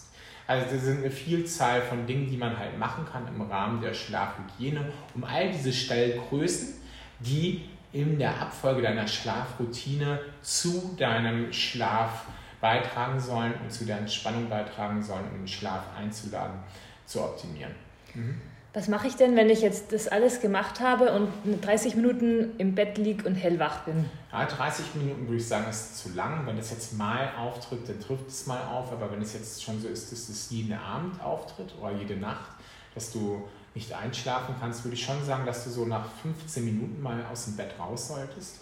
also 0.47 0.75
das 0.75 0.83
sind 0.83 0.99
eine 0.99 1.11
Vielzahl 1.11 1.81
von 1.81 2.05
Dingen, 2.05 2.29
die 2.29 2.37
man 2.37 2.57
halt 2.57 2.77
machen 2.77 3.05
kann 3.11 3.27
im 3.27 3.41
Rahmen 3.41 3.81
der 3.81 3.93
Schlafhygiene, 3.93 4.91
um 5.15 5.23
all 5.23 5.51
diese 5.51 5.73
Stellgrößen, 5.73 6.75
die 7.19 7.69
in 7.91 8.19
der 8.19 8.39
Abfolge 8.41 8.81
deiner 8.81 9.07
Schlafroutine 9.07 10.19
zu 10.41 10.95
deinem 10.97 11.51
Schlaf 11.51 12.25
beitragen 12.61 13.19
sollen 13.19 13.53
und 13.63 13.71
zu 13.71 13.85
der 13.85 13.99
Entspannung 13.99 14.49
beitragen 14.49 15.01
sollen, 15.01 15.25
um 15.31 15.39
den 15.39 15.47
Schlaf 15.47 15.83
einzuladen, 15.97 16.59
zu 17.05 17.23
optimieren. 17.23 17.73
Mhm. 18.13 18.41
Was 18.75 18.89
mache 18.89 19.07
ich 19.07 19.15
denn, 19.15 19.37
wenn 19.37 19.49
ich 19.49 19.61
jetzt 19.61 19.93
das 19.93 20.09
alles 20.09 20.41
gemacht 20.41 20.81
habe 20.81 21.13
und 21.13 21.29
30 21.61 21.95
Minuten 21.95 22.51
im 22.57 22.75
Bett 22.75 22.97
liege 22.97 23.25
und 23.25 23.35
hellwach 23.35 23.85
bin? 23.85 24.03
Ja, 24.33 24.45
30 24.45 24.95
Minuten 24.95 25.25
würde 25.27 25.37
ich 25.37 25.47
sagen, 25.47 25.69
ist 25.69 25.97
zu 25.97 26.09
lang. 26.09 26.45
Wenn 26.45 26.57
es 26.57 26.71
jetzt 26.71 26.97
mal 26.97 27.31
auftritt, 27.39 27.87
dann 27.87 28.01
trifft 28.01 28.27
es 28.27 28.47
mal 28.47 28.61
auf. 28.63 28.91
Aber 28.91 29.09
wenn 29.13 29.21
es 29.21 29.31
jetzt 29.31 29.63
schon 29.63 29.81
so 29.81 29.87
ist, 29.87 30.11
dass 30.11 30.27
es 30.27 30.49
jeden 30.49 30.73
Abend 30.73 31.23
auftritt 31.23 31.73
oder 31.79 31.93
jede 31.93 32.17
Nacht, 32.17 32.49
dass 32.93 33.13
du 33.13 33.47
nicht 33.75 33.93
einschlafen 33.93 34.55
kannst, 34.59 34.83
würde 34.83 34.95
ich 34.95 35.05
schon 35.05 35.23
sagen, 35.23 35.45
dass 35.45 35.63
du 35.63 35.69
so 35.69 35.85
nach 35.85 36.09
15 36.21 36.65
Minuten 36.65 37.01
mal 37.01 37.25
aus 37.31 37.45
dem 37.45 37.55
Bett 37.55 37.75
raus 37.79 38.09
solltest. 38.09 38.57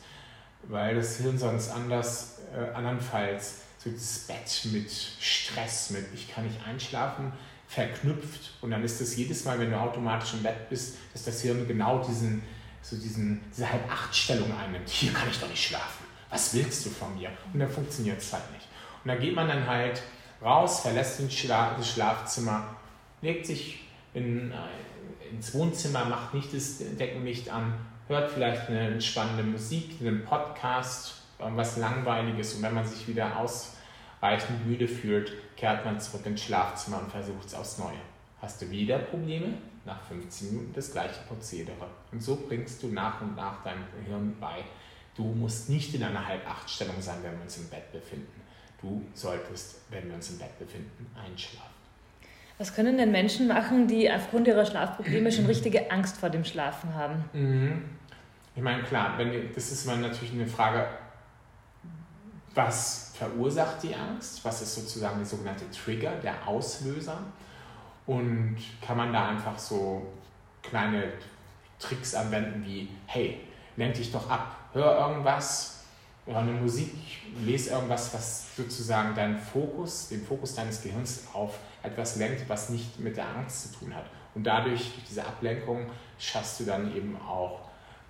Weil 0.67 0.95
das 0.95 1.17
Hirn 1.17 1.39
sonst 1.39 1.71
anders, 1.71 2.37
äh, 2.55 2.71
andernfalls 2.75 3.61
so 3.79 3.89
das 3.89 4.19
Bett 4.27 4.71
mit 4.71 4.91
Stress, 4.91 5.89
mit 5.89 6.05
ich 6.13 6.31
kann 6.31 6.45
nicht 6.45 6.59
einschlafen, 6.67 7.33
verknüpft. 7.73 8.53
Und 8.61 8.71
dann 8.71 8.83
ist 8.83 9.01
es 9.01 9.15
jedes 9.15 9.45
Mal, 9.45 9.59
wenn 9.59 9.71
du 9.71 9.79
automatisch 9.79 10.33
im 10.33 10.43
Bett 10.43 10.69
bist, 10.69 10.97
dass 11.11 11.25
das 11.25 11.41
Hirn 11.41 11.67
genau 11.67 12.03
diesen, 12.03 12.43
so 12.81 12.95
diesen, 12.95 13.41
diese 13.51 13.69
Halb-Acht-Stellung 13.71 14.51
einnimmt. 14.55 14.89
Hier 14.89 15.11
kann 15.13 15.29
ich 15.29 15.39
doch 15.39 15.49
nicht 15.49 15.63
schlafen. 15.63 16.05
Was 16.29 16.53
willst 16.53 16.85
du 16.85 16.89
von 16.89 17.15
mir? 17.15 17.29
Und 17.53 17.59
dann 17.59 17.69
funktioniert 17.69 18.19
es 18.19 18.31
halt 18.31 18.51
nicht. 18.51 18.67
Und 19.03 19.09
da 19.09 19.15
geht 19.15 19.35
man 19.35 19.47
dann 19.47 19.67
halt 19.67 20.01
raus, 20.41 20.81
verlässt 20.81 21.19
das 21.19 21.89
Schlafzimmer, 21.89 22.75
legt 23.21 23.45
sich 23.45 23.85
in, 24.13 24.51
äh, 24.51 25.29
ins 25.31 25.53
Wohnzimmer, 25.53 26.05
macht 26.05 26.33
nicht 26.33 26.53
das 26.53 26.77
Deckenlicht 26.79 27.49
an, 27.49 27.73
hört 28.07 28.31
vielleicht 28.31 28.69
eine 28.69 28.93
entspannende 28.93 29.43
Musik, 29.43 29.95
einen 29.99 30.25
Podcast, 30.25 31.15
was 31.39 31.77
Langweiliges 31.77 32.53
und 32.53 32.63
wenn 32.63 32.73
man 32.73 32.85
sich 32.85 33.07
wieder 33.07 33.37
ausreichend 34.23 34.65
müde 34.65 34.87
fühlt, 34.87 35.33
kehrt 35.57 35.83
man 35.83 35.99
zurück 35.99 36.25
ins 36.25 36.43
Schlafzimmer 36.43 36.99
und 36.99 37.11
versucht 37.11 37.45
es 37.45 37.53
aufs 37.53 37.77
Neue. 37.77 37.99
Hast 38.41 38.61
du 38.61 38.69
wieder 38.71 38.97
Probleme? 38.99 39.53
Nach 39.85 40.01
15 40.03 40.49
Minuten 40.49 40.73
das 40.73 40.93
gleiche 40.93 41.19
Prozedere. 41.27 41.87
Und 42.11 42.23
so 42.23 42.37
bringst 42.47 42.81
du 42.81 42.87
nach 42.87 43.19
und 43.21 43.35
nach 43.35 43.61
deinem 43.63 43.83
Gehirn 43.99 44.33
bei, 44.39 44.63
du 45.17 45.23
musst 45.23 45.69
nicht 45.69 45.93
in 45.93 46.03
einer 46.03 46.25
Halb-Acht-Stellung 46.25 47.01
sein, 47.01 47.17
wenn 47.21 47.33
wir 47.33 47.41
uns 47.41 47.57
im 47.57 47.67
Bett 47.67 47.91
befinden. 47.91 48.41
Du 48.81 49.03
solltest, 49.13 49.81
wenn 49.89 50.07
wir 50.07 50.15
uns 50.15 50.29
im 50.29 50.39
Bett 50.39 50.57
befinden, 50.57 51.05
einschlafen. 51.21 51.73
Was 52.57 52.73
können 52.73 52.97
denn 52.97 53.11
Menschen 53.11 53.47
machen, 53.47 53.87
die 53.87 54.09
aufgrund 54.09 54.47
ihrer 54.47 54.65
Schlafprobleme 54.65 55.33
schon 55.33 55.47
richtige 55.47 55.91
Angst 55.91 56.17
vor 56.17 56.29
dem 56.29 56.45
Schlafen 56.45 56.93
haben? 56.93 57.25
Mhm. 57.33 57.81
Ich 58.55 58.61
meine, 58.61 58.83
klar, 58.83 59.17
wenn, 59.17 59.53
das 59.53 59.71
ist 59.71 59.85
natürlich 59.85 60.31
eine 60.31 60.47
Frage, 60.47 60.87
was 62.53 63.11
verursacht 63.15 63.83
die 63.83 63.95
Angst? 63.95 64.43
Was 64.43 64.61
ist 64.61 64.75
sozusagen 64.75 65.17
der 65.17 65.25
sogenannte 65.25 65.69
Trigger, 65.71 66.11
der 66.17 66.47
Auslöser? 66.47 67.19
Und 68.05 68.57
kann 68.81 68.97
man 68.97 69.13
da 69.13 69.29
einfach 69.29 69.57
so 69.57 70.05
kleine 70.61 71.13
Tricks 71.79 72.15
anwenden 72.15 72.63
wie, 72.65 72.89
hey, 73.05 73.39
lenk 73.75 73.95
dich 73.95 74.11
doch 74.11 74.29
ab, 74.29 74.55
hör 74.73 75.07
irgendwas, 75.07 75.83
hör 76.25 76.37
eine 76.37 76.51
Musik, 76.51 76.93
lese 77.39 77.71
irgendwas, 77.71 78.13
was 78.13 78.55
sozusagen 78.55 79.15
deinen 79.15 79.37
Fokus, 79.37 80.09
den 80.09 80.25
Fokus 80.25 80.55
deines 80.55 80.81
Gehirns 80.81 81.27
auf 81.33 81.59
etwas 81.81 82.15
lenkt, 82.17 82.47
was 82.49 82.69
nicht 82.69 82.99
mit 82.99 83.17
der 83.17 83.27
Angst 83.27 83.73
zu 83.73 83.79
tun 83.79 83.95
hat. 83.95 84.05
Und 84.35 84.43
dadurch, 84.43 84.93
durch 84.93 85.05
diese 85.07 85.25
Ablenkung, 85.25 85.85
schaffst 86.17 86.59
du 86.59 86.65
dann 86.65 86.95
eben 86.95 87.17
auch 87.21 87.62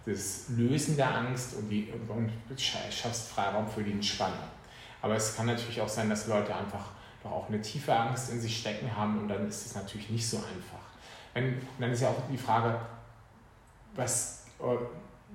das 0.05 0.45
Lösen 0.49 0.97
der 0.97 1.15
Angst 1.15 1.55
und, 1.55 1.69
die, 1.69 1.91
und 2.07 2.31
schaffst 2.59 3.29
Freiraum 3.29 3.67
für 3.67 3.83
die 3.83 3.91
Entspannung. 3.91 4.37
Aber 5.01 5.15
es 5.15 5.35
kann 5.35 5.45
natürlich 5.45 5.79
auch 5.81 5.89
sein, 5.89 6.09
dass 6.09 6.27
Leute 6.27 6.55
einfach 6.55 6.91
doch 7.23 7.31
auch 7.31 7.49
eine 7.49 7.61
tiefe 7.61 7.95
Angst 7.95 8.31
in 8.31 8.41
sich 8.41 8.59
stecken 8.59 8.95
haben 8.95 9.19
und 9.19 9.27
dann 9.29 9.47
ist 9.47 9.65
es 9.65 9.75
natürlich 9.75 10.09
nicht 10.09 10.27
so 10.27 10.37
einfach. 10.37 10.83
Wenn, 11.33 11.61
dann 11.79 11.91
ist 11.91 12.01
ja 12.01 12.09
auch 12.09 12.21
die 12.31 12.37
Frage, 12.37 12.79
was, 13.95 14.45
äh, 14.59 14.75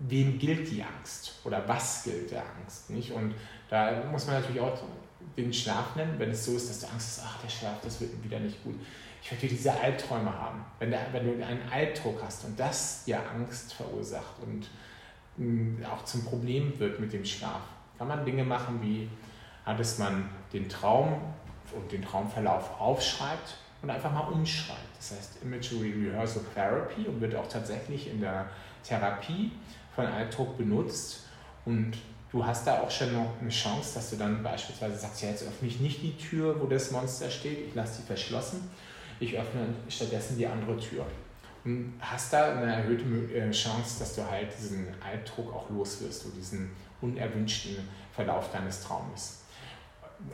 wem 0.01 0.39
gilt 0.39 0.71
die 0.71 0.83
Angst 0.83 1.41
oder 1.45 1.67
was 1.67 2.05
gilt 2.05 2.31
der 2.31 2.45
Angst? 2.61 2.91
Nicht? 2.91 3.13
Und 3.13 3.35
da 3.69 4.05
muss 4.11 4.27
man 4.27 4.37
natürlich 4.37 4.61
auch 4.61 4.79
den 5.37 5.53
Schlaf 5.53 5.97
nennen, 5.97 6.15
wenn 6.19 6.31
es 6.31 6.45
so 6.45 6.57
ist, 6.57 6.69
dass 6.69 6.81
du 6.81 6.87
Angst 6.89 7.19
hast, 7.19 7.27
ach, 7.27 7.43
der 7.43 7.49
Schlaf, 7.49 7.77
das 7.83 8.01
wird 8.01 8.23
wieder 8.23 8.39
nicht 8.39 8.63
gut. 8.63 8.75
Ich 9.23 9.31
werde 9.33 9.49
diese 9.49 9.73
Albträume 9.73 10.33
haben. 10.33 10.65
Wenn, 10.79 10.91
der, 10.91 11.07
wenn 11.13 11.25
du 11.25 11.45
einen 11.45 11.69
Albdruck 11.71 12.23
hast 12.23 12.45
und 12.45 12.59
das 12.59 13.05
dir 13.05 13.21
Angst 13.31 13.75
verursacht 13.75 14.35
und 14.43 14.69
mh, 15.37 15.89
auch 15.89 16.05
zum 16.05 16.25
Problem 16.25 16.79
wird 16.79 17.01
mit 17.01 17.13
dem 17.13 17.25
Schlaf, 17.25 17.63
kann 17.99 18.09
man 18.09 18.25
Dinge 18.25 18.45
machen 18.45 18.81
wie, 18.81 19.09
dass 19.65 19.99
man 19.99 20.29
den 20.53 20.69
Traum 20.69 21.21
und 21.75 21.93
den 21.93 22.03
Traumverlauf 22.03 22.81
aufschreibt 22.81 23.57
und 23.83 23.91
einfach 23.91 24.13
mal 24.13 24.29
umschreibt. 24.29 24.97
Das 24.97 25.13
heißt 25.13 25.43
Imagery 25.43 25.93
Rehearsal 25.93 26.43
Therapy 26.55 27.07
und 27.07 27.21
wird 27.21 27.35
auch 27.35 27.49
tatsächlich 27.49 28.11
in 28.11 28.21
der 28.21 28.49
Therapie 28.83 29.53
von 29.95 30.07
Altdruck 30.07 30.57
benutzt. 30.57 31.25
Und 31.65 31.93
du 32.33 32.45
hast 32.45 32.67
da 32.67 32.81
auch 32.81 32.91
schon 32.91 33.13
noch 33.13 33.35
eine 33.41 33.51
Chance, 33.51 33.95
dass 33.95 34.11
du 34.11 34.17
dann 34.17 34.43
beispielsweise 34.43 34.97
sagst, 34.97 35.23
ja, 35.23 35.31
jetzt 35.31 35.43
öffne 35.47 35.69
ich 35.69 35.81
nicht 35.81 36.03
die 36.03 36.17
Tür, 36.17 36.61
wo 36.61 36.67
das 36.67 36.91
Monster 36.91 37.31
steht, 37.31 37.69
ich 37.69 37.75
lasse 37.75 38.01
sie 38.01 38.07
verschlossen, 38.07 38.71
ich 39.21 39.39
öffne 39.39 39.67
stattdessen 39.89 40.39
die 40.39 40.47
andere 40.47 40.79
Tür. 40.79 41.07
Und 41.65 41.95
hast 42.01 42.33
da 42.33 42.57
eine 42.57 42.73
erhöhte 42.73 43.05
äh, 43.35 43.51
Chance, 43.51 43.99
dass 43.99 44.15
du 44.15 44.29
halt 44.29 44.49
diesen 44.59 44.87
Albdruck 45.05 45.53
auch 45.53 45.69
loswirst 45.71 46.27
und 46.27 46.37
diesen 46.37 46.71
unerwünschten 47.01 47.77
Verlauf 48.13 48.51
deines 48.53 48.83
Traumes 48.83 49.39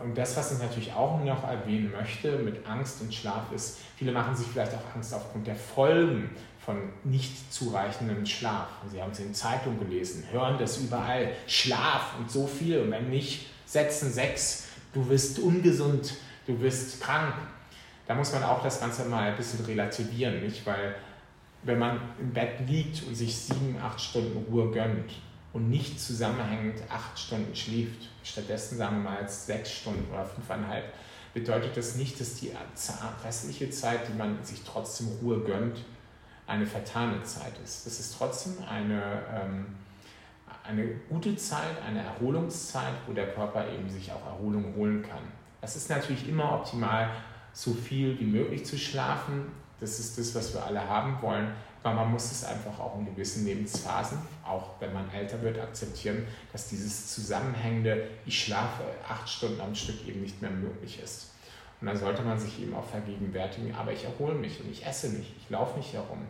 und 0.03 0.17
das, 0.17 0.37
was 0.37 0.53
ich 0.53 0.59
natürlich 0.59 0.93
auch 0.93 1.23
noch 1.23 1.45
erwähnen 1.45 1.93
möchte 1.93 2.39
mit 2.39 2.67
Angst 2.67 3.01
und 3.03 3.13
Schlaf, 3.13 3.53
ist, 3.55 3.79
viele 3.97 4.13
machen 4.13 4.35
sich 4.35 4.47
vielleicht 4.47 4.73
auch 4.75 4.95
Angst 4.95 5.13
aufgrund 5.13 5.47
der 5.47 5.57
Folgen 5.57 6.31
von 6.65 6.77
nicht 7.05 7.53
zureichendem 7.53 8.25
Schlaf. 8.25 8.69
Sie 8.91 9.01
haben 9.01 9.13
es 9.13 9.21
in 9.21 9.35
Zeitungen 9.35 9.79
gelesen, 9.79 10.25
hören 10.33 10.57
das 10.59 10.79
überall, 10.79 11.33
Schlaf 11.47 12.15
und 12.19 12.31
so 12.31 12.47
viel. 12.47 12.81
Und 12.81 12.91
wenn 12.91 13.11
nicht, 13.11 13.47
setzen 13.67 14.11
sechs, 14.11 14.69
du 14.95 15.09
wirst 15.09 15.39
ungesund, 15.39 16.15
du 16.47 16.59
wirst 16.61 17.01
krank. 17.03 17.35
Da 18.07 18.15
muss 18.15 18.33
man 18.33 18.43
auch 18.43 18.63
das 18.63 18.81
Ganze 18.81 19.07
mal 19.07 19.31
ein 19.31 19.37
bisschen 19.37 19.65
relativieren, 19.65 20.41
nicht? 20.43 20.67
Weil 20.67 20.95
wenn 21.63 21.79
man 21.79 22.01
im 22.21 22.33
Bett 22.33 22.61
liegt 22.67 23.07
und 23.07 23.15
sich 23.15 23.37
sieben, 23.37 23.79
acht 23.83 24.01
Stunden 24.01 24.45
Ruhe 24.51 24.71
gönnt, 24.71 25.11
und 25.55 25.71
nicht 25.71 26.01
zusammenhängend 26.01 26.83
acht 26.91 27.19
Stunden 27.19 27.55
schläft, 27.55 28.11
stattdessen 28.25 28.77
sagen 28.77 29.03
wir 29.03 29.11
mal 29.11 29.21
jetzt 29.21 29.47
sechs 29.47 29.71
Stunden 29.71 30.13
oder 30.13 30.25
fünfeinhalb, 30.25 30.93
bedeutet 31.33 31.77
das 31.77 31.95
nicht, 31.95 32.21
dass 32.21 32.35
die 32.35 32.51
restliche 33.25 33.71
Zeit, 33.71 34.09
die 34.09 34.19
man 34.19 34.45
sich 34.45 34.63
trotzdem 34.65 35.09
Ruhe 35.23 35.41
gönnt, 35.41 35.79
eine 36.47 36.67
vertane 36.67 37.23
Zeit 37.23 37.53
ist. 37.63 37.87
Das 37.87 37.99
ist 38.01 38.17
trotzdem 38.19 38.57
eine, 38.69 39.23
ähm, 39.33 39.67
eine 40.65 40.87
gute 41.09 41.37
Zeit, 41.37 41.81
eine 41.87 42.03
Erholungszeit, 42.03 42.95
wo 43.07 43.13
der 43.13 43.29
Körper 43.29 43.67
eben 43.73 43.89
sich 43.89 44.11
auch 44.13 44.27
Erholung 44.27 44.75
holen 44.75 45.03
kann. 45.03 45.23
Es 45.61 45.77
ist 45.77 45.89
natürlich 45.89 46.29
immer 46.29 46.53
optimal, 46.53 47.11
so 47.55 47.73
viel 47.73 48.19
wie 48.21 48.27
möglich 48.27 48.67
zu 48.67 48.77
schlafen. 48.77 49.47
Das 49.81 49.99
ist 49.99 50.19
das, 50.19 50.35
was 50.35 50.53
wir 50.53 50.65
alle 50.65 50.87
haben 50.87 51.23
wollen 51.23 51.53
weil 51.85 51.95
man 51.95 52.11
muss 52.11 52.33
es 52.33 52.45
einfach 52.45 52.81
auch 52.81 52.99
in 52.99 53.05
gewissen 53.05 53.45
Lebensphasen, 53.45 54.19
auch 54.43 54.71
wenn 54.81 54.95
man 54.95 55.09
älter 55.11 55.41
wird, 55.43 55.61
akzeptieren, 55.61 56.27
dass 56.51 56.71
dieses 56.71 57.15
zusammenhängende, 57.15 58.09
ich 58.25 58.43
schlafe 58.43 58.85
acht 59.07 59.29
Stunden 59.29 59.61
am 59.61 59.75
Stück 59.75 60.09
eben 60.09 60.23
nicht 60.23 60.41
mehr 60.41 60.51
möglich 60.51 60.99
ist. 61.05 61.33
Und 61.81 61.89
dann 61.89 61.97
sollte 61.99 62.23
man 62.23 62.39
sich 62.39 62.63
eben 62.63 62.75
auch 62.75 62.87
vergegenwärtigen, 62.87 63.75
aber 63.75 63.93
ich 63.93 64.05
erhole 64.05 64.35
mich 64.35 64.61
und 64.61 64.73
ich 64.73 64.87
esse 64.87 65.11
nicht, 65.11 65.31
ich 65.39 65.51
laufe 65.51 65.77
nicht 65.77 65.93
herum, 65.93 66.21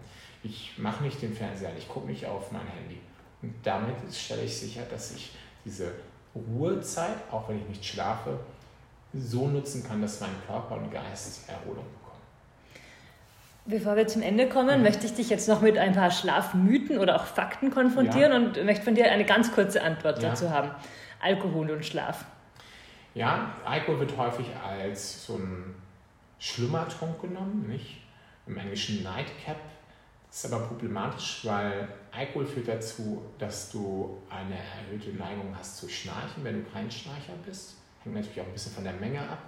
ich 0.42 0.72
mache 0.76 1.04
nicht 1.04 1.22
den 1.22 1.32
Fernseher 1.32 1.70
ich 1.78 1.88
gucke 1.88 2.08
nicht 2.08 2.26
auf 2.26 2.50
mein 2.50 2.66
Handy. 2.66 2.98
Und 3.40 3.54
damit 3.62 3.94
stelle 4.12 4.42
ich 4.42 4.56
sicher, 4.56 4.82
dass 4.90 5.12
ich 5.12 5.30
diese 5.64 5.92
Ruhezeit, 6.34 7.18
auch 7.30 7.48
wenn 7.48 7.60
ich 7.60 7.68
nicht 7.68 7.84
schlafe, 7.84 8.40
so 9.16 9.48
nutzen 9.48 9.84
kann, 9.86 10.02
dass 10.02 10.20
mein 10.20 10.30
Körper 10.46 10.76
und 10.76 10.90
Geist 10.92 11.48
Erholung 11.48 11.84
bekommen. 11.84 12.20
Bevor 13.66 13.96
wir 13.96 14.06
zum 14.06 14.22
Ende 14.22 14.48
kommen, 14.48 14.78
mhm. 14.78 14.84
möchte 14.84 15.06
ich 15.06 15.14
dich 15.14 15.30
jetzt 15.30 15.48
noch 15.48 15.62
mit 15.62 15.78
ein 15.78 15.94
paar 15.94 16.10
Schlafmythen 16.10 16.98
oder 16.98 17.16
auch 17.16 17.24
Fakten 17.24 17.70
konfrontieren 17.70 18.32
ja. 18.32 18.38
und 18.38 18.64
möchte 18.64 18.84
von 18.84 18.94
dir 18.94 19.10
eine 19.10 19.24
ganz 19.24 19.52
kurze 19.52 19.82
Antwort 19.82 20.22
ja. 20.22 20.30
dazu 20.30 20.50
haben. 20.50 20.70
Alkohol 21.22 21.70
und 21.70 21.84
Schlaf. 21.84 22.24
Ja, 23.14 23.52
Alkohol 23.64 24.00
wird 24.00 24.16
häufig 24.16 24.46
als 24.56 25.24
so 25.24 25.36
ein 25.36 25.74
Schlummertrunk 26.38 27.20
genommen, 27.22 27.66
nicht? 27.68 28.02
Im 28.46 28.58
Englischen 28.58 29.02
Nightcap. 29.02 29.56
Das 30.28 30.44
ist 30.44 30.52
aber 30.52 30.66
problematisch, 30.66 31.40
weil 31.44 31.88
Alkohol 32.10 32.44
führt 32.44 32.66
dazu, 32.66 33.22
dass 33.38 33.70
du 33.70 34.18
eine 34.28 34.56
erhöhte 34.56 35.16
Neigung 35.16 35.54
hast 35.56 35.78
zu 35.78 35.88
schnarchen, 35.88 36.42
wenn 36.42 36.64
du 36.64 36.70
kein 36.70 36.90
Schnarcher 36.90 37.34
bist. 37.46 37.76
Hängt 38.04 38.16
natürlich 38.16 38.40
auch 38.40 38.46
ein 38.46 38.52
bisschen 38.52 38.72
von 38.72 38.84
der 38.84 38.92
Menge 38.92 39.20
ab, 39.20 39.42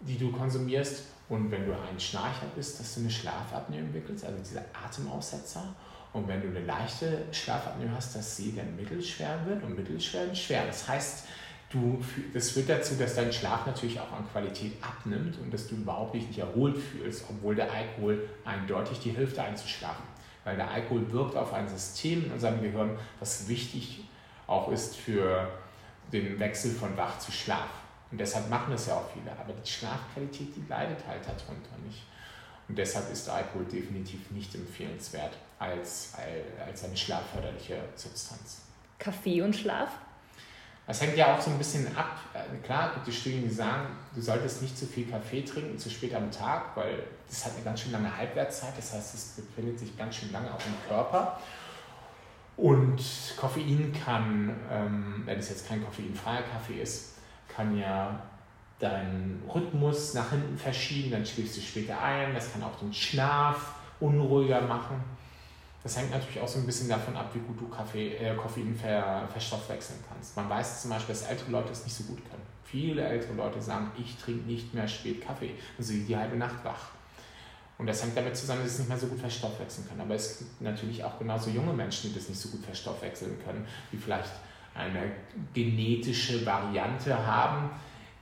die 0.00 0.18
du 0.18 0.30
konsumierst. 0.30 1.04
Und 1.28 1.50
wenn 1.50 1.66
du 1.66 1.72
ein 1.72 1.98
Schnarcher 1.98 2.46
bist, 2.54 2.78
dass 2.80 2.94
du 2.94 3.00
eine 3.00 3.10
Schlafapnoe 3.10 3.78
entwickelst, 3.78 4.24
also 4.24 4.38
diese 4.38 4.62
Atemaussetzer. 4.72 5.74
Und 6.12 6.26
wenn 6.28 6.40
du 6.40 6.48
eine 6.48 6.64
leichte 6.64 7.24
Schlafapnoe 7.32 7.90
hast, 7.94 8.16
dass 8.16 8.36
sie 8.36 8.54
dann 8.54 8.76
mittelschwer 8.76 9.38
wird 9.46 9.62
und 9.62 9.76
mittelschwer 9.76 10.28
und 10.28 10.36
schwer. 10.36 10.66
Das 10.66 10.88
heißt, 10.88 11.26
du, 11.70 12.02
das 12.32 12.50
führt 12.50 12.68
dazu, 12.68 12.94
dass 12.94 13.14
dein 13.14 13.32
Schlaf 13.32 13.66
natürlich 13.66 14.00
auch 14.00 14.12
an 14.12 14.26
Qualität 14.30 14.72
abnimmt 14.82 15.38
und 15.38 15.52
dass 15.52 15.68
du 15.68 15.76
überhaupt 15.76 16.14
nicht, 16.14 16.28
nicht 16.28 16.38
erholt 16.38 16.78
fühlst, 16.78 17.24
obwohl 17.28 17.54
der 17.54 17.70
Alkohol 17.72 18.28
eindeutig 18.44 19.00
dir 19.00 19.12
hilft, 19.12 19.38
einzuschlafen. 19.38 20.04
Weil 20.44 20.56
der 20.56 20.70
Alkohol 20.70 21.10
wirkt 21.12 21.36
auf 21.36 21.52
ein 21.52 21.68
System 21.68 22.24
in 22.24 22.32
unserem 22.32 22.62
Gehirn, 22.62 22.98
was 23.20 23.48
wichtig 23.48 24.04
auch 24.46 24.72
ist 24.72 24.96
für 24.96 25.46
den 26.12 26.38
Wechsel 26.38 26.72
von 26.72 26.96
Wach 26.96 27.18
zu 27.18 27.32
Schlaf. 27.32 27.68
Und 28.10 28.18
deshalb 28.18 28.48
machen 28.48 28.70
das 28.70 28.86
ja 28.86 28.94
auch 28.94 29.10
viele. 29.12 29.30
Aber 29.32 29.52
die 29.52 29.68
Schlafqualität, 29.68 30.56
die 30.56 30.64
leidet 30.68 31.06
halt 31.06 31.22
darunter 31.26 31.76
nicht. 31.84 32.02
Und 32.68 32.76
deshalb 32.76 33.10
ist 33.10 33.28
Alkohol 33.28 33.64
definitiv 33.64 34.30
nicht 34.30 34.54
empfehlenswert 34.54 35.36
als, 35.58 36.12
als 36.64 36.84
eine 36.84 36.96
schlafförderliche 36.96 37.80
Substanz. 37.94 38.62
Kaffee 38.98 39.42
und 39.42 39.54
Schlaf? 39.54 39.90
Das 40.86 41.02
hängt 41.02 41.16
ja 41.18 41.36
auch 41.36 41.40
so 41.40 41.50
ein 41.50 41.58
bisschen 41.58 41.86
ab. 41.94 42.18
Äh, 42.32 42.64
klar, 42.64 42.94
gibt 42.94 43.08
es 43.08 43.16
Studien, 43.16 43.42
die 43.42 43.54
sagen, 43.54 43.88
du 44.14 44.22
solltest 44.22 44.62
nicht 44.62 44.76
zu 44.76 44.86
viel 44.86 45.06
Kaffee 45.06 45.42
trinken, 45.42 45.78
zu 45.78 45.90
spät 45.90 46.14
am 46.14 46.30
Tag, 46.30 46.74
weil 46.76 47.02
das 47.28 47.44
hat 47.44 47.52
eine 47.54 47.62
ganz 47.62 47.82
schön 47.82 47.92
lange 47.92 48.14
Halbwertszeit. 48.16 48.72
Das 48.76 48.94
heißt, 48.94 49.14
es 49.14 49.24
befindet 49.36 49.78
sich 49.78 49.96
ganz 49.98 50.16
schön 50.16 50.32
lange 50.32 50.48
auch 50.48 50.64
im 50.64 50.88
Körper. 50.88 51.38
Und 52.58 53.00
Koffein 53.36 53.92
kann, 54.04 54.52
ähm, 54.68 55.22
wenn 55.24 55.38
es 55.38 55.48
jetzt 55.48 55.68
kein 55.68 55.82
koffeinfreier 55.84 56.42
Kaffee 56.42 56.82
ist, 56.82 57.14
kann 57.48 57.78
ja 57.78 58.20
deinen 58.80 59.44
Rhythmus 59.48 60.14
nach 60.14 60.30
hinten 60.30 60.58
verschieben, 60.58 61.12
dann 61.12 61.24
schläfst 61.24 61.56
du 61.56 61.60
später 61.60 62.02
ein. 62.02 62.34
Das 62.34 62.52
kann 62.52 62.64
auch 62.64 62.76
den 62.80 62.92
Schlaf 62.92 63.74
unruhiger 64.00 64.60
machen. 64.62 64.96
Das 65.84 65.96
hängt 65.96 66.10
natürlich 66.10 66.40
auch 66.40 66.48
so 66.48 66.58
ein 66.58 66.66
bisschen 66.66 66.88
davon 66.88 67.16
ab, 67.16 67.30
wie 67.32 67.38
gut 67.38 67.60
du 67.60 67.68
Kaffee, 67.68 68.16
äh, 68.16 68.34
Koffein 68.34 68.74
ver, 68.74 69.28
verstoffwechseln 69.30 70.00
kannst. 70.08 70.36
Man 70.36 70.50
weiß 70.50 70.82
zum 70.82 70.90
Beispiel, 70.90 71.14
dass 71.14 71.28
ältere 71.30 71.52
Leute 71.52 71.70
es 71.70 71.84
nicht 71.84 71.94
so 71.94 72.02
gut 72.04 72.18
können. 72.28 72.42
Viele 72.64 73.02
ältere 73.02 73.34
Leute 73.34 73.62
sagen, 73.62 73.92
ich 73.96 74.16
trinke 74.16 74.48
nicht 74.48 74.74
mehr 74.74 74.88
spät 74.88 75.24
Kaffee. 75.24 75.54
Sie 75.78 76.04
die 76.04 76.16
halbe 76.16 76.36
Nacht 76.36 76.64
wach. 76.64 76.97
Und 77.78 77.86
das 77.86 78.02
hängt 78.02 78.16
damit 78.16 78.36
zusammen, 78.36 78.62
dass 78.62 78.70
sie 78.70 78.74
es 78.74 78.78
nicht 78.80 78.88
mehr 78.88 78.98
so 78.98 79.06
gut 79.06 79.20
verstoffwechseln 79.20 79.86
können. 79.88 80.00
Aber 80.00 80.14
es 80.14 80.38
gibt 80.38 80.60
natürlich 80.60 81.02
auch 81.04 81.16
genauso 81.18 81.48
junge 81.50 81.72
Menschen, 81.72 82.10
die 82.10 82.14
das 82.16 82.28
nicht 82.28 82.40
so 82.40 82.48
gut 82.48 82.64
verstoffwechseln 82.64 83.36
können, 83.44 83.64
die 83.92 83.96
vielleicht 83.96 84.32
eine 84.74 85.12
genetische 85.54 86.44
Variante 86.44 87.26
haben 87.26 87.70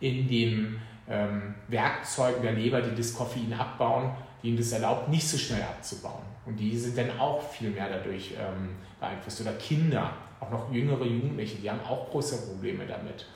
in 0.00 0.28
den 0.28 0.78
ähm, 1.08 1.54
Werkzeugen 1.68 2.42
der 2.42 2.52
Leber, 2.52 2.82
die 2.82 2.94
das 2.94 3.14
Koffein 3.14 3.52
abbauen, 3.54 4.10
die 4.42 4.48
ihnen 4.48 4.58
das 4.58 4.72
erlaubt, 4.72 5.08
nicht 5.08 5.26
so 5.26 5.38
schnell 5.38 5.62
abzubauen. 5.62 6.22
Und 6.44 6.56
die 6.56 6.76
sind 6.76 6.96
dann 6.98 7.18
auch 7.18 7.42
viel 7.42 7.70
mehr 7.70 7.88
dadurch 7.88 8.32
ähm, 8.38 8.76
beeinflusst. 9.00 9.40
Oder 9.40 9.54
Kinder, 9.54 10.12
auch 10.38 10.50
noch 10.50 10.72
jüngere 10.72 11.04
Jugendliche, 11.04 11.56
die 11.56 11.70
haben 11.70 11.80
auch 11.80 12.10
große 12.10 12.46
Probleme 12.46 12.86
damit. 12.86 13.26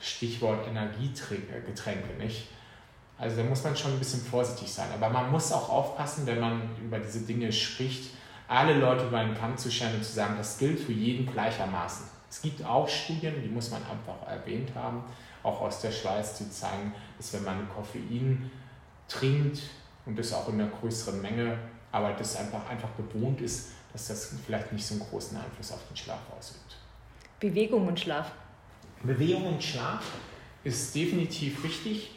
Stichwort 0.00 0.66
Energiegetränke, 0.68 2.14
nicht? 2.18 2.48
Also 3.18 3.36
da 3.36 3.44
muss 3.44 3.64
man 3.64 3.76
schon 3.76 3.92
ein 3.92 3.98
bisschen 3.98 4.20
vorsichtig 4.20 4.70
sein. 4.70 4.88
Aber 4.94 5.08
man 5.08 5.30
muss 5.30 5.52
auch 5.52 5.68
aufpassen, 5.68 6.26
wenn 6.26 6.40
man 6.40 6.62
über 6.82 6.98
diese 6.98 7.20
Dinge 7.20 7.50
spricht, 7.50 8.10
alle 8.48 8.78
Leute 8.78 9.06
über 9.06 9.18
einen 9.18 9.34
Kamm 9.34 9.56
zu 9.56 9.70
scheren 9.70 9.94
und 9.94 10.04
zu 10.04 10.12
sagen, 10.12 10.34
das 10.36 10.58
gilt 10.58 10.78
für 10.78 10.92
jeden 10.92 11.26
gleichermaßen. 11.26 12.06
Es 12.30 12.42
gibt 12.42 12.64
auch 12.64 12.88
Studien, 12.88 13.34
die 13.42 13.48
muss 13.48 13.70
man 13.70 13.82
einfach 13.82 14.28
erwähnt 14.28 14.70
haben, 14.74 15.04
auch 15.42 15.60
aus 15.62 15.80
der 15.80 15.92
Schweiz, 15.92 16.38
die 16.38 16.50
zeigen, 16.50 16.92
dass 17.16 17.32
wenn 17.32 17.44
man 17.44 17.68
Koffein 17.68 18.50
trinkt 19.08 19.62
und 20.04 20.18
das 20.18 20.32
auch 20.32 20.48
in 20.48 20.60
einer 20.60 20.70
größeren 20.70 21.20
Menge, 21.22 21.58
aber 21.92 22.12
das 22.12 22.36
einfach, 22.36 22.68
einfach 22.68 22.90
bewohnt 22.90 23.40
ist, 23.40 23.70
dass 23.92 24.08
das 24.08 24.34
vielleicht 24.44 24.72
nicht 24.72 24.84
so 24.84 24.94
einen 24.94 25.04
großen 25.08 25.36
Einfluss 25.36 25.72
auf 25.72 25.80
den 25.88 25.96
Schlaf 25.96 26.20
ausübt. 26.36 26.76
Bewegung 27.40 27.86
und 27.86 27.98
Schlaf. 27.98 28.32
Bewegung 29.02 29.46
und 29.46 29.62
Schlaf 29.62 30.04
ist 30.64 30.94
definitiv 30.94 31.62
wichtig. 31.62 32.10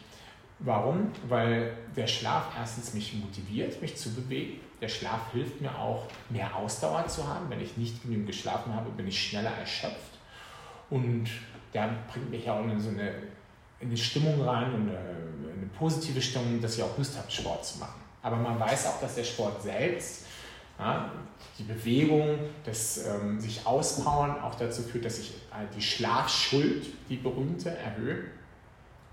Warum? 0.60 1.12
Weil 1.28 1.74
der 1.96 2.08
Schlaf 2.08 2.48
erstens 2.58 2.94
mich 2.94 3.14
motiviert, 3.14 3.82
mich 3.82 3.96
zu 3.96 4.14
bewegen. 4.14 4.60
Der 4.82 4.90
Schlaf 4.90 5.32
hilft 5.32 5.62
mir 5.62 5.78
auch, 5.78 6.06
mehr 6.30 6.56
Ausdauer 6.56 7.08
zu 7.08 7.28
haben. 7.28 7.50
Wenn 7.50 7.62
ich 7.62 7.78
nicht 7.78 8.02
genügend 8.02 8.28
geschlafen 8.28 8.74
habe, 8.74 8.90
bin 8.92 9.08
ich 9.08 9.30
schneller 9.30 9.52
erschöpft. 9.52 10.18
Und 10.90 11.30
der 11.74 11.90
bringt 12.12 12.30
mich 12.30 12.50
auch 12.50 12.64
in 12.64 12.80
so 12.80 12.90
eine, 12.90 13.10
in 13.80 13.88
eine 13.88 13.98
Stimmung 13.98 14.42
rein, 14.42 14.74
eine, 14.74 14.98
eine 14.98 15.70
positive 15.78 16.22
Stimmung, 16.22 16.62
dass 16.62 16.78
ich 16.78 16.84
auch 16.84 16.98
Lust 16.98 17.18
habe, 17.18 17.32
Sport 17.32 17.66
zu 17.66 17.80
machen. 17.80 18.02
Aber 18.22 18.36
man 18.36 18.60
weiß 18.60 18.88
auch, 18.88 19.00
dass 19.00 19.16
der 19.16 19.24
Sport 19.24 19.62
selbst, 19.62 20.26
ja, 20.78 21.12
die 21.58 21.64
Bewegung, 21.64 22.40
das 22.64 23.06
ähm, 23.06 23.40
sich 23.40 23.66
auspowern 23.66 24.42
auch 24.42 24.56
dazu 24.56 24.82
führt, 24.82 25.06
dass 25.06 25.20
ich 25.20 25.32
äh, 25.52 25.66
die 25.76 25.82
Schlafschuld, 25.82 26.88
die 27.10 27.18
berühmte, 27.18 27.70
erhöhe 27.70 28.24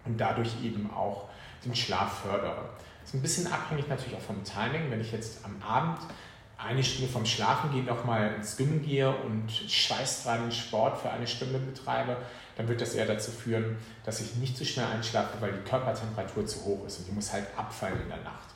und 0.04 0.20
dadurch 0.20 0.50
eben 0.62 0.90
auch 0.92 1.28
den 1.66 1.76
Schlaf 1.76 2.22
fördere. 2.22 2.70
Das 3.00 3.10
ist 3.10 3.14
ein 3.14 3.22
bisschen 3.22 3.52
abhängig 3.52 3.88
natürlich 3.88 4.16
auch 4.16 4.22
vom 4.22 4.42
Timing. 4.42 4.90
Wenn 4.90 5.00
ich 5.00 5.12
jetzt 5.12 5.44
am 5.44 5.62
Abend 5.62 5.98
eine 6.58 6.82
Stunde 6.82 7.12
vom 7.12 7.26
Schlafen 7.26 7.70
gehen 7.70 7.84
nochmal 7.84 8.34
ins 8.34 8.56
Gym 8.56 8.82
gehe 8.82 9.14
und 9.14 9.50
schweißtreibenden 9.50 10.52
Sport 10.52 10.98
für 10.98 11.10
eine 11.10 11.26
Stunde 11.26 11.58
betreibe, 11.58 12.16
dann 12.56 12.66
wird 12.68 12.80
das 12.80 12.94
eher 12.94 13.06
dazu 13.06 13.30
führen, 13.30 13.76
dass 14.04 14.20
ich 14.20 14.36
nicht 14.36 14.56
zu 14.56 14.64
so 14.64 14.70
schnell 14.70 14.86
einschlafe, 14.86 15.40
weil 15.40 15.52
die 15.52 15.68
Körpertemperatur 15.68 16.46
zu 16.46 16.64
hoch 16.64 16.86
ist 16.86 16.98
und 16.98 17.08
die 17.08 17.12
muss 17.12 17.32
halt 17.32 17.46
abfallen 17.56 18.00
in 18.02 18.08
der 18.08 18.22
Nacht. 18.22 18.48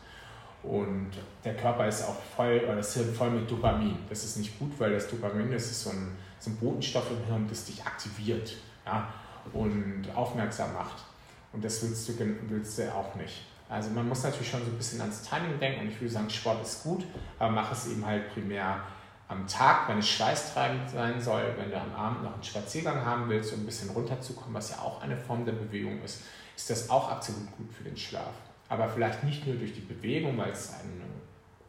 Und 0.62 1.10
der 1.44 1.56
Körper 1.56 1.86
ist 1.86 2.02
auch 2.02 2.16
voll, 2.36 2.60
oder 2.64 2.76
das 2.76 2.94
Hirn 2.94 3.14
voll 3.14 3.30
mit 3.30 3.50
Dopamin. 3.50 3.96
Das 4.08 4.24
ist 4.24 4.36
nicht 4.36 4.58
gut, 4.58 4.72
weil 4.78 4.92
das 4.92 5.08
Dopamin 5.08 5.50
das 5.50 5.64
ist 5.70 5.82
so 5.84 5.90
ein, 5.90 6.16
so 6.38 6.50
ein 6.50 6.56
Botenstoff 6.56 7.10
im 7.10 7.24
Hirn, 7.26 7.46
das 7.48 7.64
dich 7.64 7.84
aktiviert 7.84 8.56
ja, 8.84 9.12
und 9.52 10.04
aufmerksam 10.14 10.72
macht. 10.74 11.04
Und 11.52 11.64
das 11.64 11.82
willst 11.82 12.08
du, 12.08 12.12
willst 12.48 12.78
du 12.78 12.94
auch 12.94 13.14
nicht. 13.16 13.46
Also 13.68 13.90
man 13.90 14.08
muss 14.08 14.24
natürlich 14.24 14.50
schon 14.50 14.64
so 14.64 14.70
ein 14.70 14.76
bisschen 14.76 15.00
ans 15.00 15.22
Timing 15.22 15.58
denken 15.60 15.82
und 15.82 15.88
ich 15.88 16.00
würde 16.00 16.12
sagen, 16.12 16.28
Sport 16.28 16.62
ist 16.62 16.82
gut, 16.82 17.04
aber 17.38 17.52
mach 17.52 17.70
es 17.70 17.88
eben 17.88 18.04
halt 18.04 18.32
primär 18.32 18.82
am 19.28 19.46
Tag, 19.46 19.88
wenn 19.88 19.98
es 19.98 20.08
schweißtreibend 20.08 20.90
sein 20.90 21.20
soll, 21.20 21.54
wenn 21.56 21.70
du 21.70 21.80
am 21.80 21.94
Abend 21.94 22.24
noch 22.24 22.34
einen 22.34 22.42
Spaziergang 22.42 23.04
haben 23.04 23.28
willst, 23.28 23.52
um 23.52 23.60
ein 23.60 23.66
bisschen 23.66 23.90
runterzukommen, 23.90 24.54
was 24.54 24.70
ja 24.70 24.80
auch 24.80 25.00
eine 25.02 25.16
Form 25.16 25.44
der 25.44 25.52
Bewegung 25.52 26.02
ist, 26.02 26.22
ist 26.56 26.68
das 26.68 26.90
auch 26.90 27.08
absolut 27.08 27.56
gut 27.56 27.72
für 27.72 27.84
den 27.84 27.96
Schlaf. 27.96 28.34
Aber 28.68 28.88
vielleicht 28.88 29.22
nicht 29.22 29.46
nur 29.46 29.54
durch 29.54 29.72
die 29.72 29.80
Bewegung, 29.80 30.36
weil 30.36 30.50
es 30.50 30.72
ein 30.72 31.00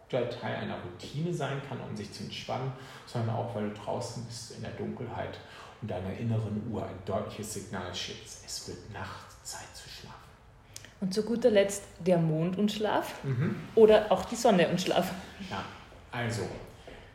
guter 0.09 0.27
Teil 0.29 0.55
einer 0.55 0.77
Routine 0.81 1.31
sein 1.31 1.61
kann, 1.69 1.79
um 1.87 1.95
sich 1.95 2.11
zu 2.11 2.23
entspannen, 2.23 2.71
sondern 3.05 3.35
auch, 3.35 3.53
weil 3.53 3.69
du 3.69 3.75
draußen 3.75 4.25
bist 4.25 4.51
in 4.55 4.61
der 4.61 4.71
Dunkelheit 4.71 5.39
und 5.81 5.89
deiner 5.89 6.17
inneren 6.17 6.63
Uhr 6.71 6.83
ein 6.83 6.99
deutliches 7.05 7.53
Signal 7.53 7.93
schickst, 7.93 8.43
es 8.45 8.67
wird 8.67 8.91
Nacht, 8.91 9.27
Zeit. 9.43 9.61
Und 11.01 11.13
zu 11.13 11.23
guter 11.23 11.49
Letzt 11.49 11.83
der 11.99 12.19
Mond 12.19 12.57
und 12.57 12.71
Schlaf 12.71 13.15
mhm. 13.23 13.55
oder 13.75 14.11
auch 14.11 14.23
die 14.25 14.35
Sonne 14.35 14.69
und 14.69 14.79
Schlaf. 14.79 15.11
Ja, 15.49 15.63
also 16.11 16.43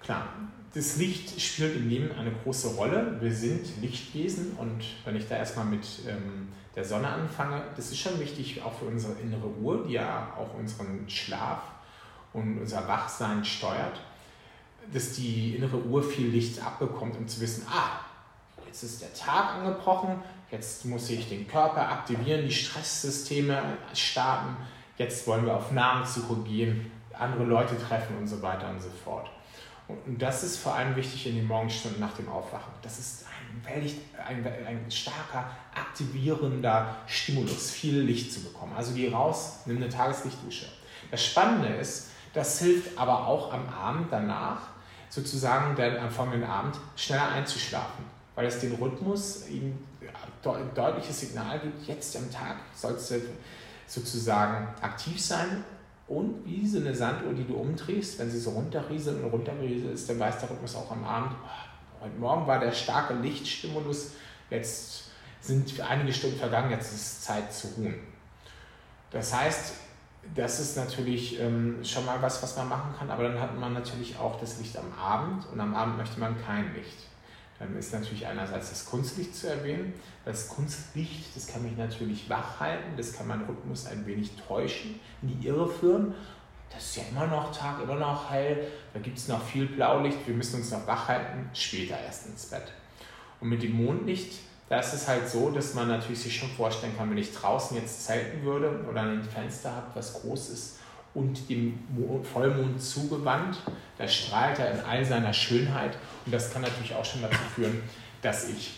klar, 0.01 0.29
das 0.75 0.97
Licht 0.97 1.41
spielt 1.41 1.77
im 1.77 1.89
Leben 1.89 2.11
eine 2.19 2.33
große 2.43 2.75
Rolle. 2.75 3.17
Wir 3.21 3.33
sind 3.33 3.81
Lichtwesen 3.81 4.53
und 4.59 4.85
wenn 5.05 5.17
ich 5.17 5.27
da 5.29 5.37
erstmal 5.37 5.65
mit 5.65 5.87
ähm, 6.07 6.49
der 6.75 6.85
Sonne 6.85 7.09
anfange, 7.09 7.63
das 7.77 7.91
ist 7.91 7.99
schon 7.99 8.21
wichtig 8.21 8.63
auch 8.63 8.75
für 8.75 8.85
unsere 8.85 9.15
innere 9.15 9.49
Uhr, 9.49 9.87
die 9.87 9.95
ja 9.95 10.33
auch 10.37 10.53
unseren 10.59 11.09
Schlaf 11.09 11.63
und 12.35 12.59
unser 12.59 12.87
Wachsein 12.87 13.45
steuert, 13.45 14.01
dass 14.93 15.13
die 15.13 15.57
innere 15.57 15.79
Uhr 15.79 16.03
viel 16.03 16.29
Licht 16.29 16.63
abbekommt, 16.63 17.17
um 17.17 17.27
zu 17.27 17.41
wissen, 17.41 17.67
ah, 17.71 18.01
jetzt 18.67 18.83
ist 18.83 19.01
der 19.01 19.15
Tag 19.15 19.55
angebrochen, 19.55 20.17
jetzt 20.51 20.85
muss 20.85 21.11
ich 21.11 21.29
den 21.29 21.47
Körper 21.47 21.91
aktivieren, 21.91 22.43
die 22.45 22.53
Stresssysteme 22.53 23.63
starten, 23.95 24.57
jetzt 24.99 25.27
wollen 25.27 25.45
wir 25.45 25.55
auf 25.55 25.73
Nahrungssuche 25.73 26.37
gehen, 26.43 26.91
andere 27.13 27.45
Leute 27.45 27.77
treffen 27.79 28.17
und 28.19 28.27
so 28.27 28.41
weiter 28.43 28.69
und 28.71 28.81
so 28.81 28.91
fort. 29.05 29.31
Und 29.89 30.21
das 30.21 30.43
ist 30.43 30.59
vor 30.59 30.75
allem 30.75 30.97
wichtig 30.97 31.29
in 31.29 31.37
den 31.37 31.47
Morgenstunden 31.47 32.01
nach 32.01 32.15
dem 32.15 32.29
Aufwachen. 32.29 32.73
Das 32.83 32.99
ist 32.99 33.25
ein, 33.65 33.87
ein, 34.27 34.67
ein 34.67 34.91
starker, 34.91 35.49
aktivierender 35.75 36.97
Stimulus, 37.07 37.71
viel 37.71 38.01
Licht 38.01 38.33
zu 38.33 38.41
bekommen. 38.41 38.73
Also 38.77 38.95
geh 38.95 39.13
raus, 39.13 39.61
nimm 39.67 39.77
eine 39.77 39.89
Tageslichtdusche. 39.89 40.67
Das 41.11 41.25
Spannende 41.25 41.69
ist, 41.69 42.11
das 42.35 42.59
hilft 42.59 42.99
aber 42.99 43.27
auch 43.27 43.53
am 43.53 43.69
Abend 43.69 44.09
danach, 44.11 44.61
sozusagen 45.09 45.77
dann 45.77 45.97
am 45.99 46.11
folgenden 46.11 46.45
Abend 46.45 46.77
schneller 46.97 47.31
einzuschlafen, 47.31 48.05
weil 48.35 48.47
es 48.47 48.59
den 48.59 48.75
Rhythmus 48.75 49.47
deutliches 50.43 51.21
Signal 51.21 51.59
gibt, 51.61 51.87
jetzt 51.87 52.17
am 52.17 52.31
Tag 52.31 52.57
sollst 52.75 53.11
du 53.11 53.21
sozusagen 53.87 54.69
aktiv 54.81 55.21
sein 55.21 55.65
und 56.09 56.45
wie 56.45 56.67
so 56.67 56.79
eine 56.79 56.95
Sanduhr, 56.95 57.33
die 57.33 57.45
du 57.45 57.55
umdrehst, 57.55 58.19
wenn 58.19 58.31
sie 58.31 58.39
so 58.39 58.51
runterrieselt 58.51 59.23
und 59.23 59.31
runterrieselt 59.31 59.95
ist, 59.95 60.09
dann 60.09 60.21
weiß 60.21 60.39
der 60.41 60.51
Rhythmus 60.51 60.77
auch 60.77 60.91
am 60.91 61.05
Abend, 61.05 61.33
oh, 61.33 62.05
heute 62.05 62.17
Morgen 62.17 62.47
war 62.47 62.61
der 62.61 62.73
starke 62.73 63.15
Lichtstimulus, 63.15 64.13
jetzt 64.51 65.05
sind 65.41 65.81
einige 65.81 66.13
Stunden 66.13 66.39
vergangen, 66.39 66.71
jetzt 66.71 66.93
ist 66.93 67.25
Zeit 67.25 67.53
zu 67.53 67.69
ruhen. 67.77 67.97
Das 69.11 69.35
heißt, 69.35 69.75
das 70.35 70.61
ist 70.61 70.77
natürlich 70.77 71.41
ähm, 71.41 71.85
schon 71.85 72.05
mal 72.05 72.21
was, 72.21 72.43
was 72.43 72.57
man 72.57 72.69
machen 72.69 72.95
kann, 72.99 73.11
aber 73.11 73.25
dann 73.25 73.41
hat 73.41 73.59
man 73.59 73.73
natürlich 73.73 74.19
auch 74.19 74.39
das 74.41 74.59
Licht 74.59 74.77
am 74.77 74.93
Abend 74.99 75.47
und 75.53 75.61
am 75.61 75.75
Abend 75.75 75.99
möchte 75.99 76.19
man 76.19 76.35
kein 76.45 76.75
Licht. 76.75 77.07
Dann 77.59 77.77
ist 77.77 77.93
natürlich 77.93 78.27
einerseits 78.27 78.71
das 78.71 78.85
Kunstlicht 78.85 79.35
zu 79.35 79.49
erwähnen. 79.49 79.95
Das 80.25 80.49
Kunstlicht, 80.49 81.35
das 81.35 81.47
kann 81.47 81.63
mich 81.63 81.77
natürlich 81.77 82.29
wach 82.29 82.61
halten, 82.61 82.97
das 82.97 83.13
kann 83.15 83.29
meinen 83.29 83.47
Rhythmus 83.47 83.87
ein 83.87 84.07
wenig 84.07 84.33
täuschen, 84.47 85.01
in 85.23 85.29
die 85.29 85.47
Irre 85.47 85.69
führen. 85.69 86.15
Das 86.71 86.85
ist 86.85 86.97
ja 86.97 87.03
immer 87.11 87.27
noch 87.27 87.57
Tag, 87.57 87.83
immer 87.83 87.95
noch 87.95 88.31
hell, 88.31 88.67
da 88.93 89.01
gibt 89.01 89.17
es 89.17 89.29
noch 89.29 89.43
viel 89.43 89.67
Blaulicht, 89.67 90.27
wir 90.27 90.35
müssen 90.35 90.57
uns 90.57 90.73
noch 90.73 90.87
wach 90.87 91.09
halten, 91.09 91.49
später 91.55 91.99
erst 91.99 92.27
ins 92.27 92.47
Bett. 92.47 92.73
Und 93.41 93.49
mit 93.49 93.63
dem 93.63 93.73
Mondlicht, 93.73 94.41
da 94.69 94.81
ist 94.81 94.93
es 94.93 95.07
halt 95.07 95.29
so, 95.29 95.51
dass 95.51 95.75
man 95.75 95.89
natürlich 95.89 96.21
sich 96.21 96.37
schon 96.37 96.51
vorstellen 96.51 96.97
kann, 96.97 97.09
wenn 97.09 97.19
ich 97.19 97.33
draußen 97.33 97.77
jetzt 97.77 98.05
zelten 98.05 98.43
würde 98.43 98.85
oder 98.91 99.03
ein 99.03 99.23
Fenster 99.23 99.73
habe, 99.75 99.87
was 99.95 100.21
groß 100.21 100.51
ist 100.51 100.79
und 101.17 101.49
dem 101.49 101.79
Vollmond 102.23 102.81
zugewandt. 102.81 103.59
Da 103.99 104.07
strahlt 104.07 104.59
er 104.59 104.73
in 104.73 104.81
all 104.81 105.05
seiner 105.05 105.33
Schönheit 105.33 105.97
und 106.25 106.33
das 106.33 106.53
kann 106.53 106.63
natürlich 106.63 106.95
auch 106.95 107.05
schon 107.05 107.23
dazu 107.23 107.39
führen, 107.55 107.83
dass 108.23 108.49
ich 108.49 108.75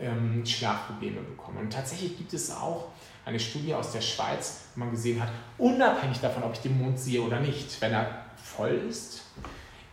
ähm, 0.00 0.44
Schlafprobleme 0.44 1.20
bekomme. 1.20 1.60
Und 1.60 1.72
tatsächlich 1.72 2.18
gibt 2.18 2.34
es 2.34 2.50
auch 2.50 2.88
eine 3.24 3.38
Studie 3.38 3.74
aus 3.74 3.92
der 3.92 4.00
Schweiz, 4.00 4.62
wo 4.74 4.80
man 4.80 4.90
gesehen 4.90 5.22
hat, 5.22 5.30
unabhängig 5.58 6.18
davon, 6.20 6.42
ob 6.42 6.52
ich 6.54 6.60
den 6.60 6.78
Mond 6.78 6.98
sehe 6.98 7.20
oder 7.22 7.40
nicht, 7.40 7.80
wenn 7.80 7.92
er 7.92 8.24
voll 8.36 8.82
ist, 8.88 9.22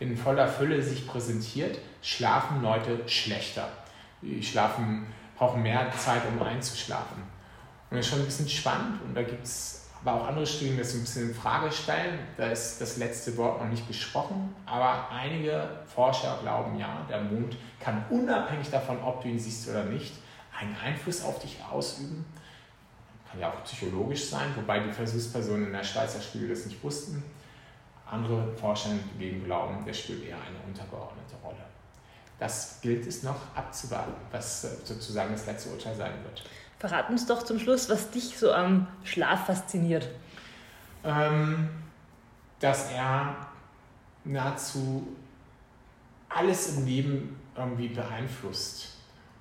in 0.00 0.16
voller 0.16 0.48
Fülle 0.48 0.82
sich 0.82 1.06
präsentiert, 1.06 1.78
schlafen 2.02 2.62
Leute 2.62 3.00
schlechter. 3.06 3.68
Die 4.22 4.42
schlafen, 4.42 5.06
brauchen 5.36 5.62
mehr 5.62 5.90
Zeit, 5.96 6.22
um 6.28 6.42
einzuschlafen. 6.42 7.22
Und 7.90 7.96
das 7.96 8.06
ist 8.06 8.10
schon 8.10 8.20
ein 8.20 8.26
bisschen 8.26 8.48
spannend 8.48 9.00
und 9.02 9.14
da 9.14 9.22
gibt 9.22 9.44
es 9.44 9.83
aber 10.04 10.20
auch 10.20 10.28
andere 10.28 10.46
Studien, 10.46 10.74
die 10.74 10.82
das 10.82 10.94
ein 10.94 11.00
bisschen 11.00 11.30
in 11.30 11.34
Frage 11.34 11.72
stellen. 11.72 12.18
Da 12.36 12.48
ist 12.48 12.80
das 12.80 12.98
letzte 12.98 13.36
Wort 13.38 13.60
noch 13.60 13.68
nicht 13.68 13.88
gesprochen, 13.88 14.54
aber 14.66 15.10
einige 15.10 15.66
Forscher 15.86 16.38
glauben 16.42 16.78
ja, 16.78 17.06
der 17.08 17.22
Mond 17.22 17.56
kann 17.80 18.04
unabhängig 18.10 18.70
davon, 18.70 19.02
ob 19.02 19.22
du 19.22 19.28
ihn 19.28 19.38
siehst 19.38 19.68
oder 19.68 19.84
nicht, 19.84 20.14
einen 20.58 20.76
Einfluss 20.76 21.24
auf 21.24 21.38
dich 21.38 21.58
ausüben. 21.70 22.24
Kann 23.30 23.40
ja 23.40 23.48
auch 23.48 23.64
psychologisch 23.64 24.26
sein, 24.28 24.54
wobei 24.56 24.80
die 24.80 24.92
Versuchspersonen 24.92 25.66
in 25.66 25.72
der 25.72 25.84
Schweizer 25.84 26.20
Studie 26.20 26.48
das 26.48 26.66
nicht 26.66 26.82
wussten. 26.84 27.22
Andere 28.06 28.54
Forscher 28.54 28.90
hingegen 28.90 29.44
glauben, 29.44 29.84
der 29.86 29.94
spielt 29.94 30.24
eher 30.24 30.36
eine 30.36 30.58
untergeordnete 30.66 31.34
Rolle. 31.42 31.64
Das 32.38 32.80
gilt 32.82 33.06
es 33.06 33.22
noch 33.22 33.36
abzuwarten, 33.54 34.12
was 34.30 34.62
sozusagen 34.84 35.32
das 35.32 35.46
letzte 35.46 35.70
Urteil 35.70 35.94
sein 35.94 36.12
wird. 36.24 36.42
Verrat 36.78 37.10
uns 37.10 37.26
doch 37.26 37.42
zum 37.42 37.58
Schluss, 37.58 37.88
was 37.88 38.10
dich 38.10 38.38
so 38.38 38.52
am 38.52 38.86
Schlaf 39.04 39.46
fasziniert. 39.46 40.08
Ähm, 41.04 41.68
dass 42.60 42.90
er 42.92 43.36
nahezu 44.24 45.06
alles 46.28 46.76
im 46.76 46.86
Leben 46.86 47.40
irgendwie 47.56 47.88
beeinflusst. 47.88 48.90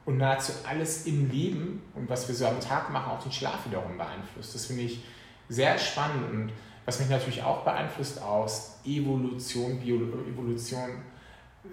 Und 0.05 0.17
nahezu 0.17 0.51
alles 0.67 1.05
im 1.05 1.31
Leben 1.31 1.81
und 1.95 2.09
was 2.09 2.27
wir 2.27 2.35
so 2.35 2.45
am 2.45 2.59
Tag 2.59 2.89
machen, 2.89 3.11
auch 3.11 3.23
den 3.23 3.31
Schlaf 3.31 3.65
wiederum 3.65 3.97
beeinflusst. 3.97 4.53
Das 4.53 4.65
finde 4.65 4.83
ich 4.83 5.01
sehr 5.47 5.77
spannend. 5.77 6.29
Und 6.29 6.51
was 6.85 6.99
mich 6.99 7.09
natürlich 7.09 7.41
auch 7.41 7.63
beeinflusst 7.63 8.21
aus 8.21 8.79
Evolution, 8.83 9.79
Bio, 9.79 9.95
Evolution, 9.95 10.89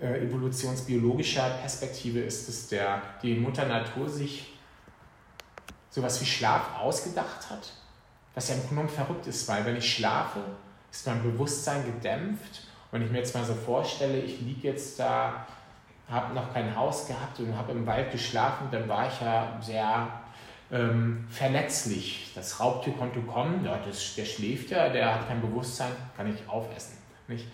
äh, 0.01 0.25
evolutionsbiologischer 0.25 1.51
Perspektive 1.61 2.21
ist, 2.21 2.47
dass 2.47 2.69
der, 2.69 3.03
die 3.23 3.35
Mutter 3.35 3.67
Natur 3.67 4.09
sich 4.09 4.53
sowas 5.91 6.21
wie 6.21 6.27
Schlaf 6.27 6.79
ausgedacht 6.79 7.51
hat, 7.51 7.73
was 8.35 8.49
ja 8.49 8.55
im 8.55 8.61
Grunde 8.61 8.75
genommen 8.77 8.89
verrückt 8.89 9.27
ist, 9.27 9.47
weil 9.49 9.65
wenn 9.65 9.77
ich 9.77 9.93
schlafe, 9.93 10.41
ist 10.91 11.07
mein 11.07 11.23
Bewusstsein 11.23 11.85
gedämpft. 11.85 12.63
Und 12.91 12.93
wenn 12.93 13.07
ich 13.07 13.13
mir 13.13 13.19
jetzt 13.19 13.35
mal 13.35 13.45
so 13.45 13.55
vorstelle, 13.55 14.19
ich 14.19 14.41
liege 14.41 14.69
jetzt 14.69 14.99
da, 14.99 15.47
habe 16.09 16.35
noch 16.35 16.53
kein 16.53 16.75
Haus 16.75 17.07
gehabt 17.07 17.39
und 17.39 17.57
habe 17.57 17.73
im 17.73 17.87
Wald 17.87 18.11
geschlafen, 18.11 18.69
dann 18.71 18.89
war 18.89 19.09
ich 19.09 19.21
ja 19.21 19.59
sehr 19.61 20.09
ähm, 20.73 21.27
verletzlich. 21.31 22.33
Das 22.35 22.59
Raubtier 22.59 22.93
konnte 22.95 23.21
kommen, 23.21 23.65
ja, 23.65 23.79
das, 23.87 24.15
der 24.17 24.25
schläft 24.25 24.71
ja, 24.71 24.89
der 24.89 25.15
hat 25.15 25.29
kein 25.29 25.41
Bewusstsein, 25.41 25.93
kann 26.17 26.33
ich 26.33 26.49
aufessen. 26.49 26.99
Nicht? 27.29 27.47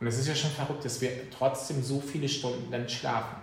Und 0.00 0.06
es 0.06 0.18
ist 0.18 0.28
ja 0.28 0.34
schon 0.34 0.50
verrückt, 0.50 0.84
dass 0.84 1.00
wir 1.00 1.30
trotzdem 1.30 1.82
so 1.82 2.00
viele 2.00 2.28
Stunden 2.28 2.70
dann 2.70 2.88
schlafen. 2.88 3.36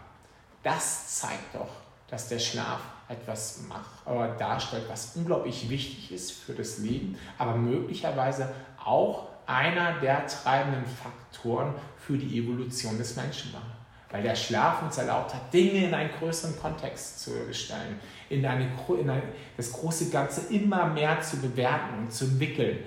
Das 0.64 1.20
zeigt 1.20 1.56
doch, 1.56 1.70
dass 2.12 2.28
der 2.28 2.39
Schlaf 2.39 2.82
etwas 3.07 3.62
macht, 3.68 4.05
äh, 4.05 4.38
darstellt, 4.38 4.84
was 4.88 5.16
unglaublich 5.16 5.70
wichtig 5.70 6.12
ist 6.12 6.32
für 6.32 6.53
das 6.53 6.78
Leben, 6.78 7.18
aber 7.38 7.55
möglicherweise 7.55 8.53
auch 8.84 9.28
einer 9.47 9.99
der 9.99 10.28
treibenden 10.28 10.86
Faktoren 10.86 11.74
für 11.97 12.18
die 12.18 12.38
Evolution 12.38 12.97
des 12.97 13.16
Menschen 13.16 13.53
war. 13.53 13.64
Weil 14.12 14.24
der 14.24 14.36
Schlaf 14.36 14.82
uns 14.82 14.97
erlaubt 14.97 15.34
hat, 15.34 15.53
Dinge 15.53 15.86
in 15.86 15.93
einen 15.93 16.12
größeren 16.20 16.59
Kontext 16.59 17.22
zu 17.22 17.32
stellen, 17.53 17.99
in, 18.30 18.45
eine, 18.45 18.70
in 18.99 19.09
eine, 19.09 19.24
das 19.55 19.72
große 19.72 20.09
Ganze 20.09 20.53
immer 20.53 20.86
mehr 20.88 21.22
zu 21.22 21.38
bewerten 21.38 21.97
und 21.99 22.14
zu 22.14 22.26
entwickeln, 22.26 22.80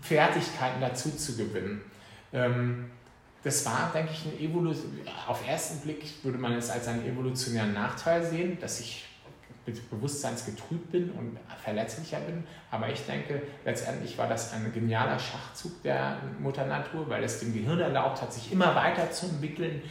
Fertigkeiten 0.00 0.80
dazu 0.80 1.12
zu 1.12 1.36
gewinnen. 1.36 1.80
Ähm, 2.32 2.90
das 3.42 3.64
war, 3.64 3.90
denke 3.94 4.12
ich, 4.12 4.24
ein 4.26 4.50
Evolution. 4.50 4.98
Auf 5.26 5.46
ersten 5.46 5.80
Blick 5.80 6.04
würde 6.22 6.38
man 6.38 6.54
es 6.54 6.70
als 6.70 6.88
einen 6.88 7.06
evolutionären 7.06 7.72
Nachteil 7.72 8.24
sehen, 8.24 8.58
dass 8.60 8.80
ich 8.80 9.04
bewusstseinsgetrübt 9.90 10.90
bin 10.90 11.10
und 11.10 11.38
verletzlicher 11.62 12.20
bin. 12.20 12.44
Aber 12.70 12.88
ich 12.88 13.04
denke, 13.06 13.42
letztendlich 13.64 14.16
war 14.16 14.28
das 14.28 14.52
ein 14.52 14.72
genialer 14.72 15.18
Schachzug 15.18 15.82
der 15.82 16.18
Mutter 16.38 16.66
Natur, 16.66 17.08
weil 17.08 17.22
es 17.22 17.40
dem 17.40 17.52
Gehirn 17.52 17.80
erlaubt 17.80 18.22
hat, 18.22 18.32
sich 18.32 18.50
immer 18.52 18.74
weiter 18.74 19.10
zu 19.10 19.26
entwickeln 19.26 19.82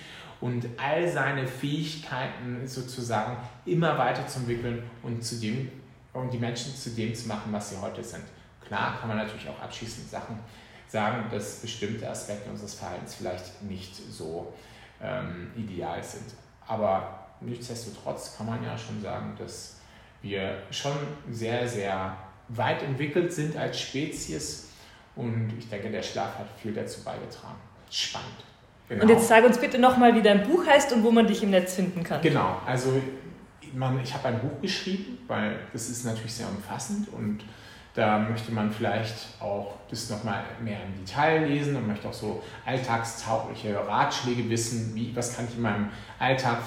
und 0.41 0.67
all 0.77 1.07
seine 1.07 1.47
Fähigkeiten 1.47 2.67
sozusagen 2.67 3.37
immer 3.65 3.97
weiter 3.97 4.27
zu 4.27 4.39
entwickeln 4.39 4.83
und, 5.03 5.23
zu 5.23 5.35
dem, 5.39 5.69
und 6.13 6.31
die 6.31 6.37
Menschen 6.37 6.75
zu 6.75 6.91
dem 6.91 7.13
zu 7.13 7.27
machen, 7.27 7.51
was 7.51 7.69
sie 7.69 7.77
heute 7.81 8.03
sind. 8.03 8.23
Klar 8.65 8.97
kann 8.99 9.07
man 9.07 9.17
natürlich 9.17 9.47
auch 9.47 9.61
abschließend 9.61 10.09
Sachen 10.09 10.39
sagen, 10.87 11.25
dass 11.31 11.57
bestimmte 11.57 12.09
Aspekte 12.09 12.49
unseres 12.49 12.75
Verhaltens 12.75 13.15
vielleicht 13.15 13.61
nicht 13.63 13.95
so 13.95 14.53
ähm, 15.01 15.51
ideal 15.55 16.03
sind. 16.03 16.33
Aber 16.65 17.27
nichtsdestotrotz 17.41 18.35
kann 18.37 18.47
man 18.47 18.63
ja 18.63 18.77
schon 18.77 19.01
sagen, 19.01 19.35
dass 19.37 19.77
wir 20.21 20.63
schon 20.71 20.95
sehr, 21.31 21.67
sehr 21.67 22.17
weit 22.49 22.81
entwickelt 22.83 23.31
sind 23.33 23.55
als 23.57 23.79
Spezies 23.79 24.69
und 25.15 25.53
ich 25.57 25.69
denke, 25.69 25.89
der 25.89 26.03
Schlaf 26.03 26.37
hat 26.37 26.47
viel 26.61 26.73
dazu 26.73 27.03
beigetragen. 27.03 27.57
Spannend. 27.89 28.27
Genau. 28.87 29.03
Und 29.03 29.09
jetzt 29.09 29.27
sag 29.27 29.43
uns 29.43 29.57
bitte 29.57 29.79
nochmal, 29.79 30.15
wie 30.15 30.21
dein 30.21 30.43
Buch 30.43 30.65
heißt 30.65 30.93
und 30.93 31.03
wo 31.03 31.11
man 31.11 31.27
dich 31.27 31.43
im 31.43 31.49
Netz 31.49 31.75
finden 31.75 32.03
kann. 32.03 32.21
Genau, 32.21 32.61
also 32.65 33.01
man, 33.73 33.99
ich 34.01 34.13
habe 34.13 34.29
ein 34.29 34.39
Buch 34.39 34.61
geschrieben, 34.61 35.17
weil 35.27 35.59
das 35.73 35.89
ist 35.89 36.05
natürlich 36.05 36.33
sehr 36.33 36.47
umfassend 36.47 37.09
und 37.09 37.43
da 37.97 38.19
möchte 38.19 38.51
man 38.51 38.71
vielleicht 38.71 39.15
auch 39.39 39.73
das 39.89 40.11
nochmal 40.11 40.43
mehr 40.61 40.77
im 40.85 41.03
Detail 41.03 41.47
lesen 41.47 41.75
und 41.75 41.87
möchte 41.87 42.07
auch 42.07 42.13
so 42.13 42.43
alltagstaugliche 42.63 43.75
Ratschläge 43.75 44.47
wissen, 44.51 44.91
wie, 44.93 45.15
was 45.15 45.35
kann 45.35 45.47
ich 45.49 45.55
in 45.55 45.63
meinem 45.63 45.89
Alltag 46.19 46.59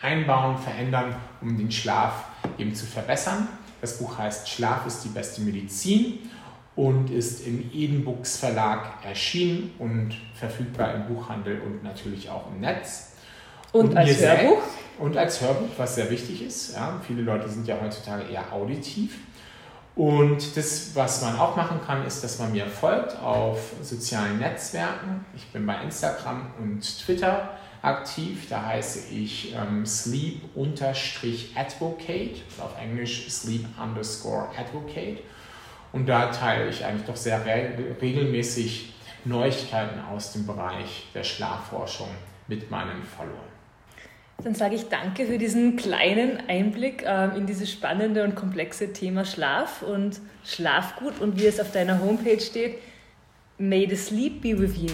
einbauen, 0.00 0.56
verändern, 0.56 1.14
um 1.42 1.58
den 1.58 1.70
Schlaf 1.70 2.24
eben 2.56 2.74
zu 2.74 2.86
verbessern. 2.86 3.46
Das 3.82 3.98
Buch 3.98 4.16
heißt 4.16 4.48
Schlaf 4.48 4.86
ist 4.86 5.04
die 5.04 5.10
beste 5.10 5.42
Medizin 5.42 6.30
und 6.76 7.10
ist 7.10 7.46
im 7.46 7.70
Eden 7.74 8.02
Books 8.02 8.38
Verlag 8.38 9.04
erschienen 9.04 9.74
und 9.78 10.16
verfügbar 10.34 10.94
im 10.94 11.14
Buchhandel 11.14 11.60
und 11.60 11.84
natürlich 11.84 12.30
auch 12.30 12.50
im 12.50 12.60
Netz. 12.60 13.12
Und, 13.72 13.90
und 13.90 13.98
als 13.98 14.18
Hörbuch? 14.18 14.62
Und 14.98 15.16
als 15.18 15.42
Hörbuch, 15.42 15.68
was 15.76 15.96
sehr 15.96 16.10
wichtig 16.10 16.42
ist. 16.42 16.74
Ja, 16.74 16.98
viele 17.06 17.20
Leute 17.20 17.50
sind 17.50 17.66
ja 17.66 17.76
heutzutage 17.78 18.22
eher 18.32 18.50
auditiv. 18.50 19.18
Und 20.00 20.56
das, 20.56 20.92
was 20.94 21.20
man 21.20 21.38
auch 21.38 21.56
machen 21.56 21.78
kann, 21.86 22.06
ist, 22.06 22.24
dass 22.24 22.38
man 22.38 22.52
mir 22.52 22.66
folgt 22.66 23.18
auf 23.18 23.74
sozialen 23.82 24.38
Netzwerken. 24.38 25.26
Ich 25.36 25.44
bin 25.48 25.66
bei 25.66 25.82
Instagram 25.82 26.46
und 26.58 26.80
Twitter 27.04 27.50
aktiv. 27.82 28.48
Da 28.48 28.64
heiße 28.64 29.12
ich 29.12 29.54
ähm, 29.54 29.84
sleep-advocate, 29.84 32.42
auf 32.58 32.80
Englisch 32.80 33.28
sleep 33.28 33.66
underscore 33.78 34.46
advocate. 34.58 35.18
Und 35.92 36.06
da 36.06 36.28
teile 36.28 36.70
ich 36.70 36.82
eigentlich 36.82 37.06
doch 37.06 37.16
sehr 37.16 37.44
re 37.44 37.94
regelmäßig 38.00 38.94
Neuigkeiten 39.26 40.00
aus 40.00 40.32
dem 40.32 40.46
Bereich 40.46 41.08
der 41.12 41.24
Schlafforschung 41.24 42.08
mit 42.48 42.70
meinen 42.70 43.02
Followern. 43.02 43.49
Dann 44.42 44.54
sage 44.54 44.74
ich 44.74 44.88
danke 44.88 45.26
für 45.26 45.38
diesen 45.38 45.76
kleinen 45.76 46.38
Einblick 46.48 47.04
ähm, 47.06 47.32
in 47.36 47.46
dieses 47.46 47.70
spannende 47.70 48.24
und 48.24 48.34
komplexe 48.34 48.92
Thema 48.92 49.24
Schlaf 49.24 49.82
und 49.82 50.20
Schlafgut 50.44 51.20
und 51.20 51.38
wie 51.38 51.46
es 51.46 51.60
auf 51.60 51.72
deiner 51.72 52.00
Homepage 52.00 52.40
steht. 52.40 52.78
May 53.58 53.86
the 53.88 53.96
sleep 53.96 54.40
be 54.40 54.58
with 54.58 54.76
you. 54.76 54.90